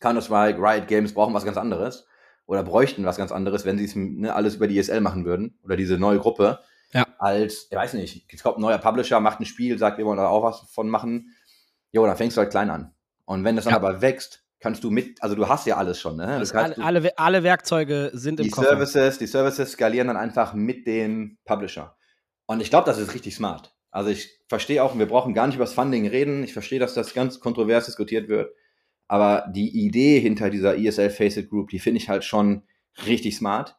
Counter-Strike, 0.00 0.58
Riot 0.58 0.88
Games 0.88 1.12
brauchen 1.12 1.34
was 1.34 1.44
ganz 1.44 1.56
anderes. 1.56 2.06
oder 2.46 2.64
bräuchten 2.64 3.04
was 3.04 3.16
ganz 3.16 3.30
anderes, 3.30 3.64
wenn 3.64 3.78
sie 3.78 3.84
es 3.84 3.94
ne, 3.94 4.34
alles 4.34 4.56
über 4.56 4.66
die 4.66 4.76
ESL 4.76 5.00
machen 5.00 5.24
würden 5.24 5.58
oder 5.62 5.76
diese 5.76 5.98
neue 5.98 6.18
Gruppe. 6.18 6.58
Ja. 6.92 7.06
Als, 7.18 7.68
ich 7.70 7.76
weiß 7.76 7.94
nicht, 7.94 8.26
es 8.32 8.42
kommt 8.42 8.58
ein 8.58 8.62
neuer 8.62 8.78
Publisher, 8.78 9.20
macht 9.20 9.40
ein 9.40 9.46
Spiel, 9.46 9.78
sagt, 9.78 9.98
wir 9.98 10.04
wollen 10.04 10.16
da 10.16 10.28
auch 10.28 10.42
was 10.42 10.60
von 10.72 10.88
machen. 10.88 11.34
Jo, 11.92 12.04
dann 12.06 12.16
fängst 12.16 12.36
du 12.36 12.40
halt 12.40 12.50
klein 12.50 12.70
an. 12.70 12.94
Und 13.24 13.44
wenn 13.44 13.56
das 13.56 13.64
dann 13.64 13.72
Ja. 13.72 13.76
aber 13.78 14.00
wächst, 14.02 14.44
kannst 14.58 14.84
du 14.84 14.90
mit, 14.90 15.22
also 15.22 15.34
du 15.34 15.48
hast 15.48 15.66
ja 15.66 15.76
alles 15.76 16.00
schon, 16.00 16.16
ne? 16.16 16.26
Also 16.26 16.56
alle, 16.56 16.76
alle, 16.78 17.18
alle 17.18 17.42
Werkzeuge 17.42 18.10
sind 18.12 18.40
im 18.40 18.44
die 18.44 18.50
Koffer. 18.50 18.68
Services, 18.70 19.18
die 19.18 19.26
Services 19.26 19.72
skalieren 19.72 20.08
dann 20.08 20.16
einfach 20.16 20.52
mit 20.52 20.86
dem 20.86 21.38
Publisher. 21.44 21.96
Und 22.46 22.60
ich 22.60 22.70
glaube, 22.70 22.86
das 22.86 22.98
ist 22.98 23.14
richtig 23.14 23.34
smart. 23.36 23.74
Also 23.90 24.10
ich 24.10 24.40
verstehe 24.48 24.82
auch, 24.82 24.96
wir 24.98 25.06
brauchen 25.06 25.34
gar 25.34 25.46
nicht 25.46 25.56
über 25.56 25.64
das 25.64 25.74
Funding 25.74 26.06
reden. 26.06 26.44
Ich 26.44 26.52
verstehe, 26.52 26.78
dass 26.78 26.94
das 26.94 27.14
ganz 27.14 27.40
kontrovers 27.40 27.86
diskutiert 27.86 28.28
wird. 28.28 28.52
Aber 29.08 29.50
die 29.52 29.84
Idee 29.84 30.20
hinter 30.20 30.50
dieser 30.50 30.76
ESL 30.76 31.10
Faceit 31.10 31.48
Group, 31.48 31.70
die 31.70 31.78
finde 31.80 31.98
ich 31.98 32.08
halt 32.08 32.24
schon 32.24 32.62
richtig 33.06 33.36
smart. 33.36 33.76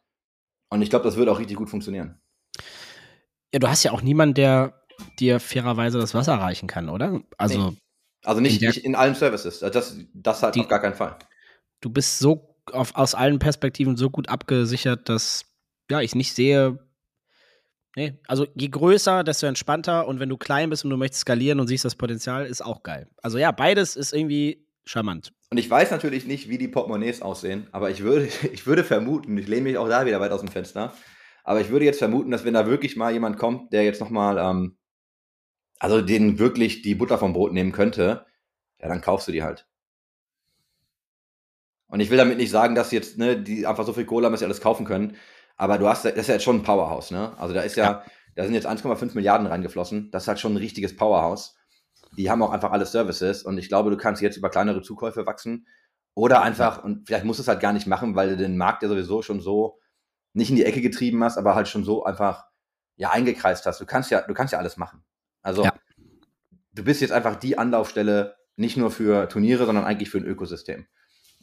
Und 0.70 0.82
ich 0.82 0.90
glaube, 0.90 1.06
das 1.06 1.16
wird 1.16 1.30
auch 1.30 1.40
richtig 1.40 1.58
gut 1.58 1.70
funktionieren. 1.70 2.20
Ja, 3.54 3.60
du 3.60 3.68
hast 3.70 3.84
ja 3.84 3.92
auch 3.92 4.02
niemanden, 4.02 4.34
der 4.36 4.82
dir 5.20 5.40
fairerweise 5.40 6.00
das 6.00 6.14
Wasser 6.14 6.36
reichen 6.36 6.68
kann, 6.68 6.90
oder? 6.90 7.22
Also, 7.38 7.74
Also 8.24 8.40
nicht 8.40 8.56
In 8.56 8.60
der- 8.62 8.70
nicht 8.70 8.86
in 8.86 8.96
allen 8.96 9.16
Services. 9.16 9.60
Das, 9.60 9.98
das 10.14 10.44
halt 10.44 10.56
Die- 10.56 10.60
auf 10.62 10.68
gar 10.68 10.80
keinen 10.82 10.94
Fall. 10.96 11.18
du 11.82 11.90
bist 11.90 12.20
so 12.20 12.56
auf, 12.72 12.96
aus 12.96 13.16
allen 13.16 13.40
Perspektiven 13.40 13.98
so 13.98 14.10
gut 14.12 14.30
abgesichert, 14.30 15.10
dass 15.10 15.46
ja, 15.90 16.00
ich 16.02 16.14
nicht 16.16 16.34
sehe. 16.36 16.78
Nee, 17.98 18.18
also 18.28 18.48
je 18.56 18.70
größer, 18.70 19.24
desto 19.26 19.48
entspannter 19.48 20.08
und 20.08 20.20
wenn 20.22 20.30
du 20.30 20.38
klein 20.38 20.70
bist 20.70 20.86
und 20.86 20.92
du 20.92 20.98
möchtest 20.98 21.22
skalieren 21.22 21.60
und 21.60 21.68
siehst 21.68 21.84
das 21.84 21.96
Potenzial, 21.96 22.46
ist 22.46 22.64
auch 22.64 22.84
geil. 22.84 23.10
Also 23.22 23.38
ja, 23.38 23.52
beides 23.52 23.98
ist 23.98 24.14
irgendwie 24.14 24.66
charmant. 24.86 25.34
Und 25.50 25.58
ich 25.58 25.70
weiß 25.70 25.92
natürlich 25.92 26.26
nicht, 26.26 26.48
wie 26.48 26.58
die 26.58 26.70
Portemonnaies 26.70 27.22
aussehen, 27.22 27.68
aber 27.74 27.90
ich 27.90 28.02
würde, 28.02 28.30
ich 28.54 28.66
würde 28.66 28.86
vermuten, 28.86 29.38
ich 29.38 29.48
lehne 29.48 29.64
mich 29.64 29.78
auch 29.78 29.90
da 29.90 30.06
wieder 30.06 30.22
weit 30.22 30.32
aus 30.32 30.40
dem 30.40 30.50
Fenster, 30.50 30.94
aber 31.44 31.62
ich 31.62 31.70
würde 31.70 31.86
jetzt 31.86 32.00
vermuten, 32.00 32.32
dass 32.32 32.46
wenn 32.46 32.54
da 32.54 32.68
wirklich 32.68 32.96
mal 32.96 33.12
jemand 33.14 33.38
kommt, 33.38 33.74
der 33.74 33.84
jetzt 33.84 34.02
nochmal, 34.02 34.38
ähm, 34.38 34.78
also 35.80 36.02
den 36.02 36.40
wirklich 36.40 36.82
die 36.82 36.96
Butter 36.96 37.18
vom 37.18 37.34
Brot 37.34 37.54
nehmen 37.54 37.72
könnte, 37.72 38.26
ja, 38.80 38.88
dann 38.88 39.02
kaufst 39.02 39.28
du 39.28 39.32
die 39.32 39.44
halt. 39.44 39.68
Und 41.88 42.00
ich 42.00 42.10
will 42.10 42.18
damit 42.18 42.38
nicht 42.38 42.52
sagen, 42.52 42.76
dass 42.76 42.92
jetzt, 42.92 43.18
ne, 43.18 43.38
die 43.42 43.68
einfach 43.68 43.86
so 43.86 43.94
viel 43.94 44.06
Kohle 44.06 44.26
haben, 44.26 44.34
dass 44.34 44.40
sie 44.40 44.46
alles 44.46 44.62
kaufen 44.62 44.86
können, 44.86 45.18
aber 45.58 45.78
du 45.78 45.88
hast, 45.88 46.06
das 46.06 46.14
ist 46.14 46.28
ja 46.28 46.36
jetzt 46.36 46.44
schon 46.44 46.58
ein 46.58 46.64
Powerhouse, 46.64 47.12
ne? 47.12 47.38
Also 47.38 47.54
da 47.54 47.62
ist 47.62 47.76
ja, 47.76 48.04
da 48.36 48.44
sind 48.44 48.54
jetzt 48.54 48.68
1,5 48.68 49.14
Milliarden 49.14 49.48
reingeflossen, 49.48 50.10
das 50.12 50.24
ist 50.24 50.28
halt 50.28 50.40
schon 50.40 50.54
ein 50.54 50.58
richtiges 50.58 50.96
Powerhouse. 50.96 51.56
Die 52.18 52.30
haben 52.30 52.42
auch 52.42 52.52
einfach 52.52 52.72
alle 52.72 52.86
Services. 52.86 53.44
Und 53.44 53.58
ich 53.58 53.70
glaube, 53.70 53.90
du 53.90 53.98
kannst 53.98 54.22
jetzt 54.22 54.38
über 54.38 54.50
kleinere 54.50 54.82
Zukäufe 54.82 55.26
wachsen. 55.26 55.68
Oder 56.14 56.42
einfach, 56.42 56.84
und 56.84 57.08
vielleicht 57.08 57.26
musst 57.26 57.40
du 57.40 57.42
es 57.44 57.48
halt 57.48 57.62
gar 57.62 57.74
nicht 57.74 57.88
machen, 57.88 58.16
weil 58.16 58.30
du 58.30 58.38
den 58.38 58.58
Markt 58.58 58.84
ja 58.84 58.90
sowieso 58.90 59.22
schon 59.22 59.40
so 59.40 59.80
nicht 60.34 60.50
in 60.50 60.56
die 60.56 60.66
Ecke 60.66 60.82
getrieben 60.82 61.24
hast, 61.24 61.38
aber 61.38 61.56
halt 61.56 61.68
schon 61.68 61.84
so 61.84 62.04
einfach 62.04 62.46
ja 62.96 63.12
eingekreist 63.12 63.66
hast. 63.66 63.80
Du 63.82 63.86
kannst 63.86 64.12
ja, 64.12 64.22
du 64.22 64.34
kannst 64.34 64.54
ja 64.54 64.60
alles 64.60 64.78
machen. 64.78 65.04
Also 65.42 65.64
Ja. 65.64 65.74
du 66.74 66.84
bist 66.84 67.02
jetzt 67.02 67.12
einfach 67.12 67.36
die 67.36 67.58
Anlaufstelle 67.58 68.36
nicht 68.56 68.78
nur 68.78 68.92
für 68.92 69.28
Turniere, 69.28 69.66
sondern 69.66 69.86
eigentlich 69.86 70.10
für 70.10 70.20
ein 70.20 70.26
Ökosystem. 70.26 70.86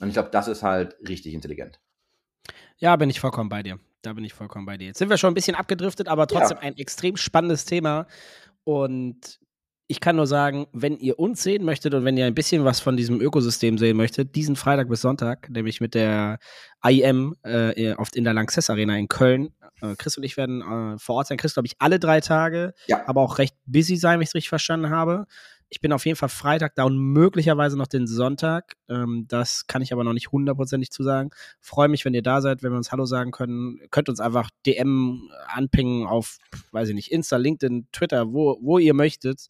Und 0.01 0.09
ich 0.09 0.15
glaube, 0.15 0.31
das 0.31 0.47
ist 0.49 0.63
halt 0.63 0.97
richtig 1.09 1.35
intelligent. 1.35 1.81
Ja, 2.77 2.95
bin 2.97 3.11
ich 3.11 3.19
vollkommen 3.21 3.49
bei 3.49 3.63
dir. 3.63 3.81
Da 4.03 4.13
bin 4.13 4.25
ich 4.25 4.33
vollkommen 4.33 4.65
bei 4.67 4.77
dir. 4.77 4.87
Jetzt 4.87 4.99
sind 4.99 5.11
wir 5.11 5.17
schon 5.19 5.33
ein 5.33 5.35
bisschen 5.35 5.57
abgedriftet, 5.57 6.07
aber 6.07 6.29
trotzdem 6.29 6.59
ein 6.59 6.77
extrem 6.77 7.17
spannendes 7.17 7.65
Thema. 7.65 8.07
Und 8.63 9.41
ich 9.91 10.01
kann 10.01 10.17
nur 10.17 10.27
sagen, 10.27 10.67
wenn 10.73 10.99
ihr 10.99 11.19
uns 11.19 11.43
sehen 11.43 11.65
möchtet 11.65 11.95
und 11.95 12.05
wenn 12.05 12.17
ihr 12.17 12.27
ein 12.27 12.35
bisschen 12.35 12.65
was 12.65 12.79
von 12.79 12.97
diesem 12.97 13.21
Ökosystem 13.23 13.79
sehen 13.79 13.97
möchtet, 13.97 14.37
diesen 14.37 14.55
Freitag 14.55 14.89
bis 14.89 15.01
Sonntag, 15.01 15.49
nämlich 15.49 15.81
mit 15.81 15.95
der 15.95 16.39
IEM 16.87 17.35
äh, 17.43 17.95
auf, 17.95 18.09
in 18.15 18.25
der 18.25 18.35
Lanxess 18.35 18.69
Arena 18.71 18.97
in 18.99 19.09
Köln. 19.09 19.49
Äh, 19.81 19.95
Chris 19.97 20.17
und 20.19 20.25
ich 20.25 20.37
werden 20.37 20.61
äh, 20.61 20.99
vor 20.99 21.17
Ort 21.17 21.29
sein. 21.29 21.39
Chris, 21.39 21.55
glaube 21.55 21.67
ich, 21.67 21.75
alle 21.79 21.99
drei 21.99 22.21
Tage, 22.21 22.75
Ja. 22.87 23.03
aber 23.09 23.23
auch 23.23 23.39
recht 23.39 23.57
busy 23.65 23.97
sein, 23.97 24.15
wenn 24.19 24.23
ich 24.25 24.29
es 24.29 24.35
richtig 24.35 24.51
verstanden 24.51 24.91
habe. 24.91 25.25
Ich 25.71 25.81
bin 25.81 25.93
auf 25.93 26.07
jeden 26.07 26.17
Fall 26.17 26.29
Freitag 26.29 26.75
da 26.77 26.85
und 26.85 26.97
möglicherweise 26.99 27.77
noch 27.77 27.87
den 27.87 28.07
Sonntag. 28.07 28.77
Ähm, 28.89 29.27
das 29.29 29.67
kann 29.67 29.83
ich 29.83 29.93
aber 29.93 30.03
noch 30.03 30.15
nicht 30.15 30.33
hundertprozentig 30.33 30.91
zu 30.91 31.03
sagen. 31.03 31.31
Freue 31.61 31.89
mich, 31.89 32.05
wenn 32.05 32.15
ihr 32.15 32.23
da 32.23 32.41
seid, 32.41 32.63
wenn 32.63 32.73
wir 32.73 32.79
uns 32.79 32.91
Hallo 32.91 33.05
sagen 33.05 33.33
können. 33.33 33.81
Könnt 33.91 34.09
uns 34.09 34.21
einfach 34.21 34.51
DM 34.67 35.31
anpingen 35.47 36.07
auf, 36.07 36.39
weiß 36.73 36.89
ich 36.89 36.95
nicht, 36.95 37.13
Insta, 37.13 37.37
LinkedIn, 37.37 37.89
Twitter, 37.93 38.33
wo, 38.33 38.59
wo 38.63 38.79
ihr 38.79 38.95
möchtet. 38.95 39.47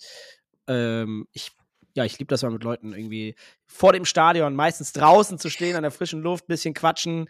Ähm, 0.66 1.26
ich, 1.33 1.52
ja, 1.94 2.04
ich 2.04 2.18
liebe 2.18 2.28
das 2.28 2.42
mal 2.42 2.50
mit 2.50 2.64
Leuten 2.64 2.92
irgendwie 2.92 3.37
vor 3.66 3.92
dem 3.92 4.04
Stadion, 4.04 4.57
meistens 4.57 4.92
draußen 4.92 5.38
zu 5.38 5.50
stehen, 5.50 5.76
an 5.76 5.83
der 5.83 5.92
frischen 5.92 6.22
Luft, 6.22 6.46
bisschen 6.48 6.74
quatschen. 6.74 7.28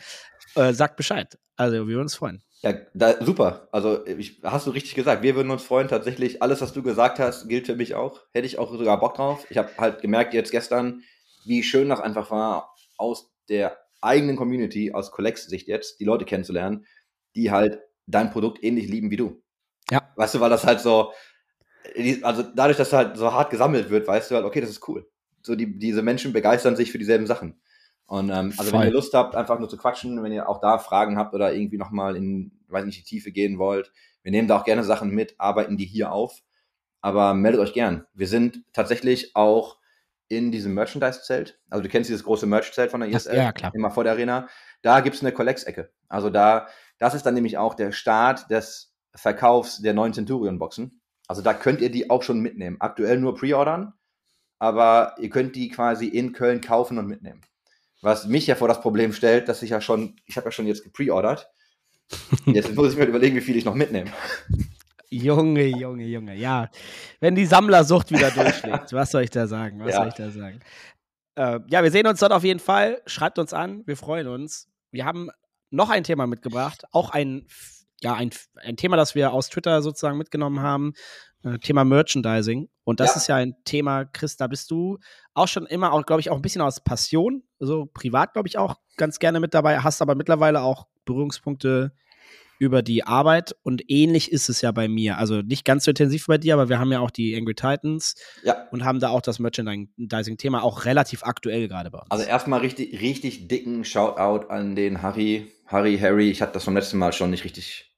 Äh, 0.54 0.72
sagt 0.72 0.96
Bescheid. 0.96 1.38
Also, 1.56 1.74
wir 1.74 1.86
würden 1.88 2.02
uns 2.02 2.14
freuen. 2.14 2.42
Ja, 2.62 2.74
da, 2.92 3.24
super. 3.24 3.68
Also 3.70 4.04
ich, 4.06 4.40
hast 4.42 4.66
du 4.66 4.70
richtig 4.70 4.94
gesagt. 4.94 5.22
Wir 5.22 5.36
würden 5.36 5.50
uns 5.50 5.62
freuen. 5.62 5.88
Tatsächlich, 5.88 6.42
alles, 6.42 6.60
was 6.60 6.72
du 6.72 6.82
gesagt 6.82 7.18
hast, 7.18 7.48
gilt 7.48 7.66
für 7.66 7.76
mich 7.76 7.94
auch. 7.94 8.20
Hätte 8.32 8.46
ich 8.46 8.58
auch 8.58 8.72
sogar 8.72 8.98
Bock 8.98 9.14
drauf. 9.14 9.46
Ich 9.48 9.58
habe 9.58 9.70
halt 9.78 10.00
gemerkt 10.02 10.34
jetzt 10.34 10.50
gestern, 10.50 11.02
wie 11.44 11.62
schön 11.62 11.88
das 11.88 12.00
einfach 12.00 12.30
war, 12.30 12.74
aus 12.96 13.32
der 13.48 13.78
eigenen 14.00 14.36
Community, 14.36 14.92
aus 14.92 15.12
Collects-Sicht 15.12 15.68
jetzt, 15.68 16.00
die 16.00 16.04
Leute 16.04 16.24
kennenzulernen, 16.24 16.84
die 17.36 17.50
halt 17.50 17.80
dein 18.06 18.30
Produkt 18.30 18.62
ähnlich 18.62 18.88
lieben 18.88 19.10
wie 19.10 19.16
du. 19.16 19.42
Ja. 19.90 20.12
Weißt 20.16 20.34
du, 20.34 20.40
weil 20.40 20.50
das 20.50 20.64
halt 20.64 20.80
so, 20.80 21.12
also 22.22 22.42
dadurch, 22.42 22.76
dass 22.76 22.92
halt 22.92 23.16
so 23.16 23.32
hart 23.32 23.50
gesammelt 23.50 23.90
wird, 23.90 24.06
weißt 24.06 24.30
du 24.30 24.34
halt, 24.34 24.44
okay, 24.44 24.60
das 24.60 24.70
ist 24.70 24.86
cool. 24.88 25.08
So, 25.42 25.54
die, 25.54 25.78
diese 25.78 26.02
Menschen 26.02 26.32
begeistern 26.32 26.76
sich 26.76 26.90
für 26.90 26.98
dieselben 26.98 27.26
Sachen. 27.26 27.60
Und 28.08 28.30
ähm, 28.30 28.54
also 28.56 28.72
wenn 28.72 28.82
ihr 28.82 28.90
Lust 28.90 29.12
habt, 29.12 29.36
einfach 29.36 29.58
nur 29.58 29.68
zu 29.68 29.76
quatschen, 29.76 30.22
wenn 30.22 30.32
ihr 30.32 30.48
auch 30.48 30.60
da 30.60 30.78
Fragen 30.78 31.18
habt 31.18 31.34
oder 31.34 31.52
irgendwie 31.52 31.76
nochmal 31.76 32.16
in, 32.16 32.52
weiß 32.68 32.86
nicht, 32.86 32.98
die 32.98 33.04
Tiefe 33.04 33.32
gehen 33.32 33.58
wollt, 33.58 33.92
wir 34.22 34.32
nehmen 34.32 34.48
da 34.48 34.58
auch 34.58 34.64
gerne 34.64 34.82
Sachen 34.82 35.10
mit, 35.10 35.38
arbeiten 35.38 35.76
die 35.76 35.84
hier 35.84 36.10
auf. 36.10 36.40
Aber 37.02 37.34
meldet 37.34 37.60
euch 37.60 37.74
gern. 37.74 38.06
Wir 38.14 38.26
sind 38.26 38.64
tatsächlich 38.72 39.36
auch 39.36 39.76
in 40.26 40.50
diesem 40.50 40.72
Merchandise-Zelt. 40.72 41.60
Also 41.68 41.82
du 41.82 41.90
kennst 41.90 42.08
dieses 42.08 42.24
große 42.24 42.46
Merch-Zelt 42.46 42.90
von 42.90 43.00
der 43.00 43.10
ISL, 43.10 43.36
ja, 43.36 43.52
klar. 43.52 43.72
immer 43.74 43.90
vor 43.90 44.04
der 44.04 44.14
Arena. 44.14 44.48
Da 44.80 45.00
gibt's 45.00 45.20
eine 45.20 45.32
Collects-Ecke. 45.32 45.90
Also 46.08 46.30
da, 46.30 46.66
das 46.98 47.14
ist 47.14 47.26
dann 47.26 47.34
nämlich 47.34 47.58
auch 47.58 47.74
der 47.74 47.92
Start 47.92 48.50
des 48.50 48.94
Verkaufs 49.14 49.82
der 49.82 49.92
neuen 49.92 50.14
Centurion-Boxen. 50.14 51.02
Also 51.26 51.42
da 51.42 51.52
könnt 51.52 51.82
ihr 51.82 51.90
die 51.90 52.08
auch 52.08 52.22
schon 52.22 52.40
mitnehmen. 52.40 52.78
Aktuell 52.80 53.18
nur 53.18 53.34
pre-ordern, 53.34 53.92
aber 54.58 55.14
ihr 55.18 55.28
könnt 55.28 55.56
die 55.56 55.68
quasi 55.68 56.06
in 56.06 56.32
Köln 56.32 56.62
kaufen 56.62 56.98
und 56.98 57.06
mitnehmen. 57.06 57.42
Was 58.00 58.26
mich 58.26 58.46
ja 58.46 58.54
vor 58.54 58.68
das 58.68 58.80
Problem 58.80 59.12
stellt, 59.12 59.48
dass 59.48 59.62
ich 59.62 59.70
ja 59.70 59.80
schon, 59.80 60.16
ich 60.26 60.36
habe 60.36 60.46
ja 60.46 60.50
schon 60.52 60.66
jetzt 60.66 60.84
gepreordert. 60.84 61.48
Jetzt 62.46 62.74
muss 62.74 62.92
ich 62.92 62.98
mir 62.98 63.04
überlegen, 63.04 63.36
wie 63.36 63.42
viel 63.42 63.56
ich 63.56 63.66
noch 63.66 63.74
mitnehme. 63.74 64.10
Junge, 65.10 65.66
Junge, 65.66 66.04
Junge, 66.06 66.34
ja. 66.36 66.70
Wenn 67.20 67.34
die 67.34 67.44
Sammlersucht 67.44 68.10
wieder 68.10 68.30
durchschlägt, 68.34 68.92
was 68.94 69.10
soll 69.10 69.22
ich 69.24 69.30
da 69.30 69.46
sagen? 69.46 69.78
Was 69.80 69.90
Ja. 69.90 69.96
soll 69.98 70.08
ich 70.08 70.14
da 70.14 70.30
sagen? 70.30 70.60
Äh, 71.34 71.60
ja, 71.68 71.82
wir 71.82 71.90
sehen 71.90 72.06
uns 72.06 72.20
dort 72.20 72.32
auf 72.32 72.44
jeden 72.44 72.60
Fall. 72.60 73.02
Schreibt 73.06 73.38
uns 73.38 73.52
an, 73.52 73.82
wir 73.86 73.96
freuen 73.96 74.26
uns. 74.26 74.68
Wir 74.90 75.04
haben 75.04 75.28
noch 75.70 75.90
ein 75.90 76.02
Thema 76.04 76.26
mitgebracht, 76.26 76.84
auch 76.92 77.10
ein, 77.10 77.46
ja, 78.00 78.14
ein, 78.14 78.30
ein 78.56 78.76
Thema, 78.76 78.96
das 78.96 79.14
wir 79.14 79.32
aus 79.32 79.50
Twitter 79.50 79.82
sozusagen 79.82 80.16
mitgenommen 80.16 80.60
haben. 80.60 80.94
Äh, 81.44 81.58
Thema 81.58 81.84
Merchandising. 81.84 82.68
Und 82.84 83.00
das 83.00 83.10
Ja. 83.10 83.16
ist 83.16 83.26
ja 83.28 83.36
ein 83.36 83.54
Thema, 83.64 84.06
Chris, 84.06 84.36
da 84.36 84.46
bist 84.46 84.70
du 84.70 84.98
auch 85.38 85.48
schon 85.48 85.66
immer, 85.66 85.92
auch, 85.92 86.04
glaube 86.04 86.20
ich, 86.20 86.30
auch 86.30 86.36
ein 86.36 86.42
bisschen 86.42 86.62
aus 86.62 86.80
Passion, 86.80 87.42
so 87.58 87.86
privat, 87.86 88.32
glaube 88.32 88.48
ich, 88.48 88.58
auch 88.58 88.76
ganz 88.96 89.18
gerne 89.18 89.40
mit 89.40 89.54
dabei, 89.54 89.78
hast 89.78 90.02
aber 90.02 90.14
mittlerweile 90.14 90.62
auch 90.62 90.86
Berührungspunkte 91.04 91.92
über 92.58 92.82
die 92.82 93.04
Arbeit 93.04 93.54
und 93.62 93.88
ähnlich 93.88 94.32
ist 94.32 94.48
es 94.48 94.60
ja 94.62 94.72
bei 94.72 94.88
mir. 94.88 95.18
Also 95.18 95.42
nicht 95.42 95.64
ganz 95.64 95.84
so 95.84 95.90
intensiv 95.90 96.26
bei 96.26 96.38
dir, 96.38 96.54
aber 96.54 96.68
wir 96.68 96.78
haben 96.78 96.90
ja 96.90 97.00
auch 97.00 97.10
die 97.10 97.36
Angry 97.36 97.54
Titans 97.54 98.16
Ja, 98.42 98.66
und 98.72 98.84
haben 98.84 98.98
da 98.98 99.10
auch 99.10 99.20
das 99.20 99.38
Merchandising-Thema 99.38 100.62
auch 100.62 100.84
relativ 100.84 101.22
aktuell 101.22 101.68
gerade 101.68 101.90
bei 101.90 101.98
uns. 101.98 102.10
also 102.10 102.24
erstmal 102.24 102.60
richtig, 102.60 103.00
richtig 103.00 103.48
dicken 103.48 103.84
Shoutout 103.84 104.48
an 104.48 104.74
den 104.74 105.02
Harry. 105.02 105.52
Harry, 105.66 105.98
Harry, 105.98 106.30
ich 106.30 106.42
hatte 106.42 106.54
das 106.54 106.64
vom 106.64 106.74
letzten 106.74 106.98
Mal 106.98 107.12
schon 107.12 107.30
nicht 107.30 107.44
richtig 107.44 107.94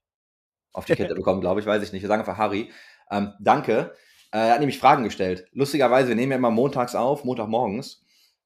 auf 0.73 0.85
die 0.85 0.95
Kette 0.95 1.15
bekommen, 1.17 1.41
glaube 1.41 1.61
ich, 1.61 1.67
weiß 1.67 1.83
ich 1.83 1.93
nicht. 1.93 2.03
Wir 2.03 2.09
sagen 2.09 2.21
einfach 2.21 2.37
Harry. 2.37 2.71
Ähm, 3.11 3.33
danke. 3.41 3.95
Äh, 4.33 4.39
er 4.39 4.53
hat 4.53 4.61
nämlich 4.61 4.79
Fragen 4.79 5.05
gestellt. 5.05 5.47
Lustigerweise, 5.53 6.09
wir 6.09 6.17
nehmen 6.17 6.33
ja 6.33 6.39
immer 6.39 6.51
montags 6.51 6.95
auf, 6.95 7.25
Montagmorgens. 7.25 8.03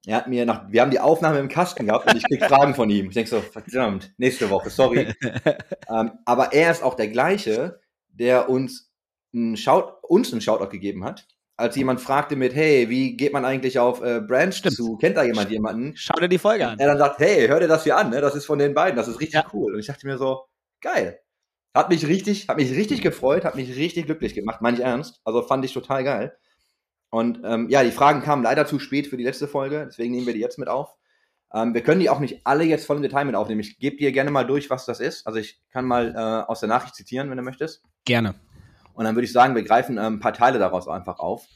Er 0.07 0.17
hat 0.17 0.29
mir 0.29 0.45
nach, 0.45 0.71
wir 0.71 0.83
haben 0.83 0.91
die 0.91 1.01
Aufnahme 1.01 1.39
im 1.39 1.49
Kasten 1.49 1.87
gehabt 1.87 2.11
und 2.11 2.17
ich 2.17 2.25
krieg 2.25 2.45
Fragen 2.45 2.75
von 2.75 2.91
ihm. 2.91 3.09
Ich 3.09 3.15
denke 3.15 3.31
so, 3.31 3.41
verdammt, 3.41 4.13
nächste 4.19 4.51
Woche, 4.51 4.69
sorry. 4.69 5.15
ähm, 5.89 6.13
aber 6.27 6.53
er 6.53 6.71
ist 6.71 6.83
auch 6.83 6.95
der 6.95 7.09
gleiche, 7.09 7.81
der 8.09 8.51
uns 8.51 8.91
einen, 9.35 9.57
Shout, 9.57 9.85
uns 10.03 10.31
einen 10.33 10.43
Shoutout 10.43 10.69
gegeben 10.69 11.05
hat, 11.05 11.27
als 11.57 11.77
jemand 11.77 12.01
fragte 12.03 12.37
mit, 12.37 12.55
hey, 12.55 12.91
wie 12.91 13.17
geht 13.17 13.33
man 13.33 13.45
eigentlich 13.47 13.79
auf 13.79 14.03
äh, 14.03 14.21
Brands 14.21 14.59
Stimmt. 14.59 14.77
zu? 14.77 14.97
Kennt 14.99 15.17
da 15.17 15.23
jemand 15.25 15.51
jemanden? 15.51 15.93
Schau 15.97 16.19
dir 16.21 16.29
die 16.29 16.39
Folge 16.39 16.69
an. 16.69 16.79
Er 16.79 16.89
dann 16.89 16.99
sagt, 16.99 17.19
hey, 17.21 17.49
hör 17.49 17.61
dir 17.61 17.69
das 17.69 17.85
hier 17.85 17.97
an, 17.97 18.11
ne? 18.11 18.21
das 18.21 18.35
ist 18.35 18.45
von 18.45 18.59
den 18.59 18.75
beiden, 18.75 18.97
das 18.97 19.09
ist 19.09 19.21
richtig 19.21 19.41
Ja. 19.41 19.47
cool. 19.55 19.73
Und 19.73 19.81
ich 19.81 19.87
dachte 19.87 20.07
mir 20.07 20.19
so, 20.19 20.45
geil. 20.83 21.21
Hat 21.75 21.89
mich 21.89 22.07
richtig, 22.07 22.49
hat 22.49 22.57
mich 22.57 22.71
richtig 22.71 23.03
gefreut, 23.03 23.45
hat 23.45 23.57
mich 23.57 23.77
richtig 23.77 24.07
glücklich 24.07 24.35
gemacht, 24.35 24.63
meine 24.63 24.77
ich 24.77 24.83
ernst. 24.83 25.21
Also 25.25 25.43
fand 25.43 25.65
ich 25.65 25.73
total 25.73 26.05
geil. 26.05 26.37
Und 27.11 27.41
ähm, 27.45 27.69
ja, 27.69 27.83
die 27.83 27.91
Fragen 27.91 28.23
kamen 28.23 28.43
leider 28.43 28.67
zu 28.67 28.79
spät 28.79 29.09
für 29.09 29.17
die 29.17 29.25
letzte 29.25 29.49
Folge, 29.49 29.85
deswegen 29.89 30.13
nehmen 30.13 30.27
wir 30.27 30.35
die 30.35 30.41
jetzt 30.41 30.59
mit 30.59 30.69
auf. 30.69 30.97
Ähm, 31.53 31.75
wir 31.75 31.83
können 31.83 32.01
die 32.01 32.11
auch 32.11 32.21
nicht 32.21 32.45
alle 32.45 32.65
jetzt 32.65 32.87
voll 32.87 32.97
im 32.97 33.03
Detail 33.03 33.25
mit 33.25 33.35
aufnehmen. 33.35 33.61
Ich 33.61 33.79
gebe 33.79 33.97
dir 33.97 34.13
gerne 34.13 34.31
mal 34.31 34.45
durch, 34.45 34.71
was 34.71 34.87
das 34.87 35.01
ist. 35.01 35.27
Also 35.27 35.39
ich 35.39 35.61
kann 35.71 35.85
mal 35.85 36.15
äh, 36.15 36.51
aus 36.51 36.61
der 36.61 36.69
Nachricht 36.69 36.95
zitieren, 36.95 37.31
wenn 37.31 37.37
du 37.37 37.43
möchtest. 37.43 37.83
Gerne. 38.05 38.35
Und 38.95 39.05
dann 39.05 39.15
würde 39.17 39.25
ich 39.25 39.33
sagen, 39.33 39.55
wir 39.55 39.63
greifen 39.63 39.99
ähm, 39.99 40.15
ein 40.15 40.21
paar 40.21 40.33
Teile 40.33 40.59
daraus 40.59 40.89
einfach 40.89 41.19
auf. 41.19 41.47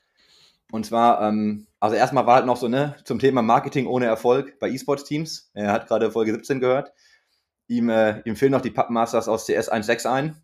Und 0.70 0.84
zwar, 0.84 1.22
ähm, 1.22 1.66
also 1.80 1.96
erstmal 1.96 2.26
war 2.26 2.36
halt 2.36 2.46
noch 2.46 2.56
so, 2.56 2.68
ne, 2.68 2.96
zum 3.04 3.18
Thema 3.18 3.42
Marketing 3.42 3.86
ohne 3.86 4.06
Erfolg 4.06 4.58
bei 4.58 4.68
E-Sports-Teams. 4.68 5.50
Er 5.54 5.72
hat 5.72 5.86
gerade 5.88 6.10
Folge 6.10 6.32
17 6.32 6.60
gehört. 6.60 6.92
Ihm, 7.68 7.88
äh, 7.88 8.20
ihm 8.24 8.36
fehlen 8.36 8.52
noch 8.52 8.60
die 8.60 8.70
Pappmasters 8.70 9.28
aus 9.28 9.46
CS 9.46 9.70
1.6 9.70 10.10
ein. 10.10 10.42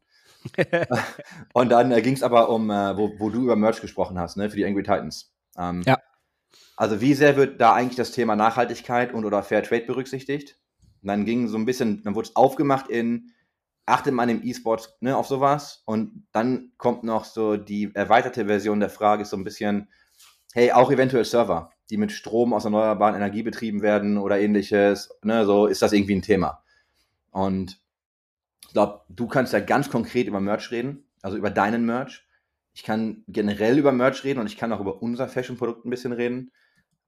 und 1.55 1.71
dann 1.71 1.91
äh, 1.91 2.03
ging 2.03 2.15
es 2.15 2.23
aber 2.23 2.51
um, 2.51 2.71
äh, 2.71 2.97
wo, 2.97 3.13
wo 3.19 3.31
du 3.31 3.43
über 3.43 3.57
Merch 3.57 3.81
gesprochen 3.81 4.19
hast, 4.19 4.37
ne, 4.37 4.51
für 4.51 4.57
die 4.57 4.67
Angry 4.67 4.83
Titans. 4.83 5.35
Ähm, 5.59 5.83
Ja. 5.87 5.99
Also 6.77 7.01
wie 7.01 7.15
sehr 7.15 7.37
wird 7.37 7.61
da 7.61 7.73
eigentlich 7.73 7.97
das 7.97 8.13
Thema 8.13 8.37
Nachhaltigkeit 8.37 9.15
und 9.15 9.25
oder 9.25 9.43
Fair 9.43 9.63
Trade 9.63 9.87
berücksichtigt? 9.87 10.59
Und 11.03 11.09
dann 11.09 11.25
ging 11.25 11.49
so 11.49 11.57
ein 11.57 11.67
bisschen, 11.67 12.03
dann 12.03 12.15
wurde 12.15 12.29
es 12.29 12.37
aufgemacht 12.37 12.89
in, 12.89 13.33
achtet 13.87 14.15
man 14.15 14.29
im 14.29 14.43
E-Sport 14.43 14.97
ne, 15.01 15.17
auf 15.17 15.27
sowas? 15.27 15.83
Und 15.87 16.27
dann 16.33 16.73
kommt 16.77 17.05
noch 17.05 17.25
so 17.25 17.57
die 17.57 17.95
erweiterte 17.95 18.47
Version 18.47 18.81
der 18.81 18.91
Frage, 18.91 19.23
ist 19.23 19.31
so 19.31 19.37
ein 19.37 19.45
bisschen, 19.45 19.89
hey, 20.53 20.73
auch 20.73 20.91
eventuell 20.91 21.25
Server, 21.25 21.71
die 21.91 21.97
mit 21.97 22.11
Strom 22.11 22.53
aus 22.53 22.65
erneuerbaren 22.65 23.15
Energie 23.15 23.43
betrieben 23.43 23.83
werden 23.83 24.19
oder 24.19 24.41
ähnliches, 24.41 25.11
ne, 25.23 25.45
so 25.45 25.67
ist 25.67 25.83
das 25.83 25.93
irgendwie 25.93 26.17
ein 26.17 26.23
Thema. 26.23 26.64
Und 27.35 27.81
ich 28.63 28.73
glaube, 28.73 29.03
du 29.09 29.27
kannst 29.27 29.53
ja 29.53 29.59
ganz 29.59 29.91
konkret 29.91 30.29
über 30.29 30.41
Merch 30.41 30.71
reden, 30.71 31.05
also 31.21 31.37
über 31.37 31.51
deinen 31.51 31.85
Merch. 31.85 32.25
Ich 32.73 32.85
kann 32.85 33.25
generell 33.27 33.77
über 33.77 33.91
Merch 33.91 34.23
reden 34.23 34.39
und 34.39 34.47
ich 34.47 34.57
kann 34.57 34.73
auch 34.73 34.81
über 34.81 35.03
unser 35.03 35.29
Fashion-Produkt 35.29 35.85
ein 35.85 35.91
bisschen 35.91 36.13
reden. 36.13 36.53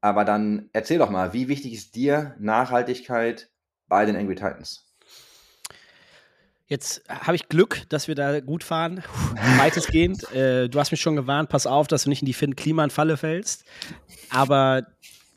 Aber 0.01 0.25
dann 0.25 0.69
erzähl 0.73 0.99
doch 0.99 1.11
mal, 1.11 1.33
wie 1.33 1.47
wichtig 1.47 1.73
ist 1.73 1.95
dir 1.95 2.35
Nachhaltigkeit 2.41 3.51
bei 3.87 4.05
den 4.05 4.17
Angry 4.17 4.35
Titans? 4.35 4.93
Jetzt 6.67 7.09
habe 7.09 7.37
ich 7.37 7.49
Glück, 7.49 7.83
dass 7.89 8.09
wir 8.09 8.17
da 8.17 8.41
gut 8.41 8.65
fahren, 8.65 9.05
weitestgehend. 9.59 10.25
Äh, 10.35 10.69
du 10.69 10.81
hast 10.81 10.91
mich 10.91 11.01
schon 11.01 11.15
gewarnt, 11.15 11.49
pass 11.49 11.69
auf, 11.69 11.87
dass 11.87 12.03
du 12.03 12.09
nicht 12.09 12.23
in 12.23 12.27
die 12.27 12.35
Finn-Kliman-Falle 12.35 13.17
fällst. 13.17 13.65
Aber 14.31 14.89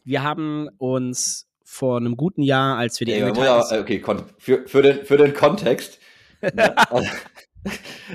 wir 0.04 0.24
haben 0.24 0.68
uns 0.80 1.49
vor 1.72 1.98
einem 1.98 2.18
guten 2.18 2.42
Jahr, 2.42 2.78
als 2.78 3.00
wir 3.00 3.06
die 3.06 3.14
muss 3.24 3.38
ja- 3.38 3.62
Titans- 3.62 3.82
okay, 3.82 4.00
für, 4.40 4.68
für, 4.68 4.82
den, 4.82 5.06
für 5.06 5.18
den 5.18 5.34
Kontext. 5.36 6.00
ne, 6.42 6.76
also, 6.90 7.08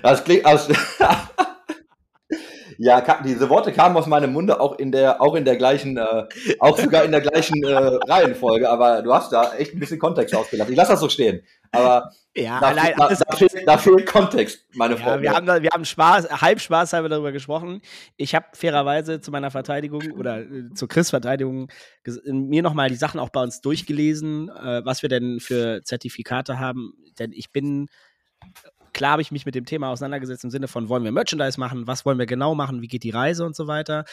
das 0.03 0.25
klingt 0.25 0.45
aus. 0.45 0.69
ja, 2.79 3.23
diese 3.25 3.49
Worte 3.49 3.73
kamen 3.73 3.97
aus 3.97 4.07
meinem 4.07 4.33
Munde 4.33 4.61
auch 4.61 4.79
in 4.79 4.93
der, 4.93 5.21
auch 5.21 5.35
in 5.35 5.45
der 5.45 5.57
gleichen, 5.57 5.97
äh, 5.97 6.25
auch 6.59 6.79
sogar 6.79 7.05
in 7.05 7.13
der 7.13 7.21
gleichen 7.21 7.63
äh, 7.63 7.75
Reihenfolge, 7.75 8.69
aber 8.69 9.03
du 9.03 9.13
hast 9.13 9.33
da 9.33 9.55
echt 9.55 9.75
ein 9.75 9.81
bisschen 9.81 9.99
Kontext 9.99 10.35
ausgelassen. 10.35 10.73
Ich 10.73 10.77
lasse 10.77 10.93
das 10.93 11.01
so 11.01 11.09
stehen. 11.09 11.43
Aber 11.73 12.13
ja, 12.37 12.61
da, 12.61 12.69
allein, 12.69 12.95
da, 12.97 13.09
da, 13.09 13.37
fehlt, 13.37 13.53
da 13.67 13.79
fehlt 13.79 14.07
Kontext, 14.07 14.65
meine 14.75 14.95
Ja, 14.95 15.01
Freunde. 15.01 15.23
wir 15.23 15.33
haben, 15.33 15.47
da, 15.47 15.63
wir 15.63 15.71
haben 15.71 15.85
Spaß, 15.85 16.41
halb 16.41 16.61
Spaß 16.61 16.93
haben 16.93 17.05
wir 17.05 17.09
darüber 17.09 17.33
gesprochen. 17.33 17.81
Ich 18.17 18.35
habe 18.35 18.47
fairerweise 18.53 19.21
zu 19.21 19.31
meiner 19.31 19.51
Verteidigung 19.51 20.13
oder 20.13 20.41
äh, 20.41 20.73
zu 20.75 20.89
Chris 20.89 21.11
Verteidigung 21.11 21.69
mir 22.27 22.63
nochmal 22.63 22.89
die 22.91 22.97
Sachen 22.97 23.21
auch 23.21 23.31
bei 23.31 23.43
uns 23.43 23.61
durchgelesen, 23.61 24.49
äh, 24.49 24.85
was 24.85 25.03
wir 25.03 25.09
denn 25.09 25.41
für 25.41 25.83
Zertifikate 25.83 26.59
haben. 26.59 26.95
Denn 27.19 27.33
ich 27.33 27.53
bin, 27.53 27.89
klar 28.95 29.13
habe 29.13 29.23
ich 29.23 29.31
mich 29.31 29.45
mit 29.45 29.55
dem 29.55 29.67
Thema 29.67 29.91
auseinandergesetzt 29.91 30.45
im 30.45 30.51
Sinne 30.51 30.69
von, 30.69 30.89
wollen 30.89 31.05
wir 31.05 31.13
Merchandise 31.13 31.61
machen, 31.61 31.87
was 31.87 32.07
wollen 32.07 32.19
wir 32.19 32.27
genau 32.27 32.55
machen, 32.55 32.81
wie 32.81 32.89
geht 32.89 33.03
die 33.03 33.11
Reise 33.11 33.45
und 33.45 33.55
so 33.55 33.67
weiter. 33.67 34.05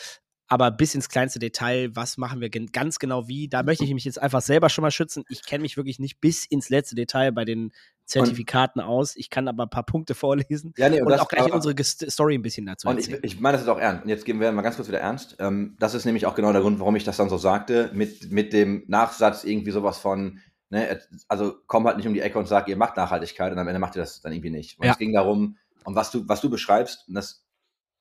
Aber 0.47 0.69
bis 0.69 0.95
ins 0.95 1.07
kleinste 1.07 1.39
Detail, 1.39 1.91
was 1.95 2.17
machen 2.17 2.41
wir 2.41 2.49
gen 2.49 2.73
ganz 2.73 2.99
genau 2.99 3.29
wie, 3.29 3.47
da 3.47 3.63
möchte 3.63 3.85
ich 3.85 3.93
mich 3.93 4.03
jetzt 4.03 4.21
einfach 4.21 4.41
selber 4.41 4.67
schon 4.67 4.81
mal 4.81 4.91
schützen. 4.91 5.23
Ich 5.29 5.45
kenne 5.45 5.61
mich 5.61 5.77
wirklich 5.77 5.97
nicht 5.97 6.19
bis 6.19 6.43
ins 6.45 6.67
letzte 6.67 6.93
Detail 6.95 7.31
bei 7.31 7.45
den 7.45 7.71
Zertifikaten 8.05 8.81
aus. 8.81 9.15
Ich 9.15 9.29
kann 9.29 9.47
aber 9.47 9.63
ein 9.63 9.69
paar 9.69 9.85
Punkte 9.85 10.13
vorlesen 10.13 10.73
ja, 10.77 10.89
nee, 10.89 11.01
und, 11.01 11.09
das- 11.09 11.21
auch 11.21 11.29
gleich 11.29 11.43
aber- 11.43 11.53
unsere 11.55 11.81
Story 11.81 12.35
ein 12.35 12.41
bisschen 12.41 12.65
dazu 12.65 12.89
Und 12.89 12.99
ich, 12.99 13.09
ich 13.23 13.39
meine 13.39 13.53
das 13.57 13.65
jetzt 13.65 13.69
auch 13.73 13.79
ernst. 13.79 14.03
Und 14.03 14.09
jetzt 14.09 14.25
gehen 14.25 14.41
wir 14.41 14.51
mal 14.51 14.61
ganz 14.61 14.75
kurz 14.75 14.89
wieder 14.89 14.99
ernst. 14.99 15.37
Ähm, 15.39 15.77
das 15.79 15.93
ist 15.93 16.03
nämlich 16.03 16.25
auch 16.25 16.35
genau 16.35 16.51
der 16.51 16.59
Grund, 16.61 16.79
warum 16.79 16.97
ich 16.97 17.05
das 17.05 17.15
dann 17.15 17.29
so 17.29 17.37
sagte, 17.37 17.89
mit, 17.93 18.29
mit 18.33 18.51
dem 18.51 18.83
Nachsatz 18.87 19.45
irgendwie 19.45 19.71
sowas 19.71 19.99
von, 19.99 20.39
ne, 20.71 20.99
also 21.27 21.55
komm 21.67 21.85
halt 21.85 21.97
nicht 21.97 22.07
um 22.07 22.13
die 22.13 22.21
Ecke 22.21 22.39
und 22.39 22.47
sag, 22.47 22.67
ihr 22.67 22.77
macht 22.77 22.97
Nachhaltigkeit 22.97 23.51
und 23.51 23.59
am 23.59 23.67
Ende 23.67 23.79
macht 23.79 23.95
ihr 23.95 24.01
das 24.01 24.21
dann 24.21 24.31
irgendwie 24.33 24.49
nicht. 24.49 24.79
Und 24.79 24.85
Ja. 24.85 24.93
es 24.93 24.97
ging 24.97 25.13
darum, 25.13 25.57
um 25.83 25.95
was 25.95 26.11
du, 26.11 26.27
was 26.27 26.41
du 26.41 26.49
beschreibst, 26.49 27.07
und 27.07 27.13
das 27.13 27.45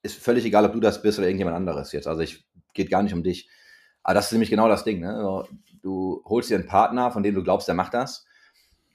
ist 0.02 0.16
völlig 0.16 0.44
egal, 0.44 0.64
ob 0.64 0.72
du 0.72 0.80
das 0.80 1.02
bist 1.02 1.18
oder 1.18 1.28
irgendjemand 1.28 1.56
anderes 1.56 1.92
jetzt. 1.92 2.06
Also 2.08 2.22
ich 2.22 2.46
geht 2.72 2.90
gar 2.90 3.02
nicht 3.02 3.12
um 3.12 3.22
dich. 3.22 3.48
Aber 4.02 4.14
das 4.14 4.26
ist 4.26 4.32
nämlich 4.32 4.50
genau 4.50 4.68
das 4.68 4.84
Ding, 4.84 5.00
ne? 5.00 5.14
Also, 5.14 5.48
du 5.82 6.22
holst 6.24 6.50
dir 6.50 6.56
einen 6.56 6.66
Partner, 6.66 7.10
von 7.10 7.22
dem 7.22 7.34
du 7.34 7.42
glaubst, 7.42 7.68
der 7.68 7.74
macht 7.74 7.94
das. 7.94 8.26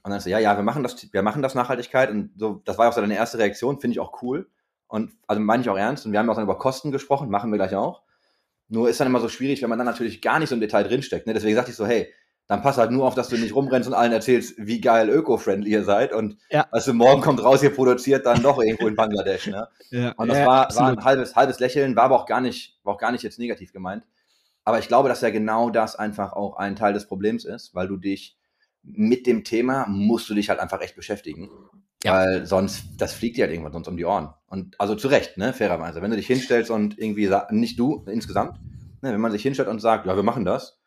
Und 0.02 0.10
dann 0.10 0.12
sagst 0.14 0.26
du, 0.26 0.30
ja, 0.30 0.38
ja, 0.38 0.56
wir 0.56 0.62
machen 0.62 0.82
das, 0.82 1.12
wir 1.12 1.22
machen 1.22 1.42
das 1.42 1.54
Nachhaltigkeit. 1.54 2.10
Und 2.10 2.30
so, 2.36 2.62
das 2.64 2.78
war 2.78 2.88
auch 2.88 2.92
so 2.92 3.00
deine 3.00 3.14
erste 3.16 3.38
Reaktion, 3.38 3.80
finde 3.80 3.92
ich 3.94 4.00
auch 4.00 4.22
cool. 4.22 4.48
Und 4.88 5.12
also 5.26 5.40
meine 5.40 5.62
ich 5.62 5.68
auch 5.68 5.76
ernst. 5.76 6.06
Und 6.06 6.12
wir 6.12 6.18
haben 6.18 6.30
auch 6.30 6.34
dann 6.34 6.44
über 6.44 6.58
Kosten 6.58 6.92
gesprochen, 6.92 7.28
machen 7.28 7.50
wir 7.50 7.58
gleich 7.58 7.74
auch. 7.74 8.02
Nur 8.68 8.88
ist 8.88 8.98
dann 9.00 9.06
immer 9.06 9.20
so 9.20 9.28
schwierig, 9.28 9.62
wenn 9.62 9.68
man 9.70 9.78
dann 9.78 9.86
natürlich 9.86 10.22
gar 10.22 10.38
nicht 10.38 10.48
so 10.48 10.54
im 10.54 10.60
Detail 10.60 10.84
drinsteckt. 10.84 11.26
Ne? 11.26 11.34
Deswegen 11.34 11.54
sagte 11.54 11.70
ich 11.70 11.76
so, 11.76 11.86
hey, 11.86 12.12
dann 12.48 12.62
pass 12.62 12.78
halt 12.78 12.92
nur 12.92 13.04
auf, 13.04 13.14
dass 13.14 13.28
du 13.28 13.36
nicht 13.36 13.54
rumrennst 13.54 13.88
und 13.88 13.94
allen 13.94 14.12
erzählst, 14.12 14.54
wie 14.56 14.80
geil 14.80 15.08
öko-friendly 15.08 15.70
ihr 15.70 15.84
seid. 15.84 16.12
Und 16.12 16.36
Ja. 16.50 16.66
weißt 16.70 16.88
du, 16.88 16.94
morgen 16.94 17.20
kommt 17.20 17.42
raus, 17.42 17.62
ihr 17.62 17.74
produziert 17.74 18.24
dann 18.24 18.42
doch 18.42 18.60
irgendwo 18.62 18.86
in 18.86 18.94
Bangladesch. 18.94 19.48
Ne? 19.48 19.68
Ja, 19.90 20.12
Und 20.16 20.28
das 20.28 20.38
ja, 20.38 20.46
war, 20.46 20.74
war 20.76 20.88
ein 20.88 21.04
halbes, 21.04 21.34
halbes 21.34 21.58
Lächeln, 21.58 21.96
war 21.96 22.04
aber 22.04 22.20
auch 22.20 22.26
gar 22.26 22.40
nicht, 22.40 22.78
war 22.84 22.94
auch 22.94 22.98
gar 23.00 23.10
nicht 23.10 23.24
jetzt 23.24 23.38
negativ 23.38 23.72
gemeint. 23.72 24.04
Aber 24.64 24.78
ich 24.78 24.88
glaube, 24.88 25.08
dass 25.08 25.20
ja 25.20 25.30
genau 25.30 25.70
das 25.70 25.96
einfach 25.96 26.32
auch 26.32 26.56
ein 26.56 26.76
Teil 26.76 26.92
des 26.92 27.06
Problems 27.06 27.44
ist, 27.44 27.74
weil 27.74 27.88
du 27.88 27.96
dich 27.96 28.36
mit 28.82 29.26
dem 29.26 29.42
Thema 29.42 29.86
musst 29.88 30.28
du 30.30 30.34
dich 30.34 30.48
halt 30.48 30.60
einfach 30.60 30.80
echt 30.80 30.94
beschäftigen. 30.94 31.50
Ja. 32.04 32.14
Weil 32.14 32.46
sonst, 32.46 32.84
das 32.98 33.12
fliegt 33.12 33.36
dir 33.36 33.42
halt 33.44 33.52
irgendwann 33.52 33.72
sonst 33.72 33.88
um 33.88 33.96
die 33.96 34.04
Ohren. 34.04 34.32
Und 34.46 34.80
also 34.80 34.94
zu 34.94 35.08
Recht, 35.08 35.36
ne, 35.38 35.52
fairerweise. 35.52 36.02
Wenn 36.02 36.10
du 36.10 36.16
dich 36.16 36.26
hinstellst 36.28 36.70
und 36.70 36.96
irgendwie, 36.98 37.28
nicht 37.50 37.78
du 37.78 38.04
insgesamt, 38.06 38.60
ne, 39.02 39.12
wenn 39.12 39.20
man 39.20 39.32
sich 39.32 39.42
hinstellt 39.42 39.68
und 39.68 39.80
sagt, 39.80 40.06
ja, 40.06 40.14
wir 40.14 40.22
machen 40.22 40.44
das, 40.44 40.78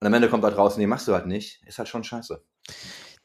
und 0.00 0.06
am 0.06 0.14
Ende 0.14 0.28
kommt 0.28 0.44
halt 0.44 0.56
raus, 0.56 0.76
nee, 0.76 0.86
machst 0.86 1.08
du 1.08 1.12
halt 1.14 1.26
nicht, 1.26 1.62
ist 1.66 1.78
halt 1.78 1.88
schon 1.88 2.04
scheiße. 2.04 2.42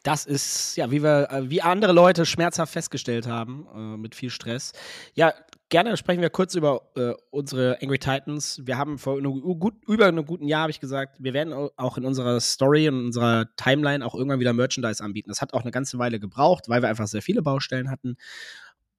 Das 0.03 0.25
ist, 0.25 0.77
ja, 0.77 0.89
wie 0.89 1.03
wir, 1.03 1.29
äh, 1.29 1.49
wie 1.49 1.61
andere 1.61 1.91
Leute 1.91 2.25
schmerzhaft 2.25 2.73
festgestellt 2.73 3.27
haben, 3.27 3.67
äh, 3.75 3.97
mit 3.97 4.15
viel 4.15 4.31
Stress. 4.31 4.71
Ja, 5.13 5.31
gerne 5.69 5.95
sprechen 5.95 6.21
wir 6.21 6.31
kurz 6.31 6.55
über 6.55 6.89
äh, 6.95 7.13
unsere 7.29 7.77
Angry 7.83 7.99
Titans. 7.99 8.61
Wir 8.65 8.79
haben 8.79 8.97
vor 8.97 9.17
einem 9.19 9.41
gut, 9.59 9.75
über 9.87 10.07
einem 10.07 10.25
guten 10.25 10.47
Jahr, 10.47 10.61
habe 10.61 10.71
ich 10.71 10.79
gesagt, 10.79 11.17
wir 11.19 11.33
werden 11.35 11.53
au- 11.53 11.69
auch 11.77 11.99
in 11.99 12.05
unserer 12.05 12.39
Story 12.39 12.87
und 12.87 13.05
unserer 13.05 13.45
Timeline 13.57 14.03
auch 14.03 14.15
irgendwann 14.15 14.39
wieder 14.39 14.53
Merchandise 14.53 15.03
anbieten. 15.03 15.29
Das 15.29 15.39
hat 15.41 15.53
auch 15.53 15.61
eine 15.61 15.71
ganze 15.71 15.99
Weile 15.99 16.19
gebraucht, 16.19 16.63
weil 16.67 16.81
wir 16.81 16.89
einfach 16.89 17.07
sehr 17.07 17.21
viele 17.21 17.43
Baustellen 17.43 17.91
hatten. 17.91 18.15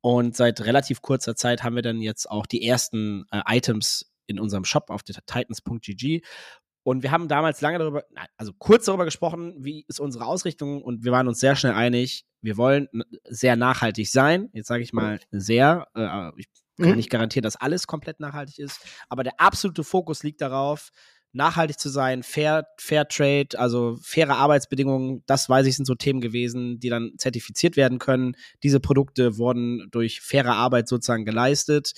Und 0.03 0.37
seit 0.37 0.61
relativ 0.61 1.03
kurzer 1.03 1.35
Zeit 1.35 1.65
haben 1.65 1.75
wir 1.75 1.83
dann 1.83 2.01
jetzt 2.01 2.31
auch 2.31 2.47
die 2.47 2.65
ersten 2.65 3.25
äh, 3.33 3.41
Items 3.49 4.13
in 4.27 4.39
unserem 4.39 4.65
Shop 4.65 4.89
auf 4.91 5.03
titans.gg. 5.03 6.23
Und 6.85 7.03
wir 7.03 7.11
haben 7.11 7.29
damals 7.29 7.61
lange 7.61 7.79
darüber, 7.79 8.05
also 8.37 8.53
kurz 8.59 8.87
darüber 8.87 9.05
gesprochen, 9.05 9.55
wie 9.59 9.85
ist 9.89 10.01
unsere 10.01 10.27
Ausrichtung 10.27 10.83
und 10.83 11.05
wir 11.05 11.13
waren 11.13 11.29
uns 11.29 11.39
sehr 11.39 11.55
schnell 11.55 11.75
einig, 11.75 12.25
wir 12.41 12.57
wollen 12.57 12.89
sehr 13.29 13.57
nachhaltig 13.57 14.11
sein. 14.11 14.49
Jetzt 14.53 14.67
sage 14.67 14.83
ich 14.83 14.93
mal 14.93 15.21
sehr, 15.31 15.87
äh, 15.95 16.31
ich 16.37 16.49
kann 16.79 16.91
Mhm. 16.91 16.97
nicht 16.97 17.11
garantieren, 17.11 17.45
dass 17.45 17.57
alles 17.57 17.87
komplett 17.87 18.19
nachhaltig 18.19 18.59
ist, 18.59 18.81
aber 19.09 19.23
der 19.23 19.39
absolute 19.39 19.85
Fokus 19.85 20.23
liegt 20.25 20.41
darauf, 20.41 20.91
nachhaltig 21.33 21.79
zu 21.79 21.89
sein, 21.89 22.23
fair, 22.23 22.67
fair 22.79 23.09
Trade, 23.09 23.49
also 23.57 23.97
faire 24.03 24.37
Arbeitsbedingungen, 24.37 25.23
das 25.27 25.49
weiß 25.49 25.67
ich, 25.67 25.77
sind 25.77 25.87
so 25.87 25.95
Themen 25.95 26.21
gewesen, 26.21 26.79
die 26.79 26.89
dann 26.91 27.13
zertifiziert 27.17 27.77
werden 27.77 27.99
können. 27.99 28.37
Diese 28.63 28.81
Produkte 28.81 29.39
wurden 29.39 29.89
durch 29.91 30.21
faire 30.21 30.55
Arbeit 30.55 30.89
sozusagen 30.89 31.25
geleistet. 31.25 31.95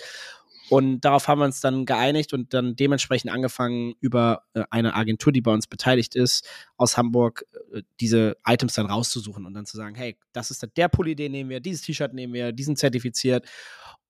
Und 0.70 1.02
darauf 1.02 1.28
haben 1.28 1.40
wir 1.40 1.44
uns 1.44 1.60
dann 1.60 1.84
geeinigt 1.84 2.32
und 2.32 2.54
dann 2.54 2.74
dementsprechend 2.74 3.30
angefangen, 3.30 3.94
über 4.00 4.44
äh, 4.54 4.64
eine 4.70 4.94
Agentur, 4.94 5.32
die 5.32 5.42
bei 5.42 5.52
uns 5.52 5.66
beteiligt 5.66 6.14
ist, 6.14 6.48
aus 6.76 6.96
Hamburg, 6.96 7.44
äh, 7.72 7.82
diese 8.00 8.36
Items 8.46 8.74
dann 8.74 8.86
rauszusuchen 8.86 9.44
und 9.44 9.54
dann 9.54 9.66
zu 9.66 9.76
sagen, 9.76 9.94
hey, 9.94 10.16
das 10.32 10.50
ist 10.50 10.66
der 10.76 10.88
Pulli, 10.88 11.14
den 11.14 11.32
nehmen 11.32 11.50
wir, 11.50 11.60
dieses 11.60 11.82
T-Shirt 11.82 12.14
nehmen 12.14 12.32
wir, 12.32 12.52
diesen 12.52 12.76
zertifiziert. 12.76 13.46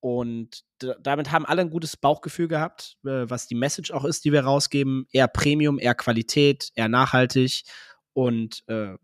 Und 0.01 0.65
damit 1.01 1.33
haben 1.33 1.47
alle 1.47 1.63
ein 1.63 1.71
gutes 1.71 1.97
Bauchgefühl 1.97 2.47
gehabt, 2.47 2.99
äh, 3.05 3.29
was 3.29 3.47
die 3.47 3.55
Message 3.55 3.91
auch 3.91 4.05
ist, 4.05 4.25
die 4.25 4.33
wir 4.33 4.45
rausgeben. 4.45 5.07
Eher 5.11 5.29
Premium, 5.29 5.79
eher 5.79 5.95
Qualität, 5.95 6.71
eher 6.75 6.89
nachhaltig. 6.89 7.65
Und 8.13 8.63
äh, 8.69 8.95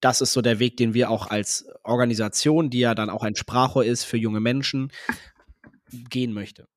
das 0.00 0.20
ist 0.20 0.32
so 0.32 0.42
der 0.42 0.60
Weg, 0.60 0.76
den 0.76 0.94
wir 0.94 1.10
auch 1.10 1.26
als 1.26 1.66
Organisation, 1.82 2.70
die 2.70 2.78
ja 2.78 2.94
dann 2.94 3.10
auch 3.10 3.24
ein 3.24 3.34
Sprachrohr 3.34 3.84
ist 3.84 4.04
für 4.04 4.16
junge 4.16 4.40
Menschen, 4.40 4.92
gehen 5.90 6.32
möchte 6.32 6.68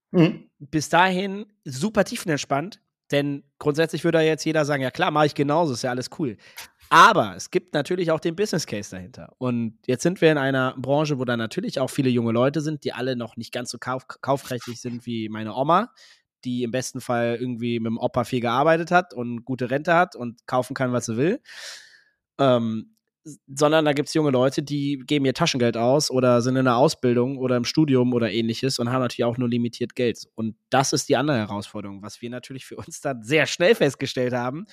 bis 0.59 0.89
dahin 0.89 1.45
super 1.65 2.03
tiefenentspannt, 2.03 2.81
denn 3.11 3.43
grundsätzlich 3.57 4.03
würde 4.03 4.19
ja 4.19 4.25
jetzt 4.25 4.45
jeder 4.45 4.65
sagen, 4.65 4.83
ja 4.83 4.91
klar, 4.91 5.11
mache 5.11 5.27
ich 5.27 5.35
genauso, 5.35 5.73
ist 5.73 5.83
ja 5.83 5.91
alles 5.91 6.09
cool. 6.19 6.37
Aber 6.89 7.35
es 7.35 7.51
gibt 7.51 7.75
natürlich 7.75 8.11
auch 8.11 8.19
den 8.19 8.35
Business 8.35 8.65
Case 8.65 8.89
dahinter. 8.89 9.33
Und 9.37 9.77
jetzt 9.85 10.01
sind 10.01 10.21
wir 10.21 10.31
in 10.31 10.39
einer 10.39 10.73
Branche, 10.75 11.19
wo 11.19 11.25
da 11.25 11.37
natürlich 11.37 11.79
auch 11.79 11.89
viele 11.89 12.09
junge 12.09 12.31
Leute 12.31 12.61
sind, 12.61 12.83
die 12.83 12.93
alle 12.93 13.15
noch 13.15 13.37
nicht 13.37 13.53
ganz 13.53 13.69
so 13.69 13.77
kauf 13.77 14.07
kaufkräftig 14.07 14.81
sind 14.81 15.05
wie 15.05 15.29
meine 15.29 15.53
Oma, 15.53 15.93
die 16.45 16.63
im 16.63 16.71
besten 16.71 16.99
Fall 16.99 17.37
irgendwie 17.39 17.79
mit 17.79 17.91
dem 17.91 17.99
Opa 17.99 18.23
viel 18.23 18.41
gearbeitet 18.41 18.89
hat 18.89 19.13
und 19.13 19.45
gute 19.45 19.69
Rente 19.69 19.93
hat 19.93 20.15
und 20.15 20.47
kaufen 20.47 20.73
kann, 20.73 20.91
was 20.91 21.05
sie 21.05 21.17
will. 21.17 21.41
Ähm, 22.39 22.95
sondern 23.47 23.85
da 23.85 23.93
gibt 23.93 24.07
es 24.07 24.13
junge 24.13 24.31
Leute, 24.31 24.63
die 24.63 25.03
geben 25.05 25.25
ihr 25.25 25.33
Taschengeld 25.33 25.77
aus 25.77 26.09
oder 26.09 26.41
sind 26.41 26.55
in 26.55 26.67
einer 26.67 26.77
Ausbildung 26.77 27.37
oder 27.37 27.57
im 27.57 27.65
Studium 27.65 28.13
oder 28.13 28.31
ähnliches 28.31 28.79
und 28.79 28.91
haben 28.91 29.01
natürlich 29.01 29.25
auch 29.25 29.37
nur 29.37 29.49
limitiert 29.49 29.95
Geld. 29.95 30.25
Und 30.35 30.55
das 30.69 30.93
ist 30.93 31.09
die 31.09 31.17
andere 31.17 31.37
Herausforderung, 31.37 32.01
was 32.01 32.21
wir 32.21 32.29
natürlich 32.29 32.65
für 32.65 32.77
uns 32.77 33.01
dann 33.01 33.23
sehr 33.23 33.45
schnell 33.45 33.75
festgestellt 33.75 34.33
haben, 34.33 34.65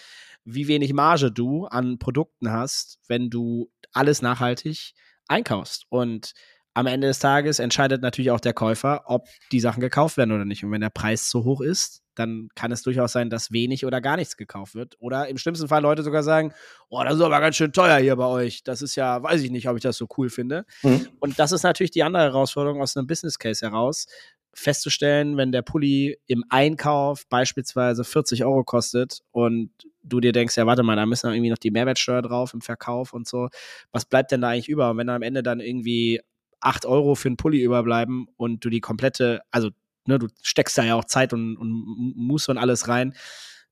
wie 0.44 0.68
wenig 0.68 0.92
Marge 0.92 1.32
du 1.32 1.66
an 1.66 1.99
Produkten 1.99 2.51
hast, 2.51 2.99
wenn 3.09 3.30
du 3.30 3.70
alles 3.92 4.22
nachhaltig 4.22 4.94
einkaufst. 5.28 5.86
Und 5.88 6.32
am 6.77 6.87
Ende 6.87 7.07
des 7.07 7.20
Tages 7.20 7.59
entscheidet 7.59 8.03
natürlich 8.03 8.31
auch 8.31 8.41
der 8.41 8.53
Käufer, 8.53 9.05
ob 9.07 9.29
die 9.51 9.61
Sachen 9.61 9.81
gekauft 9.81 10.18
werden 10.18 10.33
oder 10.33 10.45
nicht. 10.45 10.62
Und 10.62 10.72
wenn 10.72 10.83
der 10.83 10.91
Preis 10.91 11.31
zu 11.31 11.43
hoch 11.43 11.62
ist, 11.62 12.03
dann 12.14 12.51
kann 12.55 12.70
es 12.70 12.83
durchaus 12.83 13.12
sein, 13.12 13.31
dass 13.31 13.51
wenig 13.51 13.87
oder 13.87 14.03
gar 14.03 14.18
nichts 14.18 14.37
gekauft 14.37 14.74
wird. 14.74 14.95
Oder 14.99 15.27
im 15.29 15.39
schlimmsten 15.39 15.68
Fall 15.68 15.81
Leute 15.81 16.03
sogar 16.03 16.22
sagen, 16.22 16.53
oh, 16.91 17.03
das 17.03 17.14
ist 17.14 17.22
aber 17.22 17.41
ganz 17.41 17.57
schön 17.57 17.72
teuer 17.72 17.97
hier 17.97 18.14
bei 18.16 18.27
euch. 18.27 18.62
Das 18.62 18.83
ist 18.83 18.95
ja, 18.95 19.22
weiß 19.22 19.41
ich 19.41 19.51
nicht, 19.51 19.70
ob 19.70 19.77
ich 19.79 19.83
das 19.83 19.97
so 19.97 20.07
cool 20.18 20.29
finde. 20.29 20.66
Mhm. 20.83 21.09
Und 21.18 21.39
das 21.39 21.51
ist 21.51 21.62
natürlich 21.62 21.93
die 21.93 22.03
andere 22.03 22.24
Herausforderung 22.24 22.83
aus 22.83 22.95
einem 22.95 23.07
Business 23.07 23.39
Case 23.39 23.64
heraus, 23.64 24.05
festzustellen, 24.53 25.39
wenn 25.39 25.53
der 25.53 25.62
Pulli 25.62 26.18
im 26.27 26.45
Einkauf 26.51 27.27
beispielsweise 27.31 28.05
40 28.05 28.45
Euro 28.45 28.64
kostet 28.64 29.20
und 29.31 29.70
du 30.03 30.20
dir 30.20 30.33
denkst, 30.33 30.59
ja, 30.59 30.66
warte 30.66 30.83
mal, 30.83 30.97
da 30.97 31.07
müssen 31.07 31.31
irgendwie 31.31 31.51
noch 31.51 31.59
die 31.59 31.70
Mehrwertsteuer 31.70 32.20
drauf 32.20 32.53
im 32.53 32.61
Verkauf 32.61 33.14
und 33.14 33.27
so. 33.27 33.49
Was 33.93 34.05
bleibt 34.05 34.31
denn 34.31 34.43
da 34.43 34.51
eigentlich 34.51 34.68
über? 34.68 34.91
Und 34.91 34.99
wenn 34.99 35.09
am 35.09 35.22
Ende 35.22 35.43
dann 35.43 35.61
irgendwie 35.61 36.20
8 36.61 36.87
Euro 36.87 37.15
für 37.15 37.29
einen 37.29 37.37
Pulli 37.37 37.61
überbleiben 37.63 38.27
und 38.37 38.65
du 38.65 38.71
die 38.71 38.81
komplette, 38.81 39.41
also 39.51 39.71
ne, 40.07 40.19
du 40.19 40.29
steckst 40.43 40.77
da 40.79 40.85
ja 40.85 40.95
auch 40.95 41.05
Zeit 41.05 41.33
und, 41.33 41.57
und 41.57 42.15
Muße 42.17 42.51
und 42.51 42.59
alles 42.59 42.89
rein, 42.89 43.15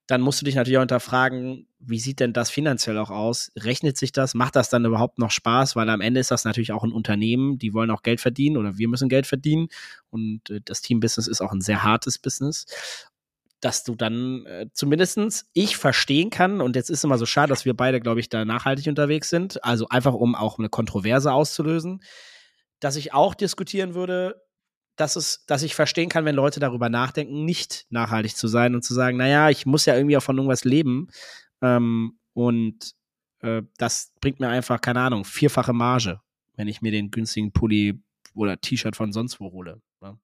dann 0.06 0.20
musst 0.20 0.40
du 0.40 0.44
dich 0.44 0.54
natürlich 0.54 0.76
auch 0.76 0.82
hinterfragen, 0.82 1.66
wie 1.78 1.98
sieht 1.98 2.20
denn 2.20 2.34
das 2.34 2.50
finanziell 2.50 2.98
auch 2.98 3.10
aus? 3.10 3.52
Rechnet 3.56 3.96
sich 3.96 4.12
das? 4.12 4.34
Macht 4.34 4.54
das 4.54 4.68
dann 4.68 4.84
überhaupt 4.84 5.18
noch 5.18 5.30
Spaß? 5.30 5.76
Weil 5.76 5.88
am 5.88 6.02
Ende 6.02 6.20
ist 6.20 6.30
das 6.30 6.44
natürlich 6.44 6.72
auch 6.72 6.84
ein 6.84 6.92
Unternehmen, 6.92 7.58
die 7.58 7.72
wollen 7.72 7.90
auch 7.90 8.02
Geld 8.02 8.20
verdienen 8.20 8.58
oder 8.58 8.76
wir 8.76 8.88
müssen 8.88 9.08
Geld 9.08 9.26
verdienen. 9.26 9.68
Und 10.10 10.50
äh, 10.50 10.60
das 10.62 10.82
Team-Business 10.82 11.26
ist 11.26 11.40
auch 11.40 11.52
ein 11.52 11.62
sehr 11.62 11.82
hartes 11.82 12.18
Business 12.18 12.66
dass 13.64 13.82
du 13.82 13.94
dann 13.94 14.44
äh, 14.44 14.66
zumindestens 14.74 15.48
ich 15.54 15.78
verstehen 15.78 16.28
kann, 16.28 16.60
und 16.60 16.76
jetzt 16.76 16.90
ist 16.90 17.02
immer 17.02 17.16
so 17.16 17.24
schade, 17.24 17.48
dass 17.48 17.64
wir 17.64 17.74
beide, 17.74 17.98
glaube 17.98 18.20
ich, 18.20 18.28
da 18.28 18.44
nachhaltig 18.44 18.86
unterwegs 18.88 19.30
sind, 19.30 19.64
also 19.64 19.88
einfach 19.88 20.12
um 20.12 20.34
auch 20.34 20.58
eine 20.58 20.68
Kontroverse 20.68 21.32
auszulösen, 21.32 22.02
dass 22.84 22.96
ich 22.96 23.14
auch 23.14 23.34
diskutieren 23.34 23.94
würde, 23.94 24.42
dass, 24.96 25.16
es, 25.16 25.46
dass 25.46 25.62
ich 25.62 25.74
verstehen 25.74 26.10
kann, 26.10 26.26
wenn 26.26 26.34
Leute 26.34 26.60
darüber 26.60 26.90
nachdenken, 26.90 27.44
nicht 27.44 27.86
nachhaltig 27.88 28.36
zu 28.36 28.46
sein 28.46 28.74
und 28.74 28.82
zu 28.82 28.92
sagen, 28.92 29.16
naja, 29.16 29.48
ich 29.48 29.64
muss 29.64 29.86
ja 29.86 29.96
irgendwie 29.96 30.18
auch 30.18 30.22
von 30.22 30.36
irgendwas 30.36 30.64
leben. 30.64 31.08
Ähm, 31.62 32.18
und 32.34 32.94
äh, 33.40 33.62
das 33.78 34.12
bringt 34.20 34.38
mir 34.38 34.48
einfach, 34.48 34.82
keine 34.82 35.00
Ahnung, 35.00 35.24
vierfache 35.24 35.72
Marge, 35.72 36.20
wenn 36.56 36.68
ich 36.68 36.82
mir 36.82 36.92
den 36.92 37.10
günstigen 37.10 37.52
Pulli 37.52 38.02
oder 38.34 38.60
T-Shirt 38.60 38.96
von 38.96 39.12
sonst 39.12 39.40
wo 39.40 39.50
hole. 39.50 39.80
Ne? 40.04 40.18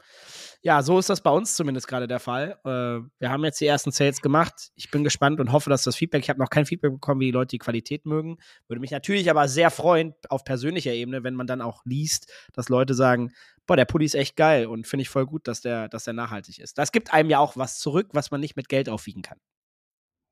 Ja, 0.63 0.83
so 0.83 0.99
ist 0.99 1.09
das 1.09 1.23
bei 1.23 1.31
uns 1.31 1.55
zumindest 1.55 1.89
gerade 1.89 2.07
der 2.07 2.21
Fall. 2.21 2.59
Äh, 2.65 3.09
wir 3.19 3.31
haben 3.31 3.43
jetzt 3.45 3.61
die 3.61 3.67
ersten 3.67 3.91
Sales 3.91 4.21
gemacht. 4.21 4.71
Ich 4.75 4.91
bin 4.91 5.03
gespannt 5.05 5.41
und 5.41 5.53
hoffe, 5.53 5.71
dass 5.71 5.83
das 5.83 5.97
Feedback, 5.97 6.23
ich 6.23 6.29
habe 6.29 6.39
noch 6.39 6.51
kein 6.51 6.67
Feedback 6.67 6.93
bekommen, 6.93 7.21
wie 7.21 7.27
die 7.27 7.31
Leute 7.33 7.49
die 7.49 7.59
Qualität 7.59 8.05
mögen. 8.05 8.37
Würde 8.69 8.81
mich 8.81 8.91
natürlich 8.91 9.31
aber 9.31 9.49
sehr 9.49 9.71
freuen, 9.71 10.15
auf 10.29 10.45
persönlicher 10.45 10.93
Ebene, 10.93 11.25
wenn 11.25 11.35
man 11.35 11.47
dann 11.47 11.63
auch 11.63 11.83
liest, 11.85 12.31
dass 12.53 12.69
Leute 12.69 12.95
sagen, 12.95 13.33
boah, 13.67 13.77
der 13.77 13.87
Pulli 13.87 14.05
ist 14.05 14.15
echt 14.15 14.37
geil 14.37 14.67
und 14.67 14.87
finde 14.87 15.03
ich 15.03 15.09
voll 15.09 15.27
gut, 15.27 15.49
dass 15.49 15.63
der, 15.63 15.89
dass 15.89 16.05
der 16.05 16.13
nachhaltig 16.13 16.59
ist. 16.59 16.77
Das 16.77 16.93
gibt 16.93 17.13
einem 17.13 17.31
ja 17.31 17.39
auch 17.39 17.57
was 17.57 17.79
zurück, 17.79 18.09
was 18.13 18.31
man 18.31 18.41
nicht 18.41 18.57
mit 18.57 18.69
Geld 18.69 18.89
aufwiegen 18.89 19.23
kann. 19.23 19.39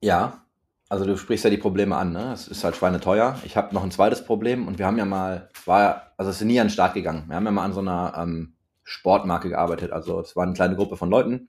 Ja, 0.00 0.44
also 0.90 1.04
du 1.04 1.16
sprichst 1.16 1.44
ja 1.44 1.50
die 1.50 1.58
Probleme 1.58 1.96
an, 1.96 2.12
ne? 2.12 2.32
Es 2.32 2.48
ist 2.48 2.64
halt 2.64 2.76
schweineteuer. 2.76 3.38
Ich 3.44 3.56
habe 3.56 3.74
noch 3.74 3.82
ein 3.82 3.90
zweites 3.90 4.24
Problem 4.24 4.66
und 4.66 4.78
wir 4.78 4.86
haben 4.86 4.98
ja 4.98 5.04
mal, 5.04 5.50
war, 5.64 6.12
also 6.16 6.30
es 6.30 6.40
ist 6.40 6.46
nie 6.46 6.60
an 6.60 6.66
den 6.66 6.72
Start 6.72 6.94
gegangen. 6.94 7.24
Wir 7.28 7.36
haben 7.36 7.44
ja 7.44 7.50
mal 7.50 7.64
an 7.64 7.72
so 7.72 7.80
einer 7.80 8.14
ähm, 8.16 8.54
Sportmarke 8.88 9.50
gearbeitet. 9.50 9.92
Also 9.92 10.18
es 10.20 10.34
war 10.34 10.44
eine 10.44 10.54
kleine 10.54 10.74
Gruppe 10.74 10.96
von 10.96 11.10
Leuten. 11.10 11.48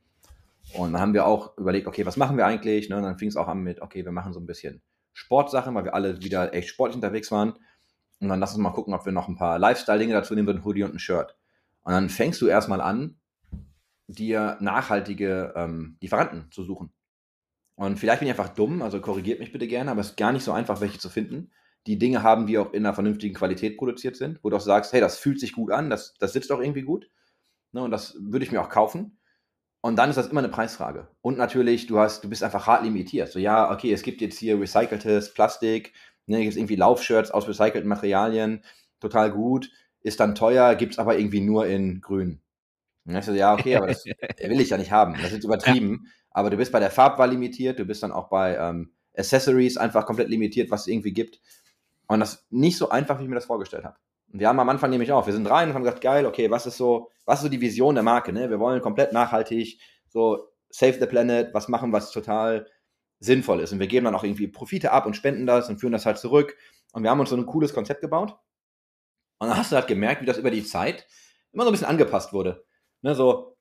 Und 0.74 0.94
dann 0.94 1.02
haben 1.02 1.14
wir 1.14 1.26
auch 1.26 1.58
überlegt, 1.58 1.88
okay, 1.88 2.06
was 2.06 2.18
machen 2.18 2.38
wir 2.38 2.46
eigentlich? 2.46 2.90
Ne? 2.90 2.98
Und 2.98 3.04
dann 3.04 3.18
fing 3.18 3.30
es 3.30 3.38
auch 3.38 3.48
an 3.48 3.64
mit, 3.64 3.82
okay, 3.82 4.04
wir 4.04 4.12
machen 4.12 4.34
so 4.34 4.40
ein 4.40 4.46
bisschen 4.46 4.82
Sportsachen, 5.14 5.74
weil 5.74 5.86
wir 5.86 5.96
alle 5.96 6.22
wieder 6.22 6.54
echt 6.54 6.68
sportlich 6.68 6.98
unterwegs 6.98 7.32
waren. 7.32 7.54
Und 8.20 8.28
dann 8.28 8.42
lass 8.42 8.52
uns 8.52 8.62
mal 8.62 8.72
gucken, 8.72 8.94
ob 8.94 9.06
wir 9.06 9.14
noch 9.14 9.30
ein 9.30 9.38
paar 9.38 9.58
Lifestyle-Dinge 9.58 10.14
dazu 10.14 10.36
nehmen, 10.36 10.48
so 10.48 10.54
ein 10.54 10.66
Hoodie 10.66 10.84
und 10.84 10.94
ein 10.94 11.00
Shirt. 11.00 11.38
Und 11.84 11.94
dann 11.94 12.10
fängst 12.10 12.42
du 12.42 12.48
erstmal 12.48 12.82
an, 12.82 13.16
dir 14.08 14.58
nachhaltige 14.60 15.54
ähm, 15.56 15.98
Lieferanten 16.02 16.52
zu 16.52 16.64
suchen. 16.64 16.92
Und 17.76 17.98
vielleicht 17.98 18.20
bin 18.20 18.28
ich 18.28 18.38
einfach 18.38 18.54
dumm, 18.54 18.82
also 18.82 19.00
korrigiert 19.00 19.40
mich 19.40 19.54
bitte 19.54 19.68
gerne, 19.68 19.92
aber 19.92 20.02
es 20.02 20.10
ist 20.10 20.18
gar 20.18 20.34
nicht 20.34 20.44
so 20.44 20.52
einfach, 20.52 20.82
welche 20.82 21.00
zu 21.00 21.08
finden. 21.08 21.52
Die 21.88 21.98
Dinge 21.98 22.22
haben, 22.22 22.46
die 22.46 22.58
auch 22.58 22.74
in 22.74 22.86
einer 22.86 22.94
vernünftigen 22.94 23.34
Qualität 23.34 23.78
produziert 23.78 24.18
sind, 24.18 24.44
wo 24.44 24.50
du 24.50 24.58
auch 24.58 24.62
sagst, 24.62 24.92
hey, 24.92 25.00
das 25.00 25.18
fühlt 25.18 25.40
sich 25.40 25.54
gut 25.54 25.72
an, 25.72 25.90
das, 25.90 26.16
das 26.20 26.34
sitzt 26.34 26.52
auch 26.52 26.60
irgendwie 26.60 26.82
gut. 26.82 27.10
Ne, 27.72 27.84
und 27.84 27.92
das 27.92 28.16
würde 28.20 28.46
ich 28.46 28.52
mir 28.52 28.62
auch 28.62 28.70
kaufen. 28.70 29.20
Und 29.82 29.96
dann 29.96 30.10
ist 30.10 30.18
das 30.18 30.28
immer 30.28 30.40
eine 30.40 30.50
Preisfrage. 30.50 31.08
Und 31.22 31.38
natürlich, 31.38 31.88
du 31.88 32.00
hast, 32.00 32.24
du 32.24 32.30
bist 32.30 32.44
einfach 32.44 32.68
hart 32.68 32.84
limitiert. 32.84 33.32
So, 33.32 33.40
ja, 33.40 33.72
okay, 33.72 33.94
es 33.94 34.04
gibt 34.04 34.20
jetzt 34.22 34.38
hier 34.38 34.60
recyceltes 34.60 35.34
Plastik, 35.34 35.94
ne, 36.26 36.44
gibt 36.44 36.58
irgendwie 36.58 36.76
Laufshirts 36.76 37.32
aus 37.32 37.48
recycelten 37.48 37.88
Materialien, 37.88 38.64
total 39.00 39.32
gut, 39.32 39.72
ist 40.02 40.20
dann 40.20 40.36
teuer, 40.36 40.76
gibt 40.76 40.94
es 40.94 41.00
aber 41.00 41.18
irgendwie 41.18 41.42
nur 41.42 41.68
in 41.68 42.02
grün. 42.02 42.42
Und 43.06 43.24
so, 43.24 43.32
ja, 43.32 43.54
okay, 43.54 43.76
aber 43.76 43.88
das 43.88 44.06
will 44.40 44.62
ich 44.62 44.70
ja 44.70 44.78
nicht 44.78 44.92
haben. 44.92 45.16
Das 45.22 45.32
ist 45.32 45.44
übertrieben. 45.44 46.02
Ja. 46.04 46.12
Aber 46.32 46.50
du 46.50 46.58
bist 46.58 46.72
bei 46.72 46.80
der 46.80 46.92
Farbwahl 46.92 47.32
limitiert, 47.32 47.80
du 47.80 47.86
bist 47.86 48.04
dann 48.04 48.12
auch 48.12 48.30
bei 48.30 48.56
ähm, 48.56 48.92
Accessories 49.18 49.78
einfach 49.78 50.06
komplett 50.06 50.30
limitiert, 50.30 50.70
was 50.70 50.82
es 50.82 50.88
irgendwie 50.88 51.14
gibt. 51.14 51.42
Und 52.08 52.20
das 52.20 52.34
ist 52.34 52.52
nicht 52.52 52.78
so 52.78 52.90
einfach, 52.90 53.20
wie 53.20 53.24
ich 53.24 53.30
mir 53.30 53.36
das 53.36 53.46
vorgestellt 53.46 53.86
habe. 53.86 53.98
Und 54.32 54.40
wir 54.40 54.48
haben 54.48 54.60
am 54.60 54.70
Anfang 54.70 54.90
nämlich 54.90 55.12
auch, 55.12 55.26
wir 55.26 55.34
sind 55.34 55.50
rein 55.50 55.70
und 55.70 55.76
haben 55.76 55.84
gesagt, 55.84 56.02
geil, 56.02 56.26
okay, 56.26 56.52
was 56.52 56.66
ist 56.66 56.78
so, 56.78 57.10
was 57.26 57.40
ist 57.40 57.44
so 57.44 57.50
die 57.50 57.62
Vision 57.62 57.96
der 57.96 58.04
Marke, 58.04 58.32
ne? 58.32 58.50
Wir 58.50 58.60
wollen 58.60 58.82
komplett 58.82 59.12
nachhaltig, 59.14 59.80
so 60.08 60.50
save 60.70 61.00
the 61.00 61.06
planet, 61.06 61.54
was 61.54 61.68
machen, 61.68 61.92
was 61.92 62.12
total 62.12 62.68
sinnvoll 63.20 63.60
ist. 63.60 63.72
Und 63.72 63.80
wir 63.80 63.88
geben 63.88 64.06
dann 64.06 64.16
auch 64.16 64.24
irgendwie 64.24 64.48
Profite 64.48 64.92
ab 64.92 65.06
und 65.06 65.16
spenden 65.16 65.46
das 65.46 65.70
und 65.70 65.80
führen 65.80 65.94
das 65.94 66.06
halt 66.06 66.18
zurück. 66.18 66.56
Und 66.94 67.04
wir 67.04 67.10
haben 67.10 67.20
uns 67.20 67.30
so 67.30 67.36
ein 67.36 67.46
cooles 67.46 67.74
Konzept 67.74 68.02
gebaut. 68.02 68.38
Und 69.40 69.50
dann 69.50 69.58
hast 69.58 69.72
du 69.72 69.76
halt 69.76 69.88
gemerkt, 69.88 70.22
wie 70.22 70.26
das 70.26 70.38
über 70.38 70.52
die 70.52 70.64
Zeit 70.64 71.08
immer 71.52 71.64
so 71.64 71.70
ein 71.70 71.74
bisschen 71.74 71.88
angepasst 71.88 72.34
wurde. 72.34 72.64
Ne, 73.02 73.16
so, 73.16 73.58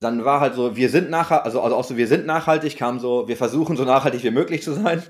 dann 0.00 0.24
war 0.24 0.40
halt 0.40 0.54
so, 0.54 0.76
wir 0.76 0.90
sind 0.90 1.10
nachhaltig, 1.10 1.46
also, 1.46 1.60
also 1.60 1.76
auch 1.76 1.84
so, 1.84 1.96
wir 1.96 2.08
sind 2.08 2.26
nachhaltig, 2.26 2.76
kam 2.76 2.98
so, 2.98 3.28
wir 3.28 3.36
versuchen 3.36 3.76
so 3.76 3.84
nachhaltig 3.84 4.22
wie 4.24 4.30
möglich 4.30 4.62
zu 4.62 4.72
sein. 4.72 5.02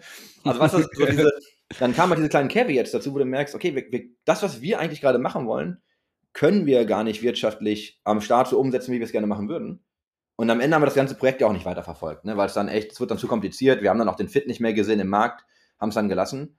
Also 0.44 0.60
was 0.60 0.74
ist 0.74 0.88
so 0.94 1.06
diese, 1.10 1.30
dann 1.78 1.94
kamen 1.94 2.10
halt 2.10 2.18
diese 2.18 2.28
kleinen 2.28 2.48
Caveats 2.48 2.90
dazu, 2.90 3.14
wo 3.14 3.18
du 3.18 3.24
merkst, 3.24 3.54
okay, 3.54 3.74
wir, 3.74 3.90
wir, 3.90 4.08
das, 4.24 4.42
was 4.42 4.60
wir 4.60 4.78
eigentlich 4.78 5.00
gerade 5.00 5.18
machen 5.18 5.46
wollen, 5.46 5.82
können 6.32 6.66
wir 6.66 6.84
gar 6.84 7.04
nicht 7.04 7.22
wirtschaftlich 7.22 8.00
am 8.04 8.20
Start 8.20 8.48
so 8.48 8.58
umsetzen, 8.58 8.92
wie 8.92 8.98
wir 8.98 9.06
es 9.06 9.12
gerne 9.12 9.26
machen 9.26 9.48
würden. 9.48 9.84
Und 10.36 10.50
am 10.50 10.60
Ende 10.60 10.74
haben 10.74 10.82
wir 10.82 10.86
das 10.86 10.94
ganze 10.94 11.14
Projekt 11.14 11.40
ja 11.40 11.46
auch 11.46 11.52
nicht 11.52 11.66
weiterverfolgt, 11.66 12.24
ne? 12.24 12.36
weil 12.36 12.46
es 12.46 12.54
dann 12.54 12.68
echt, 12.68 12.92
es 12.92 13.00
wird 13.00 13.10
dann 13.10 13.18
zu 13.18 13.28
kompliziert. 13.28 13.82
Wir 13.82 13.90
haben 13.90 13.98
dann 13.98 14.08
auch 14.08 14.16
den 14.16 14.28
Fit 14.28 14.46
nicht 14.46 14.60
mehr 14.60 14.72
gesehen 14.72 15.00
im 15.00 15.08
Markt, 15.08 15.44
haben 15.78 15.90
es 15.90 15.94
dann 15.94 16.08
gelassen. 16.08 16.58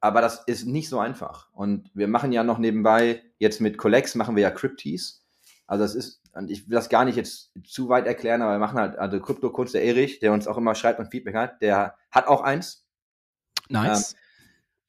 Aber 0.00 0.20
das 0.20 0.44
ist 0.46 0.66
nicht 0.66 0.88
so 0.88 0.98
einfach. 0.98 1.52
Und 1.52 1.90
wir 1.94 2.08
machen 2.08 2.32
ja 2.32 2.42
noch 2.42 2.58
nebenbei, 2.58 3.22
jetzt 3.38 3.60
mit 3.60 3.78
Collex 3.78 4.14
machen 4.14 4.36
wir 4.36 4.42
ja 4.42 4.50
Crypties. 4.50 5.24
Also 5.66 5.84
das 5.84 5.94
ist, 5.94 6.22
und 6.32 6.50
ich 6.50 6.68
will 6.68 6.74
das 6.74 6.88
gar 6.88 7.04
nicht 7.04 7.16
jetzt 7.16 7.52
zu 7.64 7.88
weit 7.88 8.06
erklären, 8.06 8.42
aber 8.42 8.52
wir 8.52 8.58
machen 8.58 8.78
halt, 8.78 8.98
also 8.98 9.20
Krypto-Kunst, 9.20 9.74
der 9.74 9.84
Erich, 9.84 10.18
der 10.18 10.32
uns 10.32 10.46
auch 10.46 10.58
immer 10.58 10.74
schreibt 10.74 10.98
und 10.98 11.10
Feedback 11.10 11.34
hat, 11.34 11.62
der 11.62 11.96
hat 12.10 12.26
auch 12.26 12.40
eins. 12.40 12.86
Nice. 13.68 14.12
Ähm, 14.12 14.18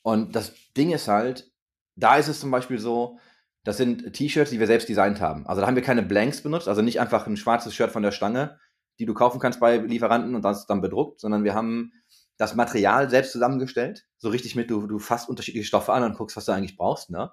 und 0.04 0.36
das 0.36 0.54
Ding 0.78 0.92
ist 0.92 1.08
halt, 1.08 1.52
da 1.96 2.18
ist 2.18 2.28
es 2.28 2.40
zum 2.40 2.52
Beispiel 2.52 2.78
so, 2.78 3.20
das 3.64 3.78
sind 3.78 4.14
T-Shirts, 4.14 4.52
die 4.52 4.60
wir 4.60 4.68
selbst 4.68 4.90
designt 4.90 5.22
haben. 5.22 5.48
Also 5.48 5.62
da 5.62 5.68
haben 5.68 5.76
wir 5.76 5.84
keine 5.84 6.04
Blanks 6.04 6.44
benutzt, 6.44 6.68
also 6.68 6.82
nicht 6.82 7.00
einfach 7.00 7.26
ein 7.26 7.38
schwarzes 7.38 7.74
Shirt 7.74 7.92
von 7.92 8.04
der 8.04 8.12
Stange, 8.12 8.60
die 9.00 9.06
du 9.06 9.14
kaufen 9.14 9.40
kannst 9.40 9.60
bei 9.60 9.78
Lieferanten 9.78 10.36
und 10.36 10.44
das 10.44 10.68
dann 10.68 10.82
bedruckt, 10.82 11.20
sondern 11.20 11.44
wir 11.44 11.56
haben 11.56 11.94
das 12.38 12.56
Material 12.56 13.10
selbst 13.10 13.32
zusammengestellt. 13.32 14.06
So 14.18 14.30
richtig 14.30 14.56
mit, 14.56 14.70
du, 14.70 14.86
du 14.88 15.00
fasst 15.00 15.30
unterschiedliche 15.30 15.66
Stoffe 15.66 15.94
an 15.94 16.04
und 16.04 16.18
guckst, 16.18 16.36
was 16.36 16.46
du 16.46 16.52
eigentlich 16.52 16.76
brauchst. 16.76 17.10
Ne? 17.10 17.32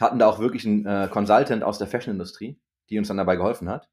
Hatten 0.00 0.18
da 0.18 0.26
auch 0.26 0.38
wirklich 0.38 0.66
einen 0.66 0.86
äh, 0.86 1.08
Consultant 1.10 1.62
aus 1.62 1.78
der 1.78 1.88
Fashion-Industrie, 1.88 2.58
die 2.88 2.98
uns 2.98 3.08
dann 3.08 3.18
dabei 3.18 3.36
geholfen 3.36 3.68
hat. 3.68 3.90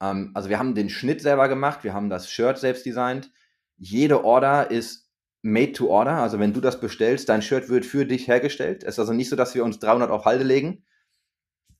Ähm, 0.00 0.30
also 0.34 0.48
wir 0.48 0.58
haben 0.58 0.74
den 0.74 0.90
Schnitt 0.90 1.20
selber 1.20 1.48
gemacht, 1.48 1.82
wir 1.82 1.94
haben 1.94 2.10
das 2.10 2.30
Shirt 2.30 2.58
selbst 2.58 2.86
designt. 2.86 3.32
Jede 3.76 4.24
Order 4.24 4.70
ist 4.70 5.05
made 5.42 5.72
to 5.72 5.88
order. 5.88 6.14
Also 6.14 6.38
wenn 6.38 6.52
du 6.52 6.60
das 6.60 6.80
bestellst, 6.80 7.28
dein 7.28 7.42
Shirt 7.42 7.68
wird 7.68 7.86
für 7.86 8.06
dich 8.06 8.28
hergestellt. 8.28 8.82
Es 8.84 8.94
ist 8.94 8.98
also 8.98 9.12
nicht 9.12 9.28
so, 9.28 9.36
dass 9.36 9.54
wir 9.54 9.64
uns 9.64 9.78
300 9.78 10.10
auf 10.10 10.24
Halde 10.24 10.44
legen. 10.44 10.84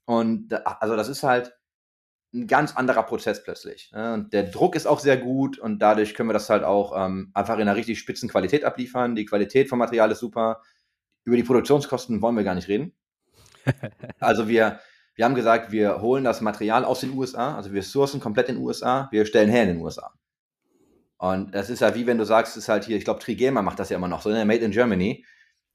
Und 0.04 0.52
also 0.80 0.96
das 0.96 1.08
ist 1.08 1.22
halt 1.22 1.52
ein 2.32 2.46
ganz 2.46 2.76
anderer 2.76 3.02
Prozess 3.02 3.42
plötzlich. 3.42 3.90
Und 3.94 4.32
der 4.32 4.44
Druck 4.44 4.76
ist 4.76 4.86
auch 4.86 5.00
sehr 5.00 5.16
gut 5.16 5.58
und 5.58 5.80
dadurch 5.80 6.14
können 6.14 6.28
wir 6.28 6.34
das 6.34 6.50
halt 6.50 6.64
auch 6.64 6.92
ähm, 6.96 7.30
einfach 7.34 7.54
in 7.54 7.62
einer 7.62 7.76
richtig 7.76 7.98
spitzen 7.98 8.28
Qualität 8.28 8.64
abliefern. 8.64 9.14
Die 9.14 9.24
Qualität 9.24 9.68
vom 9.68 9.78
Material 9.78 10.10
ist 10.10 10.20
super. 10.20 10.62
Über 11.24 11.36
die 11.36 11.42
Produktionskosten 11.42 12.22
wollen 12.22 12.36
wir 12.36 12.44
gar 12.44 12.54
nicht 12.54 12.68
reden. 12.68 12.94
Also 14.20 14.46
wir, 14.46 14.78
Wir 15.16 15.24
haben 15.24 15.34
gesagt, 15.34 15.72
wir 15.72 16.02
holen 16.02 16.24
das 16.24 16.42
Material 16.42 16.84
aus 16.84 17.00
den 17.00 17.12
USA, 17.14 17.56
also 17.56 17.72
wir 17.72 17.82
sourcen 17.82 18.20
komplett 18.20 18.50
in 18.50 18.56
den 18.56 18.64
USA, 18.64 19.08
wir 19.10 19.24
stellen 19.24 19.48
her 19.48 19.62
in 19.62 19.70
den 19.70 19.80
USA. 19.80 20.12
Und 21.18 21.54
das 21.54 21.70
ist 21.70 21.80
ja 21.80 21.94
wie 21.94 22.06
wenn 22.06 22.18
du 22.18 22.24
sagst, 22.24 22.56
es 22.56 22.64
ist 22.64 22.68
halt 22.68 22.84
hier, 22.84 22.96
ich 22.96 23.04
glaube, 23.04 23.20
Trigema 23.20 23.62
macht 23.62 23.78
das 23.78 23.88
ja 23.88 23.96
immer 23.96 24.08
noch 24.08 24.22
so, 24.22 24.30
ne? 24.30 24.44
Made 24.44 24.64
in 24.64 24.70
Germany. 24.70 25.24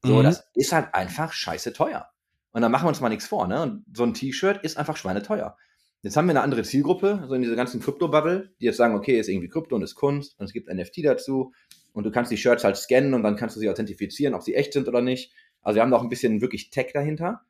So, 0.04 0.16
Mhm. 0.18 0.24
das 0.24 0.48
ist 0.54 0.72
halt 0.72 0.94
einfach 0.94 1.32
scheiße 1.32 1.72
teuer. 1.72 2.08
Und 2.52 2.62
dann 2.62 2.70
machen 2.70 2.84
wir 2.84 2.88
uns 2.88 3.00
mal 3.00 3.08
nichts 3.08 3.26
vor, 3.26 3.46
ne? 3.48 3.62
Und 3.62 3.84
so 3.92 4.04
ein 4.04 4.14
T-Shirt 4.14 4.62
ist 4.62 4.76
einfach 4.76 4.96
schweineteuer. 4.96 5.56
Jetzt 6.02 6.16
haben 6.16 6.26
wir 6.26 6.30
eine 6.30 6.42
andere 6.42 6.62
Zielgruppe, 6.64 7.24
so 7.28 7.34
in 7.34 7.42
dieser 7.42 7.54
ganzen 7.56 7.80
Krypto-Bubble, 7.80 8.54
die 8.60 8.64
jetzt 8.64 8.76
sagen, 8.76 8.94
okay, 8.96 9.18
ist 9.18 9.28
irgendwie 9.28 9.48
Krypto 9.48 9.76
und 9.76 9.82
ist 9.82 9.94
Kunst 9.94 10.38
und 10.38 10.46
es 10.46 10.52
gibt 10.52 10.68
NFT 10.68 11.04
dazu 11.04 11.52
und 11.92 12.04
du 12.04 12.10
kannst 12.10 12.32
die 12.32 12.36
Shirts 12.36 12.64
halt 12.64 12.76
scannen 12.76 13.14
und 13.14 13.22
dann 13.22 13.36
kannst 13.36 13.54
du 13.54 13.60
sie 13.60 13.70
authentifizieren, 13.70 14.34
ob 14.34 14.42
sie 14.42 14.54
echt 14.54 14.72
sind 14.72 14.88
oder 14.88 15.00
nicht. 15.00 15.32
Also 15.60 15.76
wir 15.76 15.82
haben 15.82 15.90
noch 15.90 16.02
ein 16.02 16.08
bisschen 16.08 16.40
wirklich 16.40 16.70
Tech 16.70 16.90
dahinter. 16.92 17.42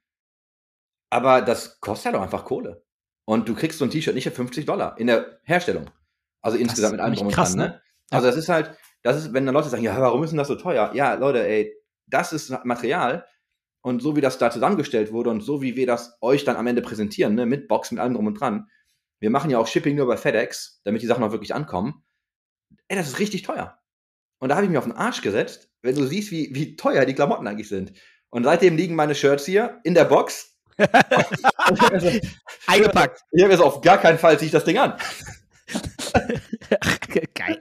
Aber 1.11 1.43
das 1.43 1.81
kostet 1.81 2.07
halt 2.07 2.17
auch 2.17 2.23
einfach 2.23 2.45
Kohle. 2.45 2.85
Und 3.25 3.49
du 3.49 3.55
kriegst 3.55 3.79
so 3.79 3.85
ein 3.85 3.91
T-Shirt 3.91 4.15
nicht 4.15 4.25
für 4.25 4.31
50 4.31 4.67
Dollar 4.67 4.99
in 4.99 5.07
der 5.07 5.41
Herstellung. 5.45 5.91
Also 6.41 6.59
insgesamt 6.59 6.93
mit 6.93 7.01
allem 7.01 7.15
drum 7.15 7.27
und 7.29 7.33
krass, 7.33 7.55
dran, 7.55 7.71
ne? 7.71 7.82
Also 8.13 8.27
das 8.27 8.37
ist 8.37 8.49
halt, 8.49 8.77
das 9.03 9.17
ist, 9.17 9.33
wenn 9.33 9.47
dann 9.47 9.55
Leute 9.55 9.69
sagen, 9.69 9.83
ja, 9.83 9.99
warum 10.01 10.23
ist 10.23 10.31
denn 10.31 10.39
das 10.39 10.49
so 10.49 10.55
teuer? 10.55 10.93
Ja, 10.95 11.15
Leute, 11.15 11.47
ey, 11.47 11.75
das 12.07 12.33
ist 12.33 12.51
Material 12.65 13.27
und 13.83 14.01
so 14.01 14.17
wie 14.17 14.21
das 14.21 14.39
da 14.39 14.51
zusammengestellt 14.51 15.13
wurde 15.13 15.31
und 15.31 15.41
so 15.41 15.63
wie 15.63 15.77
wir 15.77 15.87
das 15.87 16.17
euch 16.21 16.45
dann 16.45 16.57
am 16.57 16.67
Ende 16.67 16.83
präsentieren, 16.83 17.35
ne, 17.35 17.47
mit 17.47 17.69
Box, 17.69 17.91
mit 17.91 18.01
allem 18.01 18.15
drum 18.15 18.27
und 18.27 18.41
dran. 18.41 18.69
Wir 19.21 19.31
machen 19.31 19.51
ja 19.51 19.59
auch 19.59 19.67
Shipping 19.67 19.97
nur 19.97 20.07
bei 20.07 20.17
FedEx, 20.17 20.81
damit 20.85 21.03
die 21.03 21.07
Sachen 21.07 21.23
auch 21.25 21.33
wirklich 21.33 21.55
ankommen. 21.55 22.05
Ey, 22.89 22.97
das 22.97 23.09
ist 23.09 23.19
richtig 23.19 23.43
teuer. 23.43 23.79
Und 24.39 24.49
da 24.49 24.57
habe 24.57 24.65
ich 24.65 24.71
mir 24.71 24.79
auf 24.79 24.85
den 24.85 24.93
Arsch 24.93 25.23
gesetzt, 25.23 25.71
wenn 25.83 25.95
du 25.95 26.05
siehst, 26.05 26.33
wie, 26.33 26.51
wie 26.55 26.75
teuer 26.77 27.05
die 27.05 27.15
Klamotten 27.15 27.47
eigentlich 27.47 27.69
sind. 27.69 27.93
Und 28.31 28.45
seitdem 28.45 28.77
liegen 28.77 28.97
meine 28.97 29.15
Shirts 29.15 29.47
hier 29.47 29.81
in 29.85 29.95
der 29.95 30.07
Box. 30.07 30.59
Eingepackt. 32.67 33.21
ich 33.31 33.43
habe 33.43 33.53
jetzt 33.53 33.63
auf 33.63 33.81
gar 33.83 33.99
keinen 33.99 34.19
Fall 34.19 34.39
ziehe 34.39 34.47
ich 34.47 34.53
das 34.53 34.65
Ding 34.65 34.79
an. 34.79 34.97
Geil. 37.35 37.59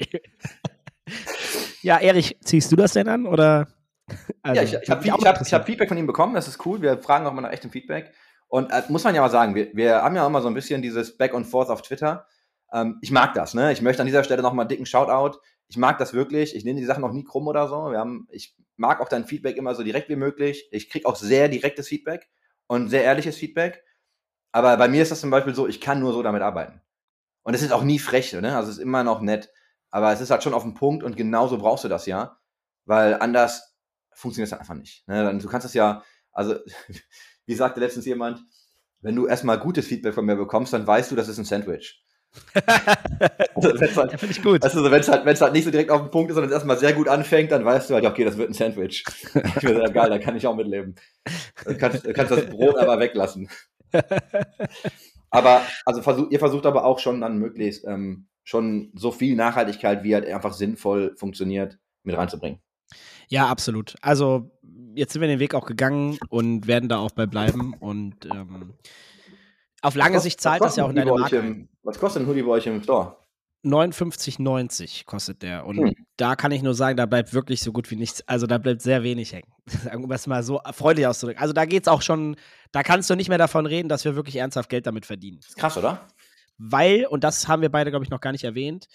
Ja, 1.82 2.00
Erich, 2.00 2.38
ziehst 2.42 2.72
du 2.72 2.76
das 2.76 2.94
denn 2.94 3.08
an? 3.08 3.26
Oder? 3.26 3.68
Also, 4.44 4.62
ja, 4.62 4.64
ich, 4.64 4.74
ich 4.84 4.90
habe 4.90 5.12
hab, 5.12 5.40
hab 5.40 5.66
Feedback 5.66 5.88
von 5.88 5.98
ihm 5.98 6.08
bekommen, 6.08 6.34
das 6.34 6.48
ist 6.48 6.66
cool. 6.66 6.82
Wir 6.82 6.98
fragen 6.98 7.26
auch 7.26 7.34
mal 7.34 7.42
nach 7.42 7.52
echtem 7.52 7.72
Feedback. 7.72 8.12
Und 8.48 8.72
äh, 8.72 8.84
muss 8.90 9.04
man 9.04 9.16
ja 9.16 9.22
mal 9.22 9.30
sagen, 9.30 9.56
wir, 9.56 9.70
wir 9.74 10.02
haben 10.04 10.16
ja 10.16 10.28
immer 10.28 10.42
so 10.42 10.48
ein 10.48 10.54
bisschen 10.54 10.82
dieses 10.82 11.18
Back 11.18 11.34
and 11.34 11.48
Forth 11.48 11.70
auf 11.70 11.82
Twitter. 11.82 12.28
Ähm, 12.74 12.98
ich 13.02 13.12
mag 13.12 13.34
das, 13.34 13.54
ne? 13.54 13.72
Ich 13.72 13.82
möchte 13.82 14.02
an 14.02 14.08
dieser 14.08 14.24
Stelle 14.24 14.42
nochmal 14.42 14.64
einen 14.64 14.70
dicken 14.70 14.86
Shoutout. 14.86 15.40
Ich 15.70 15.78
mag 15.78 15.98
das 15.98 16.14
wirklich. 16.14 16.56
Ich 16.56 16.66
nehme 16.66 16.80
die 16.80 16.86
Sachen 16.86 17.04
auch 17.04 17.14
nie 17.14 17.24
krumm 17.24 17.48
oder 17.48 17.68
so. 17.68 17.92
Wir 17.92 18.00
haben, 18.00 18.28
ich 18.30 18.56
mag 18.76 19.00
auch 19.00 19.08
dein 19.08 19.26
Feedback 19.26 19.56
immer 19.56 19.74
so 19.74 19.84
direkt 19.84 20.10
wie 20.10 20.18
möglich. 20.18 20.68
Ich 20.72 20.90
kriege 20.90 21.08
auch 21.08 21.16
sehr 21.16 21.48
direktes 21.48 21.88
Feedback 21.88 22.30
und 22.68 22.90
sehr 22.90 23.04
ehrliches 23.04 23.38
Feedback. 23.38 23.84
Aber 24.52 24.76
bei 24.76 24.90
mir 24.90 25.02
ist 25.02 25.12
das 25.12 25.22
zum 25.22 25.30
Beispiel 25.30 25.56
so, 25.56 25.68
ich 25.68 25.80
kann 25.80 26.02
nur 26.02 26.12
so 26.12 26.22
damit 26.22 26.42
arbeiten. 26.42 26.82
Und 27.44 27.54
es 27.54 27.62
ist 27.62 27.72
auch 27.72 27.84
nie 27.84 28.00
frech, 28.00 28.34
ne? 28.34 28.56
Also 28.56 28.70
es 28.70 28.78
ist 28.78 28.84
immer 28.84 29.04
noch 29.04 29.22
nett. 29.22 29.52
Aber 29.92 30.12
es 30.12 30.22
ist 30.22 30.32
halt 30.32 30.42
schon 30.42 30.54
auf 30.54 30.64
den 30.64 30.74
Punkt 30.74 31.04
und 31.04 31.18
genauso 31.18 31.58
brauchst 31.58 31.84
du 31.84 31.90
das 31.90 32.06
ja. 32.06 32.38
Weil 32.86 33.16
anders 33.20 33.76
funktioniert 34.14 34.48
es 34.48 34.52
halt 34.52 34.62
einfach 34.62 34.76
nicht. 34.76 35.08
Ne? 35.08 35.38
Du 35.38 35.48
kannst 35.48 35.66
es 35.66 35.74
ja, 35.74 36.04
also, 36.32 36.56
wie 37.46 37.56
sagte 37.56 37.80
letztens 37.80 38.06
jemand, 38.06 38.42
wenn 39.02 39.16
du 39.16 39.28
erstmal 39.28 39.60
gutes 39.60 39.88
Feedback 39.88 40.14
von 40.14 40.26
mir 40.26 40.36
bekommst, 40.36 40.74
dann 40.74 40.88
weißt 40.88 41.12
du, 41.12 41.16
das 41.16 41.28
ist 41.28 41.38
ein 41.38 41.46
Sandwich. 41.46 42.04
also, 43.56 43.80
wenn's 43.80 43.98
halt, 43.98 44.12
finde 44.18 44.34
ich 44.34 44.42
gut. 44.42 44.64
also, 44.64 44.90
wenn 44.90 45.02
es 45.02 45.10
halt, 45.10 45.26
wenn's 45.26 45.42
halt 45.42 45.54
nicht 45.54 45.66
so 45.66 45.72
direkt 45.72 45.92
auf 45.92 46.02
den 46.02 46.12
Punkt 46.12 46.30
ist, 46.30 46.36
sondern 46.36 46.50
es 46.50 46.56
erstmal 46.56 46.78
sehr 46.78 46.94
gut 46.94 47.10
anfängt, 47.10 47.52
dann 47.52 47.66
weißt 47.66 47.90
du 47.90 47.96
halt, 47.96 48.06
okay, 48.06 48.24
das 48.24 48.38
wird 48.38 48.50
ein 48.50 48.54
Sandwich. 48.54 49.04
ich 49.34 49.64
mir 49.64 49.76
sehr 49.76 49.92
geil, 49.92 50.10
da 50.10 50.18
kann 50.18 50.38
ich 50.38 50.48
auch 50.48 50.56
mitleben. 50.56 50.96
Du 51.66 51.78
kannst, 51.78 52.06
du 52.06 52.14
kannst 52.14 52.32
das 52.32 52.46
Brot 52.46 52.78
aber 52.78 53.00
weglassen. 53.00 53.50
aber, 55.30 55.62
also 55.86 56.02
versuch, 56.02 56.32
ihr 56.32 56.40
versucht 56.40 56.66
aber 56.66 56.86
auch 56.86 57.00
schon 57.00 57.20
dann 57.20 57.38
möglichst 57.38 57.86
ähm, 57.86 58.28
schon 58.44 58.92
so 58.96 59.12
viel 59.12 59.36
Nachhaltigkeit, 59.36 60.04
wie 60.04 60.14
halt 60.16 60.26
einfach 60.26 60.54
sinnvoll 60.54 61.14
funktioniert, 61.18 61.78
mit 62.04 62.16
reinzubringen. 62.18 62.60
Ja, 63.30 63.48
absolut. 63.48 63.96
Also, 64.02 64.52
jetzt 64.96 65.14
sind 65.14 65.22
wir 65.22 65.28
den 65.30 65.40
Weg 65.40 65.54
auch 65.56 65.66
gegangen 65.66 66.18
und 66.30 66.68
werden 66.68 66.90
da 66.90 66.98
auch 66.98 67.12
bei 67.12 67.26
bleiben. 67.28 67.74
Und 67.80 68.26
ähm, 68.26 68.74
auf 69.82 69.96
lange 69.96 70.18
Was- 70.18 70.24
Sicht 70.24 70.42
zahlt 70.42 70.62
das 70.62 70.76
ja 70.76 70.84
auch 70.86 70.90
in 70.90 70.96
deine 70.98 71.12
Marke. 71.14 71.38
im- 71.38 71.70
Was 71.84 71.98
kostet 72.00 72.24
ein 72.24 72.28
Hoodie 72.28 72.42
bei 72.44 72.50
euch 72.52 72.68
im 72.68 72.84
Store? 72.84 73.18
59,90 73.64 75.06
kostet 75.06 75.42
der. 75.44 75.66
Und 75.66 75.78
Hm. 75.78 75.94
da 76.18 76.36
kann 76.36 76.52
ich 76.52 76.62
nur 76.64 76.74
sagen, 76.74 76.98
da 76.98 77.06
bleibt 77.06 77.34
wirklich 77.34 77.62
so 77.62 77.72
gut 77.72 77.90
wie 77.92 77.96
nichts. 77.96 78.28
Also 78.28 78.48
da 78.48 78.58
bleibt 78.58 78.82
sehr 78.82 79.04
wenig 79.04 79.34
hängen. 79.34 79.52
Wir 80.10 80.16
es 80.16 80.28
mal 80.28 80.44
so 80.44 80.60
freundlich 80.74 81.08
auszudrücken. 81.08 81.42
Also 81.42 81.54
da 81.54 81.66
geht 81.66 81.84
es 81.84 81.88
auch 81.88 82.02
schon, 82.02 82.36
da 82.72 82.84
kannst 82.84 83.10
du 83.10 83.16
nicht 83.16 83.30
mehr 83.30 83.38
davon 83.38 83.66
reden, 83.66 83.88
dass 83.90 84.04
wir 84.06 84.16
wirklich 84.16 84.36
ernsthaft 84.38 84.70
Geld 84.70 84.88
damit 84.88 85.06
verdienen. 85.06 85.40
ist 85.40 85.56
krass, 85.58 85.78
oder? 85.78 86.08
Weil, 86.64 87.08
und 87.08 87.24
das 87.24 87.48
haben 87.48 87.64
wir 87.64 87.70
beide, 87.70 87.90
glaube 87.90 88.06
ich, 88.06 88.12
noch 88.12 88.22
gar 88.22 88.32
nicht 88.32 88.44
erwähnt, 88.44 88.88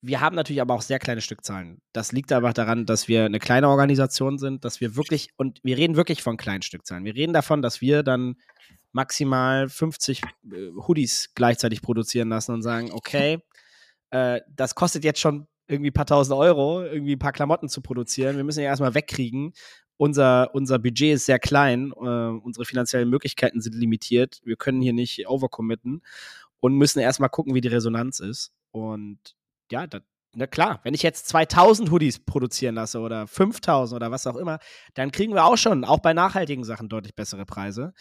wir 0.00 0.20
haben 0.20 0.34
natürlich 0.34 0.60
aber 0.60 0.74
auch 0.74 0.82
sehr 0.82 0.98
kleine 0.98 1.20
Stückzahlen. 1.20 1.80
Das 1.92 2.12
liegt 2.12 2.32
einfach 2.32 2.52
daran, 2.52 2.84
dass 2.84 3.06
wir 3.08 3.24
eine 3.24 3.38
kleine 3.38 3.68
Organisation 3.68 4.38
sind, 4.38 4.64
dass 4.64 4.80
wir 4.80 4.96
wirklich, 4.96 5.30
und 5.36 5.60
wir 5.62 5.78
reden 5.78 5.96
wirklich 5.96 6.22
von 6.22 6.36
kleinen 6.36 6.62
Stückzahlen. 6.62 7.04
Wir 7.04 7.14
reden 7.14 7.32
davon, 7.32 7.62
dass 7.62 7.80
wir 7.80 8.02
dann 8.02 8.36
maximal 8.92 9.68
50 9.68 10.22
äh, 10.22 10.26
Hoodies 10.86 11.30
gleichzeitig 11.34 11.80
produzieren 11.80 12.28
lassen 12.28 12.52
und 12.52 12.62
sagen, 12.62 12.90
okay, 12.92 13.38
äh, 14.10 14.40
das 14.48 14.74
kostet 14.74 15.04
jetzt 15.04 15.20
schon 15.20 15.46
irgendwie 15.68 15.90
ein 15.90 15.94
paar 15.94 16.06
tausend 16.06 16.36
Euro, 16.36 16.82
irgendwie 16.82 17.14
ein 17.14 17.20
paar 17.20 17.32
Klamotten 17.32 17.68
zu 17.68 17.80
produzieren. 17.80 18.36
Wir 18.36 18.44
müssen 18.44 18.60
ja 18.60 18.66
erstmal 18.66 18.94
wegkriegen. 18.94 19.52
Unser, 19.96 20.52
unser 20.54 20.80
Budget 20.80 21.14
ist 21.14 21.26
sehr 21.26 21.38
klein, 21.38 21.92
äh, 21.92 22.00
unsere 22.00 22.64
finanziellen 22.64 23.08
Möglichkeiten 23.08 23.60
sind 23.60 23.76
limitiert. 23.76 24.40
Wir 24.44 24.56
können 24.56 24.82
hier 24.82 24.92
nicht 24.92 25.28
overcommitten 25.28 26.02
und 26.64 26.76
müssen 26.76 27.00
erstmal 27.00 27.28
gucken, 27.28 27.54
wie 27.54 27.60
die 27.60 27.68
Resonanz 27.68 28.20
ist. 28.20 28.50
Und 28.70 29.18
ja, 29.70 29.86
da, 29.86 30.00
na 30.34 30.46
klar, 30.46 30.80
wenn 30.82 30.94
ich 30.94 31.02
jetzt 31.02 31.28
2000 31.28 31.90
Hoodies 31.90 32.24
produzieren 32.24 32.74
lasse 32.74 33.00
oder 33.00 33.26
5000 33.26 33.94
oder 33.94 34.10
was 34.10 34.26
auch 34.26 34.36
immer, 34.36 34.58
dann 34.94 35.12
kriegen 35.12 35.34
wir 35.34 35.44
auch 35.44 35.58
schon, 35.58 35.84
auch 35.84 35.98
bei 35.98 36.14
nachhaltigen 36.14 36.64
Sachen, 36.64 36.88
deutlich 36.88 37.14
bessere 37.14 37.44
Preise. 37.44 37.92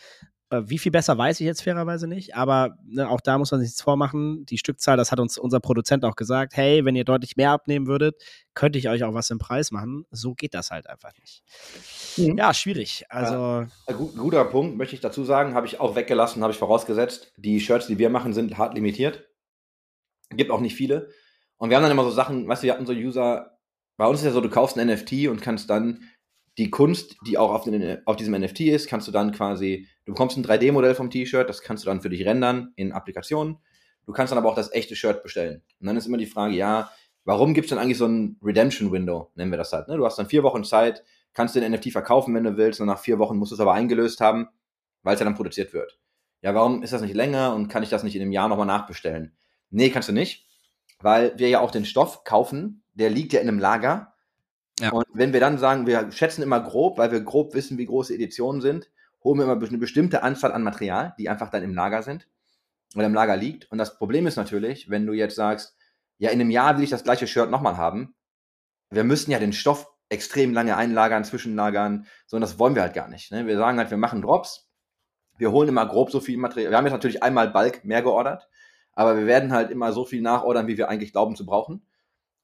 Äh, 0.54 0.70
Wie 0.70 0.78
viel 0.78 0.92
besser 0.92 1.18
weiß 1.18 1.40
ich 1.40 1.46
jetzt 1.46 1.64
fairerweise 1.64 2.08
nicht, 2.08 2.36
aber 2.36 2.78
ne, 2.86 3.10
auch 3.10 3.22
da 3.22 3.38
muss 3.38 3.52
man 3.52 3.60
sich 3.60 3.70
nichts 3.70 3.82
vormachen. 3.82 4.46
Die 4.46 4.58
Stückzahl, 4.58 4.98
das 4.98 5.12
hat 5.12 5.20
uns 5.20 5.38
unser 5.38 5.60
Produzent 5.60 6.06
auch 6.06 6.16
gesagt, 6.16 6.56
hey, 6.56 6.86
wenn 6.86 6.96
ihr 6.96 7.06
deutlich 7.06 7.36
mehr 7.38 7.52
abnehmen 7.52 7.88
würdet, 7.88 8.22
könnte 8.54 8.78
ich 8.78 8.88
euch 8.90 9.04
auch 9.04 9.14
was 9.14 9.30
im 9.32 9.40
Preis 9.40 9.72
machen. 9.72 10.06
So 10.12 10.36
geht 10.36 10.54
das 10.54 10.70
halt 10.70 10.88
einfach 10.88 11.12
nicht. 11.20 11.44
Mhm. 12.18 12.38
Ja, 12.38 12.54
schwierig. 12.54 13.06
Also, 13.10 13.66
gu- 13.88 14.12
guter 14.16 14.46
Punkt, 14.46 14.78
möchte 14.78 14.96
ich 14.96 15.02
dazu 15.02 15.24
sagen, 15.24 15.56
habe 15.56 15.66
ich 15.66 15.80
auch 15.80 15.96
weggelassen, 15.96 16.44
habe 16.44 16.54
ich 16.54 16.60
vorausgesetzt. 16.60 17.34
Die 17.38 17.60
Shirts, 17.60 17.88
die 17.88 17.98
wir 17.98 18.10
machen, 18.10 18.34
sind 18.34 18.58
hart 18.58 18.76
limitiert. 18.76 19.28
Gibt 20.30 20.52
auch 20.52 20.62
nicht 20.62 20.76
viele. 20.76 21.10
Und 21.58 21.70
wir 21.70 21.78
haben 21.78 21.84
dann 21.84 21.92
immer 21.92 22.04
so 22.04 22.12
Sachen, 22.12 22.48
weißt 22.48 22.64
du, 22.64 22.66
wir 22.68 22.74
hatten 22.74 22.86
so 22.86 22.94
User, 22.94 23.58
bei 23.98 24.06
uns 24.08 24.20
ist 24.20 24.26
ja 24.26 24.32
so, 24.32 24.42
du 24.42 24.50
kaufst 24.50 24.78
ein 24.78 24.88
NFT 24.88 25.28
und 25.30 25.42
kannst 25.42 25.70
dann 25.70 26.04
die 26.58 26.70
Kunst, 26.70 27.16
die 27.26 27.38
auch 27.38 27.52
auf, 27.52 27.64
den, 27.64 28.06
auf 28.06 28.16
diesem 28.16 28.34
NFT 28.40 28.62
ist, 28.62 28.88
kannst 28.88 29.08
du 29.08 29.12
dann 29.12 29.32
quasi, 29.32 29.88
du 30.06 30.14
bekommst 30.14 30.38
ein 30.38 30.46
3D-Modell 30.46 30.96
vom 30.96 31.10
T-Shirt, 31.10 31.48
das 31.48 31.62
kannst 31.62 31.84
du 31.84 31.90
dann 31.90 32.02
für 32.02 32.10
dich 32.10 32.26
rendern 32.26 32.74
in 32.76 32.92
Applikationen. 32.92 33.58
Du 34.06 34.12
kannst 34.12 34.32
dann 34.32 34.38
aber 34.38 34.50
auch 34.50 34.56
das 34.56 34.74
echte 34.74 34.96
Shirt 34.96 35.24
bestellen. 35.24 35.62
Und 35.80 35.88
dann 35.88 35.98
ist 35.98 36.08
immer 36.08 36.18
die 36.18 36.26
Frage, 36.26 36.54
ja, 36.54 36.92
warum 37.26 37.54
gibt 37.54 37.66
es 37.66 37.70
dann 37.70 37.80
eigentlich 37.80 37.98
so 37.98 38.06
ein 38.06 38.38
Redemption-Window, 38.44 39.32
nennen 39.36 39.52
wir 39.52 39.58
das 39.58 39.72
halt. 39.72 39.88
Ne? 39.88 39.98
Du 39.98 40.06
hast 40.06 40.18
dann 40.18 40.28
vier 40.28 40.44
Wochen 40.44 40.64
Zeit, 40.64 41.04
kannst 41.34 41.56
den 41.56 41.70
NFT 41.72 41.92
verkaufen, 41.92 42.34
wenn 42.36 42.44
du 42.44 42.58
willst, 42.58 42.82
und 42.82 42.88
nach 42.88 43.00
vier 43.00 43.20
Wochen 43.20 43.38
musst 43.38 43.52
du 43.52 43.56
es 43.56 43.62
aber 43.62 43.74
eingelöst 43.74 44.20
haben, 44.20 44.50
weil 45.04 45.14
es 45.14 45.20
ja 45.20 45.26
dann 45.26 45.36
produziert 45.36 45.74
wird. 45.74 46.00
Ja, 46.42 46.54
warum 46.54 46.84
ist 46.84 46.92
das 46.92 47.02
nicht 47.02 47.16
länger 47.16 47.56
und 47.56 47.70
kann 47.70 47.84
ich 47.84 47.90
das 47.90 48.04
nicht 48.04 48.16
in 48.16 48.22
einem 48.22 48.34
Jahr 48.34 48.50
nochmal 48.50 48.66
nachbestellen? 48.66 49.36
Nee, 49.70 49.90
kannst 49.90 50.10
du 50.10 50.14
nicht, 50.14 50.46
weil 51.00 51.38
wir 51.38 51.48
ja 51.50 51.62
auch 51.62 51.72
den 51.72 51.86
Stoff 51.86 52.26
kaufen, 52.26 52.84
der 52.94 53.10
liegt 53.10 53.34
ja 53.34 53.40
in 53.40 53.48
einem 53.48 53.60
Lager. 53.60 54.14
Ja. 54.80 54.92
Und 54.92 55.06
wenn 55.14 55.34
wir 55.34 55.40
dann 55.40 55.58
sagen, 55.58 55.88
wir 55.88 56.12
schätzen 56.12 56.44
immer 56.44 56.60
grob, 56.60 56.98
weil 56.98 57.12
wir 57.12 57.22
grob 57.22 57.54
wissen, 57.54 57.78
wie 57.78 57.86
groß 57.86 58.08
die 58.08 58.16
Editionen 58.16 58.62
sind, 58.62 58.90
holen 59.24 59.40
wir 59.40 59.46
immer 59.46 59.62
eine 59.66 59.78
bestimmte 59.78 60.24
Anzahl 60.24 60.52
an 60.52 60.64
Material, 60.64 61.14
die 61.18 61.30
einfach 61.30 61.50
dann 61.50 61.64
im 61.64 61.74
Lager 61.74 62.04
sind 62.04 62.28
oder 62.96 63.06
im 63.06 63.14
Lager 63.14 63.38
liegt. 63.38 63.72
Und 63.72 63.78
das 63.78 63.98
Problem 63.98 64.28
ist 64.28 64.36
natürlich, 64.36 64.90
wenn 64.90 65.06
du 65.06 65.14
jetzt 65.14 65.36
sagst, 65.36 65.76
ja, 66.18 66.30
in 66.30 66.40
einem 66.40 66.52
Jahr 66.52 66.78
will 66.78 66.84
ich 66.84 66.90
das 66.90 67.04
gleiche 67.04 67.28
Shirt 67.28 67.50
nochmal 67.50 67.78
haben, 67.78 68.16
wir 68.90 69.04
müssen 69.04 69.32
ja 69.32 69.40
den 69.40 69.54
Stoff 69.54 69.88
extrem 70.10 70.54
lange 70.54 70.78
einlagern, 70.78 71.24
zwischenlagern, 71.24 72.06
so 72.28 72.38
und 72.38 72.42
das 72.42 72.60
wollen 72.60 72.76
wir 72.76 72.84
halt 72.84 72.94
gar 72.94 73.08
nicht. 73.08 73.32
Ne? 73.32 73.48
Wir 73.48 73.58
sagen 73.58 73.78
halt, 73.80 73.90
wir 73.90 73.98
machen 73.98 74.22
Drops, 74.22 74.70
wir 75.38 75.52
holen 75.52 75.70
immer 75.70 75.88
grob 75.88 76.12
so 76.12 76.20
viel 76.20 76.38
Material. 76.38 76.72
Wir 76.72 76.78
haben 76.78 76.86
jetzt 76.86 76.94
natürlich 76.94 77.24
einmal 77.24 77.50
Bulk 77.50 77.84
mehr 77.84 78.04
geordert, 78.04 78.48
aber 78.94 79.18
wir 79.18 79.26
werden 79.26 79.52
halt 79.52 79.72
immer 79.72 79.92
so 79.92 80.06
viel 80.06 80.22
nachordern, 80.22 80.68
wie 80.68 80.78
wir 80.78 80.90
eigentlich 80.90 81.12
glauben 81.12 81.36
zu 81.36 81.46
brauchen. 81.46 81.86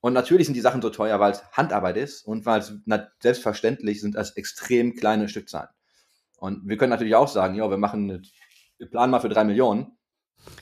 Und 0.01 0.13
natürlich 0.13 0.47
sind 0.47 0.55
die 0.55 0.61
Sachen 0.61 0.81
so 0.81 0.89
teuer, 0.89 1.19
weil 1.19 1.33
es 1.33 1.43
Handarbeit 1.51 1.97
ist 1.97 2.23
und 2.23 2.45
weil 2.45 2.61
es 2.61 2.73
selbstverständlich 3.21 4.01
sind 4.01 4.15
als 4.15 4.31
extrem 4.31 4.95
kleine 4.95 5.27
Stückzahlen. 5.27 5.69
Und 6.39 6.67
wir 6.67 6.77
können 6.77 6.89
natürlich 6.89 7.15
auch 7.15 7.27
sagen, 7.27 7.55
ja, 7.55 7.69
wir 7.69 7.77
machen, 7.77 8.23
wir 8.77 8.89
planen 8.89 9.11
mal 9.11 9.19
für 9.19 9.29
drei 9.29 9.43
Millionen. 9.43 9.97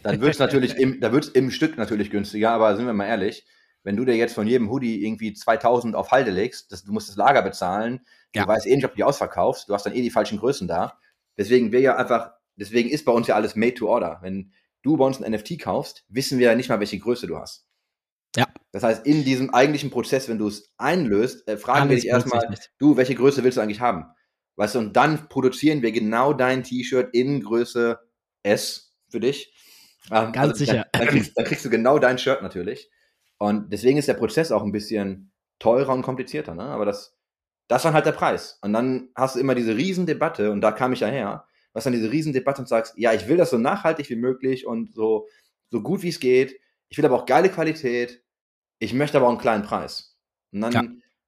Dann 0.04 0.22
wird 0.22 0.34
es 0.34 0.40
natürlich 0.40 0.76
im, 0.78 1.00
da 1.00 1.12
wird's 1.12 1.30
im 1.30 1.52
Stück 1.52 1.78
natürlich 1.78 2.10
günstiger, 2.10 2.52
aber 2.52 2.76
sind 2.76 2.86
wir 2.86 2.94
mal 2.94 3.06
ehrlich, 3.06 3.46
wenn 3.84 3.96
du 3.96 4.06
dir 4.06 4.16
jetzt 4.16 4.34
von 4.34 4.48
jedem 4.48 4.70
Hoodie 4.70 5.06
irgendwie 5.06 5.34
2000 5.34 5.96
auf 5.96 6.12
Halde 6.12 6.32
legst, 6.32 6.72
das, 6.72 6.84
du 6.84 6.92
musst 6.92 7.10
das 7.10 7.16
Lager 7.16 7.42
bezahlen, 7.42 8.02
Ja. 8.34 8.44
du 8.44 8.50
weißt 8.50 8.66
eh 8.66 8.76
nicht, 8.76 8.86
ob 8.86 8.92
du 8.92 8.98
die 8.98 9.04
ausverkaufst, 9.04 9.70
du 9.70 9.74
hast 9.74 9.86
dann 9.86 9.96
eh 9.96 10.02
die 10.02 10.10
falschen 10.10 10.40
Größen 10.40 10.68
da. 10.68 11.00
Deswegen 11.38 11.72
wir 11.72 11.80
ja 11.80 11.96
einfach 11.96 12.32
deswegen 12.58 12.90
ist 12.90 13.06
bei 13.06 13.12
uns 13.12 13.28
ja 13.28 13.36
alles 13.36 13.56
made 13.56 13.76
to 13.76 13.88
order. 13.88 14.20
Wenn 14.22 14.52
du 14.82 14.98
bei 14.98 15.06
uns 15.06 15.22
ein 15.22 15.32
NFT 15.32 15.60
kaufst, 15.60 16.04
wissen 16.10 16.40
wir 16.40 16.48
ja 16.48 16.56
nicht 16.56 16.70
mal, 16.70 16.80
welche 16.80 17.00
Größe 17.00 17.28
du 17.28 17.38
hast. 17.38 17.66
Ja. 18.36 18.48
Das 18.72 18.84
heißt, 18.84 19.06
in 19.06 19.24
diesem 19.24 19.54
eigentlichen 19.54 19.90
Prozess, 19.90 20.28
wenn 20.28 20.38
du 20.38 20.48
es 20.48 20.74
einlöst, 20.78 21.48
äh, 21.48 21.58
fragen 21.58 21.90
wir 21.90 21.96
dich 21.96 22.08
erstmal, 22.08 22.48
du, 22.78 22.98
welche 22.98 23.16
Größe 23.16 23.44
willst 23.44 23.58
du 23.58 23.62
eigentlich 23.62 23.80
haben? 23.82 24.06
Weißt 24.58 24.76
du, 24.76 24.80
und 24.80 24.94
dann 24.98 25.30
produzieren 25.30 25.82
wir 25.82 25.92
genau 25.92 26.34
dein 26.34 26.64
T-Shirt 26.64 27.10
in 27.14 27.42
Größe 27.42 28.00
S 28.44 28.94
für 29.10 29.20
dich. 29.20 29.54
Ähm, 30.12 30.32
Ganz 30.32 30.58
sicher. 30.58 30.86
Dann, 30.92 31.02
dann, 31.02 31.08
kriegst, 31.10 31.38
dann 31.38 31.46
kriegst 31.46 31.64
du 31.64 31.70
genau 31.70 32.00
dein 32.00 32.18
Shirt 32.18 32.42
natürlich. 32.42 32.90
Und 33.38 33.72
deswegen 33.72 33.98
ist 33.98 34.08
der 34.08 34.16
Prozess 34.16 34.52
auch 34.52 34.64
ein 34.64 34.72
bisschen 34.72 35.32
teurer 35.60 35.94
und 35.94 36.02
komplizierter, 36.02 36.56
ne? 36.56 36.64
Aber 36.64 36.86
das, 36.86 37.16
das 37.68 37.80
ist 37.80 37.86
dann 37.86 37.94
halt 37.94 38.06
der 38.06 38.12
Preis. 38.14 38.58
Und 38.62 38.74
dann 38.74 39.10
hast 39.16 39.36
du 39.36 39.40
immer 39.40 39.54
diese 39.56 39.76
Riesendebatte, 39.78 40.52
und 40.52 40.62
da 40.62 40.72
kam 40.72 40.92
ich 40.94 41.02
ja 41.02 41.08
her, 41.08 41.46
hast 41.76 41.86
dann 41.86 41.94
diese 41.94 42.12
Riesendebatte 42.12 42.62
und 42.62 42.68
sagst, 42.68 42.94
ja, 42.98 43.14
ich 43.14 43.28
will 43.28 43.38
das 43.38 43.52
so 43.52 43.58
nachhaltig 43.60 44.10
wie 44.10 44.16
möglich 44.16 44.66
und 44.66 44.96
so, 44.96 45.28
so 45.70 45.82
gut 45.82 46.02
wie 46.02 46.10
es 46.10 46.20
geht. 46.20 46.60
Ich 46.90 46.98
will 46.98 47.06
aber 47.06 47.16
auch 47.16 47.26
geile 47.28 47.50
Qualität. 47.50 48.24
Ich 48.80 48.94
möchte 48.94 49.18
aber 49.18 49.28
auch 49.28 49.32
einen 49.32 49.40
kleinen 49.40 49.64
Preis. 49.64 50.18
Und 50.52 50.62
dann 50.62 50.72
Ja. 50.72 50.84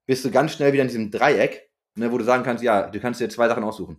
bist 0.06 0.24
du 0.24 0.30
ganz 0.32 0.52
schnell 0.52 0.72
wieder 0.72 0.82
in 0.82 0.88
diesem 0.88 1.10
Dreieck, 1.12 1.69
ne, 2.00 2.10
wo 2.10 2.18
du 2.18 2.24
sagen 2.24 2.42
kannst, 2.42 2.64
ja, 2.64 2.88
du 2.88 2.98
kannst 2.98 3.20
dir 3.20 3.28
zwei 3.28 3.46
Sachen 3.46 3.62
aussuchen. 3.62 3.98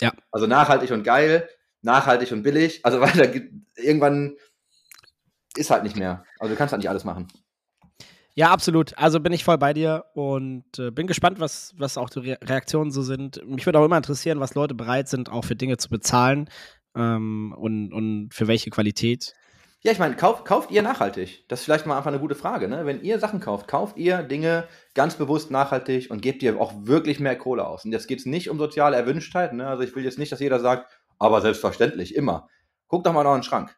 Ja. 0.00 0.12
Also 0.30 0.46
nachhaltig 0.46 0.90
und 0.90 1.02
geil, 1.02 1.48
nachhaltig 1.80 2.32
und 2.32 2.42
billig. 2.42 2.84
Also 2.84 3.00
weil 3.02 3.12
da 3.12 3.26
gibt, 3.26 3.54
irgendwann 3.76 4.36
ist 5.56 5.70
halt 5.70 5.84
nicht 5.84 5.96
mehr. 5.96 6.24
Also 6.38 6.52
du 6.52 6.58
kannst 6.58 6.72
halt 6.72 6.80
nicht 6.80 6.90
alles 6.90 7.04
machen. 7.04 7.28
Ja, 8.34 8.50
absolut. 8.50 8.98
Also 8.98 9.18
bin 9.20 9.32
ich 9.32 9.44
voll 9.44 9.56
bei 9.56 9.72
dir 9.72 10.04
und 10.12 10.78
äh, 10.78 10.90
bin 10.90 11.06
gespannt, 11.06 11.40
was, 11.40 11.72
was 11.78 11.96
auch 11.96 12.10
die 12.10 12.18
Re 12.18 12.38
Reaktionen 12.44 12.90
so 12.90 13.00
sind. 13.00 13.40
Mich 13.46 13.64
würde 13.64 13.78
auch 13.78 13.84
immer 13.86 13.96
interessieren, 13.96 14.40
was 14.40 14.54
Leute 14.54 14.74
bereit 14.74 15.08
sind, 15.08 15.30
auch 15.30 15.44
für 15.46 15.56
Dinge 15.56 15.78
zu 15.78 15.88
bezahlen 15.88 16.50
ähm, 16.94 17.54
und, 17.56 17.94
und 17.94 18.34
für 18.34 18.46
welche 18.46 18.68
Qualität. 18.68 19.32
Ja, 19.86 19.92
ich 19.92 20.00
meine, 20.00 20.16
kauft, 20.16 20.44
kauft 20.44 20.72
ihr 20.72 20.82
nachhaltig? 20.82 21.44
Das 21.46 21.60
ist 21.60 21.64
vielleicht 21.64 21.86
mal 21.86 21.96
einfach 21.96 22.10
eine 22.10 22.18
gute 22.18 22.34
Frage. 22.34 22.66
Ne? 22.66 22.86
Wenn 22.86 23.02
ihr 23.02 23.20
Sachen 23.20 23.38
kauft, 23.38 23.68
kauft 23.68 23.96
ihr 23.96 24.24
Dinge 24.24 24.66
ganz 24.94 25.14
bewusst 25.14 25.52
nachhaltig 25.52 26.10
und 26.10 26.20
gebt 26.20 26.42
ihr 26.42 26.60
auch 26.60 26.72
wirklich 26.76 27.20
mehr 27.20 27.38
Kohle 27.38 27.64
aus. 27.64 27.84
Und 27.84 27.92
jetzt 27.92 28.08
geht 28.08 28.18
es 28.18 28.26
nicht 28.26 28.50
um 28.50 28.58
soziale 28.58 28.96
Erwünschtheit. 28.96 29.52
Ne? 29.52 29.64
Also 29.64 29.84
ich 29.84 29.94
will 29.94 30.02
jetzt 30.02 30.18
nicht, 30.18 30.32
dass 30.32 30.40
jeder 30.40 30.58
sagt, 30.58 30.90
aber 31.20 31.40
selbstverständlich, 31.40 32.16
immer. 32.16 32.48
Guck 32.88 33.04
doch 33.04 33.12
mal 33.12 33.20
in 33.20 33.28
euren 33.28 33.44
Schrank. 33.44 33.76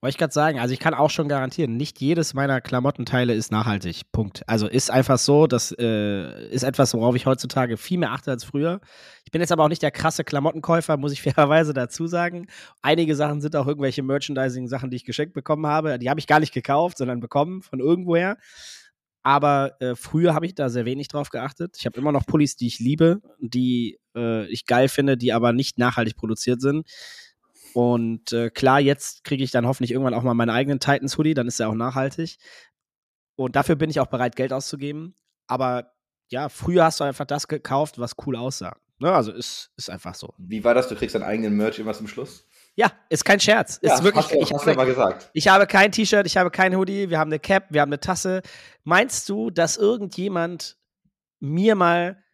Wollte 0.00 0.14
ich 0.14 0.18
gerade 0.18 0.32
sagen, 0.32 0.58
also 0.58 0.74
ich 0.74 0.80
kann 0.80 0.94
auch 0.94 1.10
schon 1.10 1.28
garantieren, 1.28 1.76
nicht 1.76 2.00
jedes 2.00 2.34
meiner 2.34 2.60
Klamottenteile 2.60 3.34
ist 3.34 3.50
nachhaltig. 3.50 4.02
Punkt. 4.12 4.42
Also 4.46 4.66
ist 4.66 4.90
einfach 4.90 5.18
so, 5.18 5.46
das 5.46 5.74
äh, 5.78 6.48
ist 6.48 6.64
etwas, 6.64 6.92
worauf 6.94 7.16
ich 7.16 7.26
heutzutage 7.26 7.76
viel 7.76 7.98
mehr 7.98 8.12
achte 8.12 8.30
als 8.30 8.44
früher. 8.44 8.80
Ich 9.24 9.30
bin 9.30 9.40
jetzt 9.40 9.52
aber 9.52 9.64
auch 9.64 9.68
nicht 9.68 9.82
der 9.82 9.90
krasse 9.90 10.22
Klamottenkäufer, 10.22 10.96
muss 10.96 11.12
ich 11.12 11.22
fairerweise 11.22 11.72
dazu 11.72 12.06
sagen. 12.06 12.46
Einige 12.82 13.16
Sachen 13.16 13.40
sind 13.40 13.56
auch 13.56 13.66
irgendwelche 13.66 14.02
Merchandising-Sachen, 14.02 14.90
die 14.90 14.96
ich 14.96 15.04
geschenkt 15.04 15.32
bekommen 15.32 15.66
habe. 15.66 15.98
Die 15.98 16.10
habe 16.10 16.20
ich 16.20 16.26
gar 16.26 16.40
nicht 16.40 16.52
gekauft, 16.52 16.98
sondern 16.98 17.20
bekommen 17.20 17.62
von 17.62 17.80
irgendwoher. 17.80 18.36
Aber 19.22 19.72
äh, 19.80 19.96
früher 19.96 20.34
habe 20.34 20.46
ich 20.46 20.54
da 20.54 20.68
sehr 20.68 20.84
wenig 20.84 21.08
drauf 21.08 21.30
geachtet. 21.30 21.76
Ich 21.80 21.86
habe 21.86 21.98
immer 21.98 22.12
noch 22.12 22.26
Pullis, 22.26 22.54
die 22.54 22.68
ich 22.68 22.78
liebe, 22.78 23.20
die 23.40 23.98
äh, 24.14 24.46
ich 24.46 24.66
geil 24.66 24.88
finde, 24.88 25.16
die 25.16 25.32
aber 25.32 25.52
nicht 25.52 25.78
nachhaltig 25.78 26.16
produziert 26.16 26.60
sind. 26.60 26.86
Und 27.76 28.32
äh, 28.32 28.48
klar, 28.48 28.80
jetzt 28.80 29.22
kriege 29.22 29.44
ich 29.44 29.50
dann 29.50 29.66
hoffentlich 29.66 29.90
irgendwann 29.90 30.14
auch 30.14 30.22
mal 30.22 30.32
meinen 30.32 30.48
eigenen 30.48 30.80
Titans 30.80 31.18
Hoodie, 31.18 31.34
dann 31.34 31.46
ist 31.46 31.60
er 31.60 31.68
auch 31.68 31.74
nachhaltig. 31.74 32.38
Und 33.34 33.54
dafür 33.54 33.76
bin 33.76 33.90
ich 33.90 34.00
auch 34.00 34.06
bereit, 34.06 34.34
Geld 34.34 34.50
auszugeben. 34.54 35.14
Aber 35.46 35.92
ja, 36.28 36.48
früher 36.48 36.84
hast 36.84 37.00
du 37.00 37.04
einfach 37.04 37.26
das 37.26 37.48
gekauft, 37.48 37.98
was 37.98 38.14
cool 38.24 38.34
aussah. 38.34 38.78
Ne? 38.98 39.12
Also 39.12 39.30
ist, 39.30 39.72
ist 39.76 39.90
einfach 39.90 40.14
so. 40.14 40.32
Wie 40.38 40.64
war 40.64 40.72
das? 40.72 40.88
Du 40.88 40.96
kriegst 40.96 41.14
deinen 41.16 41.24
eigenen 41.24 41.54
Merch 41.54 41.78
immer 41.78 41.92
zum 41.92 42.08
Schluss? 42.08 42.46
Ja, 42.76 42.90
ist 43.10 43.26
kein 43.26 43.40
Scherz. 43.40 43.76
Ist 43.76 44.02
wirklich, 44.02 44.24
hast 44.24 44.32
du, 44.32 44.38
ich, 44.38 44.52
hast 44.54 44.62
habe, 44.62 44.70
aber 44.70 44.86
gesagt. 44.86 45.28
ich 45.34 45.46
habe 45.48 45.66
kein 45.66 45.92
T-Shirt, 45.92 46.26
ich 46.26 46.38
habe 46.38 46.50
kein 46.50 46.74
Hoodie, 46.74 47.10
wir 47.10 47.18
haben 47.18 47.28
eine 47.28 47.38
Cap, 47.38 47.66
wir 47.68 47.82
haben 47.82 47.90
eine 47.90 48.00
Tasse. 48.00 48.40
Meinst 48.84 49.28
du, 49.28 49.50
dass 49.50 49.76
irgendjemand 49.76 50.78
mir 51.40 51.74
mal 51.74 52.24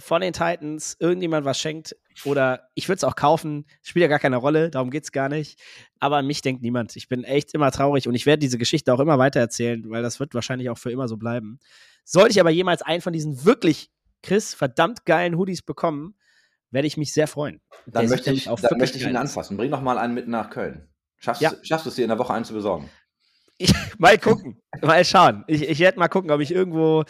von 0.00 0.20
den 0.20 0.32
Titans 0.32 0.96
irgendjemand 1.00 1.44
was 1.44 1.58
schenkt? 1.58 1.96
Oder 2.24 2.68
ich 2.74 2.88
würde 2.88 2.96
es 2.98 3.04
auch 3.04 3.16
kaufen, 3.16 3.66
spielt 3.82 4.02
ja 4.02 4.08
gar 4.08 4.18
keine 4.18 4.36
Rolle, 4.36 4.70
darum 4.70 4.90
geht 4.90 5.04
es 5.04 5.12
gar 5.12 5.28
nicht. 5.28 5.60
Aber 6.00 6.16
an 6.16 6.26
mich 6.26 6.42
denkt 6.42 6.62
niemand. 6.62 6.96
Ich 6.96 7.08
bin 7.08 7.24
echt 7.24 7.54
immer 7.54 7.70
traurig 7.70 8.08
und 8.08 8.14
ich 8.14 8.26
werde 8.26 8.40
diese 8.40 8.58
Geschichte 8.58 8.92
auch 8.92 9.00
immer 9.00 9.18
weiter 9.18 9.40
erzählen, 9.40 9.88
weil 9.88 10.02
das 10.02 10.18
wird 10.20 10.34
wahrscheinlich 10.34 10.70
auch 10.70 10.78
für 10.78 10.90
immer 10.90 11.08
so 11.08 11.16
bleiben. 11.16 11.58
Sollte 12.04 12.30
ich 12.30 12.40
aber 12.40 12.50
jemals 12.50 12.82
einen 12.82 13.02
von 13.02 13.12
diesen 13.12 13.44
wirklich, 13.44 13.90
Chris, 14.22 14.54
verdammt 14.54 15.04
geilen 15.04 15.36
Hoodies 15.36 15.62
bekommen, 15.62 16.14
werde 16.70 16.86
ich 16.86 16.96
mich 16.96 17.12
sehr 17.12 17.28
freuen. 17.28 17.60
Dann 17.86 18.08
möchte 18.08 18.32
ich, 18.32 18.44
dann 18.44 18.56
wirklich 18.58 18.78
möchte 18.78 18.98
ich 18.98 19.06
ihn 19.06 19.16
anfassen. 19.16 19.56
Bring 19.56 19.70
doch 19.70 19.80
mal 19.80 19.98
einen 19.98 20.14
mit 20.14 20.28
nach 20.28 20.50
Köln. 20.50 20.88
Schaffst, 21.16 21.42
Ja. 21.42 21.52
schaffst 21.62 21.86
du 21.86 21.90
es 21.90 21.96
dir 21.96 22.02
in 22.02 22.08
der 22.08 22.18
Woche 22.18 22.32
einen 22.32 22.44
zu 22.44 22.52
besorgen? 22.54 22.88
Ich, 23.58 23.72
mal 23.98 24.16
gucken, 24.18 24.60
mal 24.82 25.04
schauen. 25.04 25.44
Ich, 25.48 25.68
ich 25.68 25.80
werde 25.80 25.98
mal 25.98 26.08
gucken, 26.08 26.30
ob 26.30 26.40
ich 26.40 26.52
irgendwo, 26.54 27.04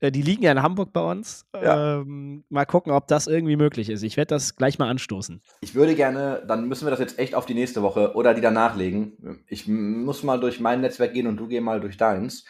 äh, 0.00 0.10
die 0.10 0.22
liegen 0.22 0.42
ja 0.42 0.50
in 0.52 0.62
Hamburg 0.62 0.92
bei 0.92 1.00
uns. 1.00 1.46
Ja. 1.54 2.00
Ähm, 2.00 2.44
mal 2.48 2.66
gucken, 2.66 2.92
ob 2.92 3.06
das 3.06 3.26
irgendwie 3.28 3.56
möglich 3.56 3.88
ist. 3.88 4.02
Ich 4.02 4.16
werde 4.16 4.34
das 4.34 4.56
gleich 4.56 4.78
mal 4.78 4.88
anstoßen. 4.88 5.40
Ich 5.60 5.74
würde 5.74 5.94
gerne, 5.94 6.42
dann 6.46 6.66
müssen 6.68 6.86
wir 6.86 6.90
das 6.90 6.98
jetzt 7.00 7.18
echt 7.18 7.34
auf 7.34 7.46
die 7.46 7.54
nächste 7.54 7.82
Woche 7.82 8.14
oder 8.14 8.34
die 8.34 8.40
danach 8.40 8.76
legen. 8.76 9.42
Ich 9.46 9.68
muss 9.68 10.22
mal 10.24 10.40
durch 10.40 10.58
mein 10.60 10.80
Netzwerk 10.80 11.14
gehen 11.14 11.26
und 11.28 11.36
du 11.36 11.46
geh 11.46 11.60
mal 11.60 11.80
durch 11.80 11.96
deins. 11.96 12.44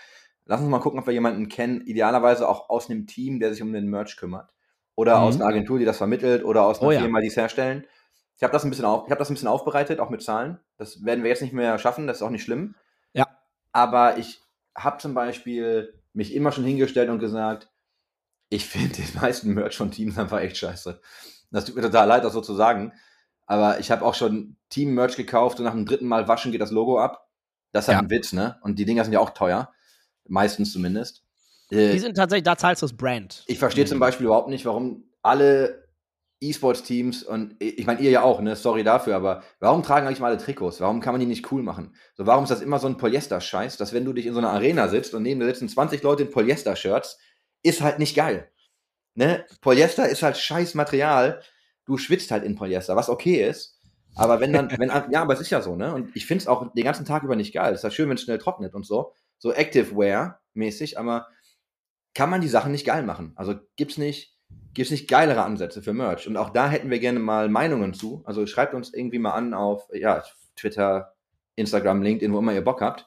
Lass 0.47 0.61
uns 0.61 0.71
mal 0.71 0.81
gucken, 0.81 0.99
ob 0.99 1.07
wir 1.07 1.13
jemanden 1.15 1.49
kennen, 1.49 1.83
idealerweise 1.83 2.49
auch 2.49 2.69
aus 2.71 2.91
einem 2.91 3.07
Team, 3.07 3.39
der 3.39 3.53
sich 3.53 3.63
um 3.63 3.73
den 3.73 3.87
Merch 3.89 4.17
kümmert. 4.17 4.51
Oder 4.95 5.19
Mhm. 5.19 5.23
aus 5.25 5.35
einer 5.37 5.47
Agentur, 5.47 5.79
die 5.79 5.85
das 5.85 5.99
vermittelt, 5.99 6.45
oder 6.45 6.63
aus 6.65 6.81
einer 6.81 6.89
Oh 6.89 6.93
ja. 6.93 7.01
Firma, 7.01 7.21
die 7.21 7.29
es 7.29 7.37
herstellen. 7.37 7.85
Ich 8.37 8.43
habe 8.43 8.53
das, 8.53 8.65
ein 8.65 8.71
bisschen 8.71 8.85
auf, 8.87 9.05
ich 9.07 9.11
hab 9.13 9.19
das 9.19 9.31
ein 9.31 9.35
bisschen 9.35 9.47
aufbereitet, 9.49 10.01
auch 10.01 10.11
mit 10.11 10.23
Zahlen. 10.23 10.59
Das 10.79 11.05
werden 11.05 11.23
wir 11.23 11.31
jetzt 11.31 11.43
nicht 11.43 11.53
mehr 11.55 11.79
schaffen, 11.79 12.07
das 12.07 12.17
ist 12.17 12.23
auch 12.23 12.31
nicht 12.31 12.43
schlimm. 12.43 12.75
Aber 13.73 14.19
ich 14.19 14.41
habe 14.77 14.99
zum 14.99 15.15
Beispiel 15.15 15.95
mich 16.13 16.35
immer 16.35 16.53
schon 16.53 16.65
hingestellt 16.65 17.09
und 17.11 17.19
gesagt, 17.19 17.71
ich 18.51 18.67
finde 18.67 18.97
den 18.97 19.09
meisten 19.21 19.55
Merch 19.55 19.77
von 19.77 19.91
Teams 19.91 20.19
einfach 20.19 20.41
echt 20.41 20.57
scheiße. 20.59 21.01
Das 21.51 21.65
tut 21.65 21.77
mir 21.77 21.83
total 21.83 22.09
leid, 22.09 22.25
das 22.25 22.33
so 22.33 22.41
zu 22.41 22.55
sagen. 22.55 22.93
Aber 23.47 23.81
ich 23.81 23.91
habe 23.91 24.05
auch 24.05 24.15
schon 24.15 24.57
Team-Merch 24.71 25.17
gekauft 25.17 25.59
und 25.59 25.65
nach 25.65 25.73
dem 25.73 25.85
dritten 25.85 26.07
Mal 26.07 26.29
waschen 26.29 26.53
geht 26.53 26.61
das 26.61 26.71
Logo 26.71 26.99
ab. 26.99 27.29
Das 27.73 27.85
ist 27.85 27.89
halt 27.89 27.97
Ja. 27.97 28.03
ein 28.03 28.11
Witz, 28.11 28.33
ne? 28.33 28.59
Und 28.63 28.79
die 28.79 28.85
Dinger 28.85 29.05
sind 29.05 29.13
ja 29.13 29.21
auch 29.21 29.31
teuer. 29.31 29.73
Meistens 30.29 30.73
zumindest. 30.73 31.25
Äh, 31.71 31.93
Die 31.93 31.99
sind 31.99 32.17
tatsächlich, 32.17 32.45
da 32.45 32.57
zahlst 32.57 32.83
du 32.83 32.87
das 32.87 32.97
Brand. 32.97 33.45
ich 33.47 33.59
verstehe 33.59 33.85
zum 33.87 33.99
Beispiel 33.99 34.27
überhaupt 34.27 34.49
nicht, 34.49 34.65
warum 34.65 35.05
alle 35.23 35.82
E-Sports-Teams 36.43 37.23
und 37.23 37.55
ich 37.61 37.87
meine, 37.87 38.01
ihr 38.01 38.11
ja 38.11 38.23
auch, 38.23 38.41
ne? 38.41 38.57
Sorry 38.57 38.83
dafür, 38.85 39.17
aber 39.17 39.43
warum 39.61 39.83
tragen 39.83 40.07
eigentlich 40.07 40.21
mal 40.21 40.29
alle 40.29 40.39
Trikots? 40.39 40.81
Warum 40.81 41.01
kann 41.01 41.15
man 41.15 41.21
die 41.21 41.27
nicht 41.27 41.51
cool 41.53 41.63
machen? 41.63 41.95
So, 42.15 42.27
warum 42.27 42.45
ist 42.45 42.51
das 42.51 42.61
immer 42.61 42.79
so 42.79 42.89
ein 42.89 42.97
Polyester-Scheiß, 42.97 43.77
dass 43.77 43.93
wenn 43.93 44.05
du 44.05 44.13
dich 44.13 44.27
in 44.27 44.33
so 44.33 44.41
einer 44.41 44.51
Arena 44.51 44.89
sitzt 44.89 45.15
und 45.15 45.23
neben 45.23 45.41
dir 45.41 45.47
sitzen 45.47 45.69
20 45.69 46.03
Leute 46.03 46.25
in 46.25 46.31
Polyester-Shirts, 46.31 47.19
ist 47.63 47.81
halt 47.81 47.99
nicht 47.99 48.17
geil. 48.17 48.51
Ne? 49.15 49.47
Polyester 49.61 50.09
ist 50.09 50.23
halt 50.23 50.37
scheiß 50.37 50.75
Material. 50.75 51.43
Du 51.85 51.97
schwitzt 51.99 52.31
halt 52.31 52.45
in 52.45 52.57
Polyester, 52.57 52.97
was 52.97 53.09
okay 53.09 53.49
ist. 53.49 53.79
Aber 54.15 54.41
wenn 54.41 54.53
dann, 54.53 54.71
wenn, 54.79 54.91
ja, 55.11 55.23
aber 55.23 55.35
es 55.35 55.41
ist 55.41 55.51
ja 55.51 55.63
so, 55.63 55.77
ne? 55.77 55.95
Und 55.95 56.15
ich 56.17 56.27
finde 56.27 56.43
es 56.43 56.49
auch 56.49 56.73
den 56.73 56.85
ganzen 56.85 57.05
Tag 57.07 57.23
über 57.23 57.37
nicht 57.37 57.55
geil. 57.55 57.73
Es 57.73 57.81
ist 57.81 57.85
ja 57.85 57.91
schön, 57.91 58.09
wenn 58.09 58.17
es 58.17 58.23
schnell 58.23 58.39
trocknet 58.39 58.75
und 58.75 58.85
so. 58.85 59.15
So 59.39 59.53
Active 59.53 59.97
Wear-mäßig, 59.97 60.99
aber 60.99 61.29
kann 62.15 62.31
man 62.31 62.41
die 62.41 62.49
Sachen 62.49 62.73
nicht 62.73 62.87
geil 62.87 63.05
machen. 63.05 63.33
Also 63.37 63.55
gibt's 63.77 63.99
nicht, 63.99 64.32
gibt's 64.75 64.91
nicht 64.91 65.09
geilere 65.09 65.43
Ansätze 65.43 65.83
für 65.83 65.93
Merch. 65.93 66.27
Und 66.27 66.37
auch 66.37 66.51
da 66.51 66.69
hätten 66.69 66.91
wir 66.91 66.99
gerne 66.99 67.19
mal 67.19 67.49
Meinungen 67.49 67.95
zu. 67.95 68.23
Also 68.25 68.47
schreibt 68.47 68.75
uns 68.75 68.93
irgendwie 68.95 69.19
mal 69.19 69.33
an 69.33 69.55
auf, 69.55 69.89
ja, 69.93 70.23
Twitter, 70.57 71.15
Instagram, 71.57 72.03
LinkedIn, 72.03 72.33
wo 72.33 72.39
immer 72.39 72.55
ihr 72.55 72.65
Bock 72.65 72.81
habt. 72.81 73.07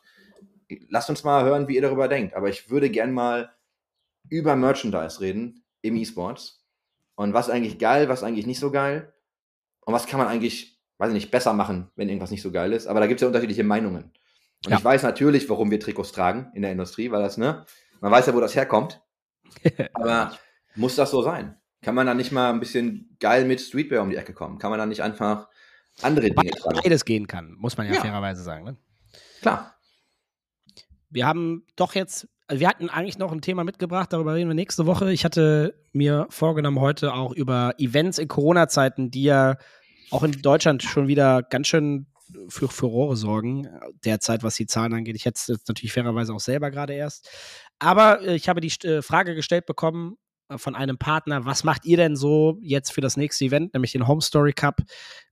Lasst 0.89 1.10
uns 1.10 1.24
mal 1.24 1.43
hören, 1.43 1.68
wie 1.68 1.76
ihr 1.76 1.82
darüber 1.82 2.08
denkt. 2.08 2.36
Aber 2.36 2.50
ich 2.50 2.70
würde 2.70 2.89
gern 2.89 3.12
mal 3.14 3.52
über 4.30 4.56
Merchandise 4.56 5.22
reden 5.22 5.64
im 5.82 5.96
E-Sports. 5.96 6.64
Und 7.16 7.34
was 7.34 7.48
ist 7.48 7.54
eigentlich 7.54 7.80
geil, 7.80 8.10
was 8.10 8.24
eigentlich 8.24 8.48
nicht 8.48 8.60
so 8.60 8.72
geil? 8.72 9.14
Und 9.82 9.93
was 9.93 10.08
kann 10.08 10.20
man 10.20 10.28
eigentlich, 10.28 10.80
weiß 10.98 11.10
ich 11.10 11.14
nicht, 11.14 11.32
besser 11.32 11.54
machen, 11.54 11.89
wenn 11.96 12.10
irgendwas 12.10 12.32
nicht 12.32 12.41
so 12.41 12.52
geil 12.52 12.74
ist? 12.74 12.88
Aber 12.88 13.00
da 13.00 13.08
gibt 13.08 13.20
es 13.20 13.22
ja 13.22 13.28
unterschiedliche 13.28 13.64
Meinungen. 13.64 14.12
Und 14.66 14.72
Ja. 14.72 14.78
ich 14.78 14.84
weiß 14.84 15.04
natürlich, 15.04 15.50
warum 15.50 15.70
wir 15.72 15.80
Trikots 15.80 16.12
tragen 16.12 16.52
in 16.56 16.64
der 16.64 16.72
Industrie, 16.72 17.12
weil 17.12 17.22
das, 17.22 17.38
ne, 17.38 17.66
man 18.02 18.12
weiß 18.12 18.26
ja, 18.26 18.34
wo 18.34 18.39
das 18.39 18.56
herkommt. 18.56 19.02
Aber 19.93 20.38
muss 20.76 20.95
das 20.95 21.11
so 21.11 21.21
sein? 21.21 21.57
Kann 21.82 21.95
man 21.95 22.07
da 22.07 22.13
nicht 22.13 22.32
mal 22.32 22.51
ein 22.51 22.59
bisschen 22.59 23.15
geil 23.19 23.45
mit 23.45 23.61
Streetwear 23.61 24.01
um 24.01 24.09
die 24.09 24.15
Ecke 24.15 24.34
kommen? 24.34 24.57
Kann 24.57 24.71
man 24.71 24.80
da 24.80 24.86
nicht 24.86 25.01
einfach 25.01 25.47
andere 26.01 26.32
Dinge 26.32 26.51
tragen? 26.51 26.80
Beides 26.84 27.05
gehen 27.05 27.28
kann, 27.28 27.53
muss 27.53 27.78
man 27.78 27.88
ja, 27.88 27.93
Ja. 27.93 28.01
fairerweise 28.01 28.43
sagen. 28.43 28.65
Ne? 28.65 28.78
Klar. 29.41 29.76
Wir 31.09 31.28
haben 31.28 31.65
doch 31.76 31.93
jetzt, 31.95 32.28
also 32.47 32.59
wir 32.59 32.67
hatten 32.67 32.89
eigentlich 32.89 33.17
noch 33.17 33.32
ein 33.32 33.41
Thema 33.41 33.63
mitgebracht, 33.63 34.11
darüber 34.11 34.34
reden 34.34 34.49
wir 34.49 34.55
nächste 34.55 34.86
Woche. 34.86 35.11
Ich 35.11 35.23
hatte 35.23 35.80
mir 35.93 36.28
vorgenommen, 36.30 36.80
heute 36.80 37.13
auch 37.13 37.32
über 37.32 37.76
Events 37.78 38.17
in 38.17 38.28
Corona-Zeiten, 38.28 39.11
die 39.11 39.23
ja 39.23 39.57
auch 40.11 40.23
in 40.23 40.32
Deutschland 40.41 40.84
schon 40.84 41.07
wieder 41.07 41.43
ganz 41.43 41.67
schön 41.67 42.07
für 42.49 42.67
Furore 42.67 43.15
sorgen, 43.15 43.69
derzeit, 44.03 44.43
was 44.43 44.55
die 44.55 44.65
Zahlen 44.65 44.93
angeht. 44.93 45.15
Ich 45.15 45.26
hätte 45.26 45.38
es 45.39 45.47
jetzt 45.47 45.67
natürlich 45.67 45.93
fairerweise 45.93 46.34
auch 46.34 46.39
selber 46.39 46.71
gerade 46.71 46.93
erst. 46.93 47.30
Aber 47.78 48.21
äh, 48.21 48.36
ich 48.36 48.49
habe 48.49 48.61
die 48.61 48.73
äh, 48.88 49.01
Frage 49.03 49.36
gestellt 49.36 49.67
bekommen 49.67 50.17
von 50.56 50.76
einem 50.76 50.98
Partner, 50.98 51.46
was 51.46 51.64
macht 51.64 51.86
ihr 51.86 51.98
denn 51.98 52.16
so 52.16 52.58
jetzt 52.62 52.91
für 52.91 53.02
das 53.02 53.18
nächste 53.18 53.46
Event, 53.46 53.74
nämlich 53.74 53.91
den 53.91 54.08
Home 54.08 54.22
Story 54.22 54.54
Cup? 54.54 54.82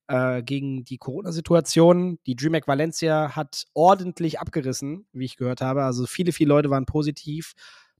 äh, 0.07 0.43
gegen 0.43 0.83
die 0.83 0.97
Corona-Situation. 0.97 2.19
Die 2.25 2.35
DreamHack 2.35 2.67
Valencia 2.67 3.35
hat 3.35 3.65
ordentlich 3.73 4.39
abgerissen, 4.39 5.07
wie 5.13 5.25
ich 5.25 5.37
gehört 5.37 5.61
habe. 5.61 5.83
Also 5.83 6.05
viele, 6.05 6.31
viele 6.31 6.49
Leute 6.49 6.69
waren 6.69 6.85
positiv. 6.85 7.53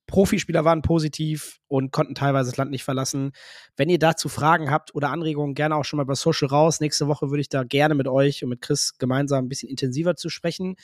Profispieler 0.05 0.65
waren 0.65 0.81
positiv 0.81 1.59
und 1.69 1.91
konnten 1.91 2.13
teilweise 2.13 2.51
das 2.51 2.57
Land 2.57 2.71
nicht 2.71 2.83
verlassen. 2.83 3.31
Wenn 3.77 3.89
ihr 3.89 3.99
dazu 3.99 4.27
Fragen 4.27 4.69
habt 4.69 4.93
oder 4.93 5.11
Anregungen, 5.11 5.55
gerne 5.55 5.77
auch 5.77 5.85
schon 5.85 5.97
mal 5.97 6.03
bei 6.03 6.15
Social 6.15 6.49
raus. 6.49 6.81
Nächste 6.81 7.07
Woche 7.07 7.29
würde 7.29 7.39
ich 7.41 7.49
da 7.49 7.63
gerne 7.63 7.95
mit 7.95 8.09
euch 8.09 8.43
und 8.43 8.49
mit 8.49 8.61
Chris 8.61 8.97
gemeinsam 8.97 9.45
ein 9.45 9.49
bisschen 9.49 9.69
intensiver 9.69 10.15
zu 10.15 10.29
sprechen. 10.29 10.75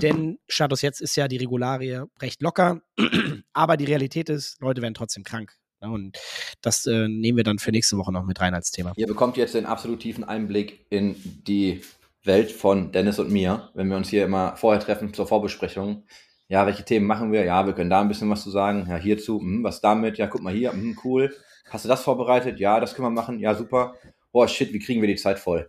Denn 0.00 0.38
Status 0.48 0.80
jetzt 0.82 1.00
ist 1.02 1.14
ja 1.14 1.28
die 1.28 1.36
Regularie 1.36 2.04
recht 2.20 2.40
locker. 2.40 2.80
Aber 3.52 3.76
die 3.76 3.84
Realität 3.84 4.30
ist, 4.30 4.60
Leute 4.60 4.80
werden 4.80 4.94
trotzdem 4.94 5.24
krank. 5.24 5.56
Ja, 5.84 5.90
und 5.90 6.18
das 6.62 6.86
äh, 6.86 7.08
nehmen 7.08 7.36
wir 7.36 7.44
dann 7.44 7.58
für 7.58 7.70
nächste 7.70 7.98
Woche 7.98 8.10
noch 8.10 8.24
mit 8.24 8.40
rein 8.40 8.54
als 8.54 8.70
Thema. 8.70 8.92
Ihr 8.96 9.06
bekommt 9.06 9.36
jetzt 9.36 9.54
den 9.54 9.66
absolut 9.66 10.00
tiefen 10.00 10.24
Einblick 10.24 10.86
in 10.88 11.14
die 11.46 11.82
Welt 12.22 12.50
von 12.50 12.90
Dennis 12.90 13.18
und 13.18 13.30
mir, 13.30 13.68
wenn 13.74 13.88
wir 13.88 13.98
uns 13.98 14.08
hier 14.08 14.24
immer 14.24 14.56
vorher 14.56 14.80
treffen 14.80 15.12
zur 15.12 15.26
Vorbesprechung. 15.26 16.04
Ja, 16.48 16.64
welche 16.64 16.84
Themen 16.84 17.06
machen 17.06 17.32
wir? 17.32 17.44
Ja, 17.44 17.66
wir 17.66 17.74
können 17.74 17.90
da 17.90 18.00
ein 18.00 18.08
bisschen 18.08 18.30
was 18.30 18.42
zu 18.42 18.50
sagen. 18.50 18.86
Ja, 18.88 18.96
hierzu, 18.96 19.40
hm, 19.40 19.62
was 19.62 19.82
damit? 19.82 20.16
Ja, 20.16 20.26
guck 20.26 20.40
mal 20.40 20.54
hier, 20.54 20.72
hm, 20.72 20.98
cool. 21.04 21.34
Hast 21.68 21.84
du 21.84 21.88
das 21.90 22.02
vorbereitet? 22.02 22.58
Ja, 22.60 22.80
das 22.80 22.94
können 22.94 23.08
wir 23.08 23.20
machen. 23.22 23.38
Ja, 23.38 23.54
super. 23.54 23.94
Boah, 24.32 24.48
shit, 24.48 24.72
wie 24.72 24.78
kriegen 24.78 25.02
wir 25.02 25.08
die 25.08 25.16
Zeit 25.16 25.38
voll? 25.38 25.68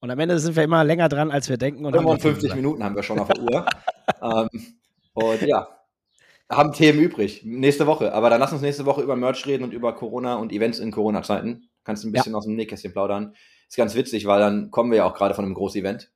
Und 0.00 0.10
am 0.10 0.18
Ende 0.18 0.38
sind 0.38 0.54
wir 0.54 0.64
immer 0.64 0.84
länger 0.84 1.08
dran, 1.08 1.30
als 1.30 1.48
wir 1.48 1.56
denken. 1.56 1.86
Und 1.86 1.94
55 1.94 2.54
Minuten 2.54 2.84
haben 2.84 2.94
wir 2.94 3.02
schon 3.02 3.18
auf 3.18 3.28
der 3.28 3.42
Uhr. 3.42 3.66
ähm, 4.22 4.48
und 5.14 5.42
ja, 5.42 5.79
haben 6.50 6.72
Themen 6.72 6.98
übrig. 6.98 7.42
Nächste 7.44 7.86
Woche. 7.86 8.12
Aber 8.12 8.28
dann 8.28 8.40
lass 8.40 8.52
uns 8.52 8.60
nächste 8.60 8.84
Woche 8.84 9.02
über 9.02 9.16
Merch 9.16 9.46
reden 9.46 9.64
und 9.64 9.72
über 9.72 9.94
Corona 9.94 10.34
und 10.34 10.52
Events 10.52 10.80
in 10.80 10.90
Corona-Zeiten. 10.90 11.70
Kannst 11.84 12.04
ein 12.04 12.12
bisschen 12.12 12.32
ja. 12.32 12.38
aus 12.38 12.44
dem 12.44 12.56
Nähkästchen 12.56 12.92
plaudern. 12.92 13.34
Ist 13.68 13.76
ganz 13.76 13.94
witzig, 13.94 14.26
weil 14.26 14.40
dann 14.40 14.70
kommen 14.70 14.90
wir 14.90 14.98
ja 14.98 15.04
auch 15.04 15.14
gerade 15.14 15.34
von 15.34 15.44
einem 15.44 15.54
Groß-Event. 15.54 16.10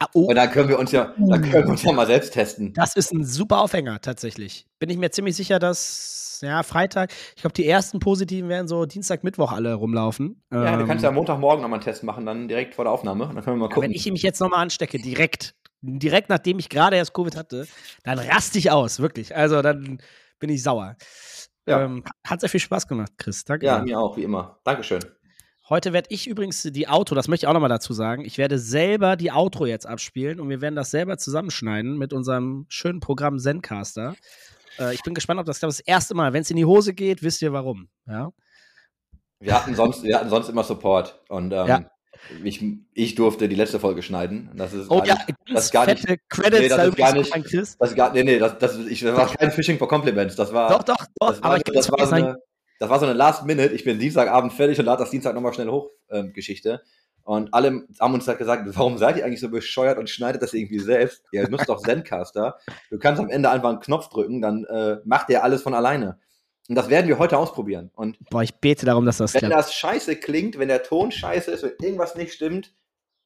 Ah, 0.00 0.08
oh. 0.14 0.24
Und 0.24 0.34
dann 0.34 0.50
können 0.50 0.68
wir 0.68 0.78
uns 0.78 0.90
ja, 0.90 1.14
dann 1.16 1.42
können 1.42 1.64
wir 1.64 1.68
uns 1.68 1.82
ja 1.82 1.92
mal 1.92 2.06
selbst 2.06 2.32
testen. 2.32 2.72
Das 2.72 2.96
ist 2.96 3.12
ein 3.12 3.24
super 3.24 3.60
Aufhänger, 3.60 4.00
tatsächlich. 4.00 4.66
Bin 4.80 4.90
ich 4.90 4.96
mir 4.96 5.10
ziemlich 5.10 5.36
sicher, 5.36 5.58
dass, 5.58 6.40
ja, 6.42 6.62
Freitag, 6.62 7.12
ich 7.36 7.42
glaube, 7.42 7.54
die 7.54 7.66
ersten 7.66 8.00
positiven 8.00 8.48
werden 8.48 8.66
so 8.66 8.86
Dienstag, 8.86 9.22
Mittwoch 9.22 9.52
alle 9.52 9.74
rumlaufen. 9.74 10.42
Ja, 10.52 10.72
ähm, 10.72 10.80
du 10.80 10.86
kannst 10.86 11.04
ja 11.04 11.12
Montagmorgen 11.12 11.62
nochmal 11.62 11.78
einen 11.78 11.84
Test 11.84 12.02
machen, 12.02 12.26
dann 12.26 12.48
direkt 12.48 12.74
vor 12.74 12.84
der 12.84 12.92
Aufnahme. 12.92 13.26
Dann 13.26 13.44
können 13.44 13.56
wir 13.56 13.60
mal 13.60 13.68
gucken. 13.68 13.82
Ja, 13.82 13.88
wenn 13.88 13.94
ich 13.94 14.10
mich 14.10 14.22
jetzt 14.22 14.40
nochmal 14.40 14.62
anstecke, 14.62 14.98
direkt, 14.98 15.54
direkt 15.84 16.28
nachdem 16.28 16.58
ich 16.58 16.68
gerade 16.68 16.96
erst 16.96 17.12
Covid 17.12 17.36
hatte, 17.36 17.66
dann 18.02 18.18
raste 18.18 18.58
ich 18.58 18.70
aus, 18.70 19.00
wirklich. 19.00 19.36
Also 19.36 19.62
dann 19.62 19.98
bin 20.38 20.50
ich 20.50 20.62
sauer. 20.62 20.96
Ja. 21.66 21.82
Ähm, 21.82 22.04
hat 22.26 22.40
sehr 22.40 22.48
viel 22.48 22.60
Spaß 22.60 22.86
gemacht, 22.86 23.12
Chris. 23.16 23.44
Danke. 23.44 23.66
Ja, 23.66 23.80
mir 23.80 23.98
auch, 23.98 24.16
wie 24.16 24.24
immer. 24.24 24.58
Dankeschön. 24.64 25.00
Heute 25.70 25.94
werde 25.94 26.08
ich 26.10 26.26
übrigens 26.26 26.62
die 26.62 26.88
Outro, 26.88 27.14
das 27.14 27.26
möchte 27.26 27.44
ich 27.44 27.48
auch 27.48 27.54
nochmal 27.54 27.70
dazu 27.70 27.94
sagen, 27.94 28.26
ich 28.26 28.36
werde 28.36 28.58
selber 28.58 29.16
die 29.16 29.32
Outro 29.32 29.64
jetzt 29.64 29.86
abspielen 29.86 30.38
und 30.38 30.50
wir 30.50 30.60
werden 30.60 30.74
das 30.76 30.90
selber 30.90 31.16
zusammenschneiden 31.16 31.96
mit 31.96 32.12
unserem 32.12 32.66
schönen 32.68 33.00
Programm 33.00 33.38
Zencaster. 33.38 34.14
Äh, 34.78 34.92
ich 34.92 35.02
bin 35.02 35.14
gespannt, 35.14 35.40
ob 35.40 35.46
das, 35.46 35.60
das 35.60 35.80
erste 35.80 36.14
Mal, 36.14 36.34
wenn 36.34 36.42
es 36.42 36.50
in 36.50 36.58
die 36.58 36.66
Hose 36.66 36.92
geht, 36.92 37.22
wisst 37.22 37.40
ihr 37.40 37.54
warum. 37.54 37.88
Ja? 38.06 38.30
Wir, 39.40 39.54
hatten 39.54 39.74
sonst, 39.74 40.02
wir 40.02 40.18
hatten 40.18 40.28
sonst 40.28 40.50
immer 40.50 40.64
Support 40.64 41.22
und 41.30 41.52
ähm, 41.52 41.66
ja. 41.66 41.90
Ich, 42.42 42.64
ich 42.94 43.14
durfte 43.14 43.48
die 43.48 43.54
letzte 43.54 43.80
Folge 43.80 44.02
schneiden. 44.02 44.50
Das 44.56 44.72
ist 44.72 44.90
oh 44.90 45.02
ja, 45.04 45.14
nicht, 45.14 45.34
das 45.52 45.70
gar 45.70 45.84
fette 45.84 46.12
nicht, 46.12 46.22
Credits 46.28 46.60
nee, 46.60 46.68
das 46.68 46.88
ist 46.88 46.96
gar 46.96 47.14
nicht, 47.14 47.32
Chris. 47.44 47.78
Das, 47.78 47.94
gar, 47.94 48.12
nee, 48.12 48.22
nee, 48.22 48.38
das, 48.38 48.58
das, 48.58 48.78
ich, 48.78 49.00
das 49.00 49.16
war 49.16 49.34
kein 49.34 49.50
Phishing 49.50 49.78
for 49.78 49.88
Compliments. 49.88 50.36
Das 50.36 50.52
war, 50.52 50.70
doch, 50.70 50.82
doch, 50.82 50.96
doch, 50.96 51.30
das 51.30 51.42
war, 51.42 51.50
aber 51.50 51.56
ich 51.58 51.62
das 51.64 51.90
war 51.90 52.06
so 52.06 52.14
eine, 52.14 52.36
das 52.78 52.90
war 52.90 52.98
so 52.98 53.06
eine 53.06 53.14
Last 53.14 53.44
Minute. 53.44 53.74
Ich 53.74 53.84
bin 53.84 53.98
Dienstagabend 53.98 54.52
fertig 54.52 54.78
und 54.78 54.86
lade 54.86 55.02
das 55.02 55.10
Dienstag 55.10 55.34
nochmal 55.34 55.54
schnell 55.54 55.68
hoch, 55.68 55.90
ähm, 56.10 56.32
Geschichte. 56.32 56.82
Und 57.24 57.54
alle 57.54 57.86
haben 58.00 58.14
uns 58.14 58.28
halt 58.28 58.38
gesagt, 58.38 58.64
warum 58.76 58.98
seid 58.98 59.16
ihr 59.16 59.24
eigentlich 59.24 59.40
so 59.40 59.48
bescheuert 59.48 59.98
und 59.98 60.10
schneidet 60.10 60.42
das 60.42 60.52
irgendwie 60.52 60.78
selbst? 60.78 61.22
Ihr 61.32 61.48
nutzt 61.48 61.68
doch 61.68 61.80
Zencaster. 61.80 62.58
Du 62.90 62.98
kannst 62.98 63.20
am 63.20 63.30
Ende 63.30 63.50
einfach 63.50 63.70
einen 63.70 63.80
Knopf 63.80 64.10
drücken, 64.10 64.42
dann 64.42 64.64
äh, 64.64 64.98
macht 65.04 65.30
der 65.30 65.42
alles 65.42 65.62
von 65.62 65.72
alleine. 65.72 66.18
Und 66.68 66.76
das 66.76 66.88
werden 66.88 67.08
wir 67.08 67.18
heute 67.18 67.36
ausprobieren. 67.36 67.90
Und 67.94 68.16
Boah, 68.30 68.42
ich 68.42 68.54
bete 68.54 68.86
darum, 68.86 69.04
dass 69.04 69.18
das 69.18 69.34
Wenn 69.34 69.40
klappt. 69.40 69.54
das 69.54 69.74
scheiße 69.74 70.16
klingt, 70.16 70.58
wenn 70.58 70.68
der 70.68 70.82
Ton 70.82 71.12
scheiße 71.12 71.50
ist, 71.50 71.62
wenn 71.62 71.72
irgendwas 71.80 72.14
nicht 72.14 72.32
stimmt, 72.32 72.72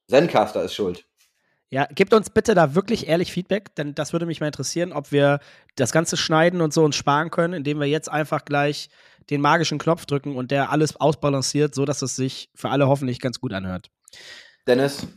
Zencaster 0.09 0.63
ist 0.63 0.73
schuld. 0.73 1.05
Ja, 1.71 1.85
gebt 1.85 2.13
uns 2.13 2.31
bitte 2.31 2.55
da 2.55 2.73
wirklich 2.73 3.07
ehrlich 3.07 3.31
Feedback, 3.31 3.75
denn 3.75 3.93
das 3.93 4.11
würde 4.11 4.25
mich 4.25 4.39
mal 4.41 4.47
interessieren, 4.47 4.91
ob 4.91 5.11
wir 5.11 5.39
das 5.75 5.91
Ganze 5.91 6.17
schneiden 6.17 6.61
und 6.61 6.73
so 6.73 6.83
uns 6.83 6.95
sparen 6.95 7.29
können, 7.29 7.53
indem 7.53 7.79
wir 7.79 7.87
jetzt 7.87 8.09
einfach 8.09 8.43
gleich 8.43 8.89
den 9.29 9.39
magischen 9.39 9.77
Knopf 9.77 10.07
drücken 10.07 10.35
und 10.35 10.49
der 10.49 10.71
alles 10.71 10.95
ausbalanciert, 10.95 11.75
so 11.75 11.85
dass 11.85 12.01
es 12.01 12.15
sich 12.15 12.49
für 12.55 12.69
alle 12.69 12.87
hoffentlich 12.87 13.19
ganz 13.19 13.39
gut 13.39 13.53
anhört. 13.53 13.91
Dennis, 14.65 15.07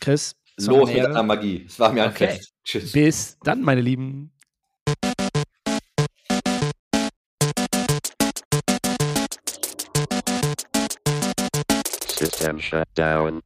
Chris, 0.00 0.36
los 0.56 0.88
mit 0.88 1.02
deiner 1.02 1.24
Magie. 1.24 1.64
Es 1.66 1.80
war 1.80 1.92
mir 1.92 2.04
ein 2.04 2.10
okay. 2.10 2.28
Fest. 2.28 2.52
Tschüss. 2.64 2.92
Bis 2.92 3.38
dann, 3.42 3.62
meine 3.62 3.80
Lieben. 3.80 4.32
System 12.22 12.60
shut 12.60 12.86
down. 12.94 13.42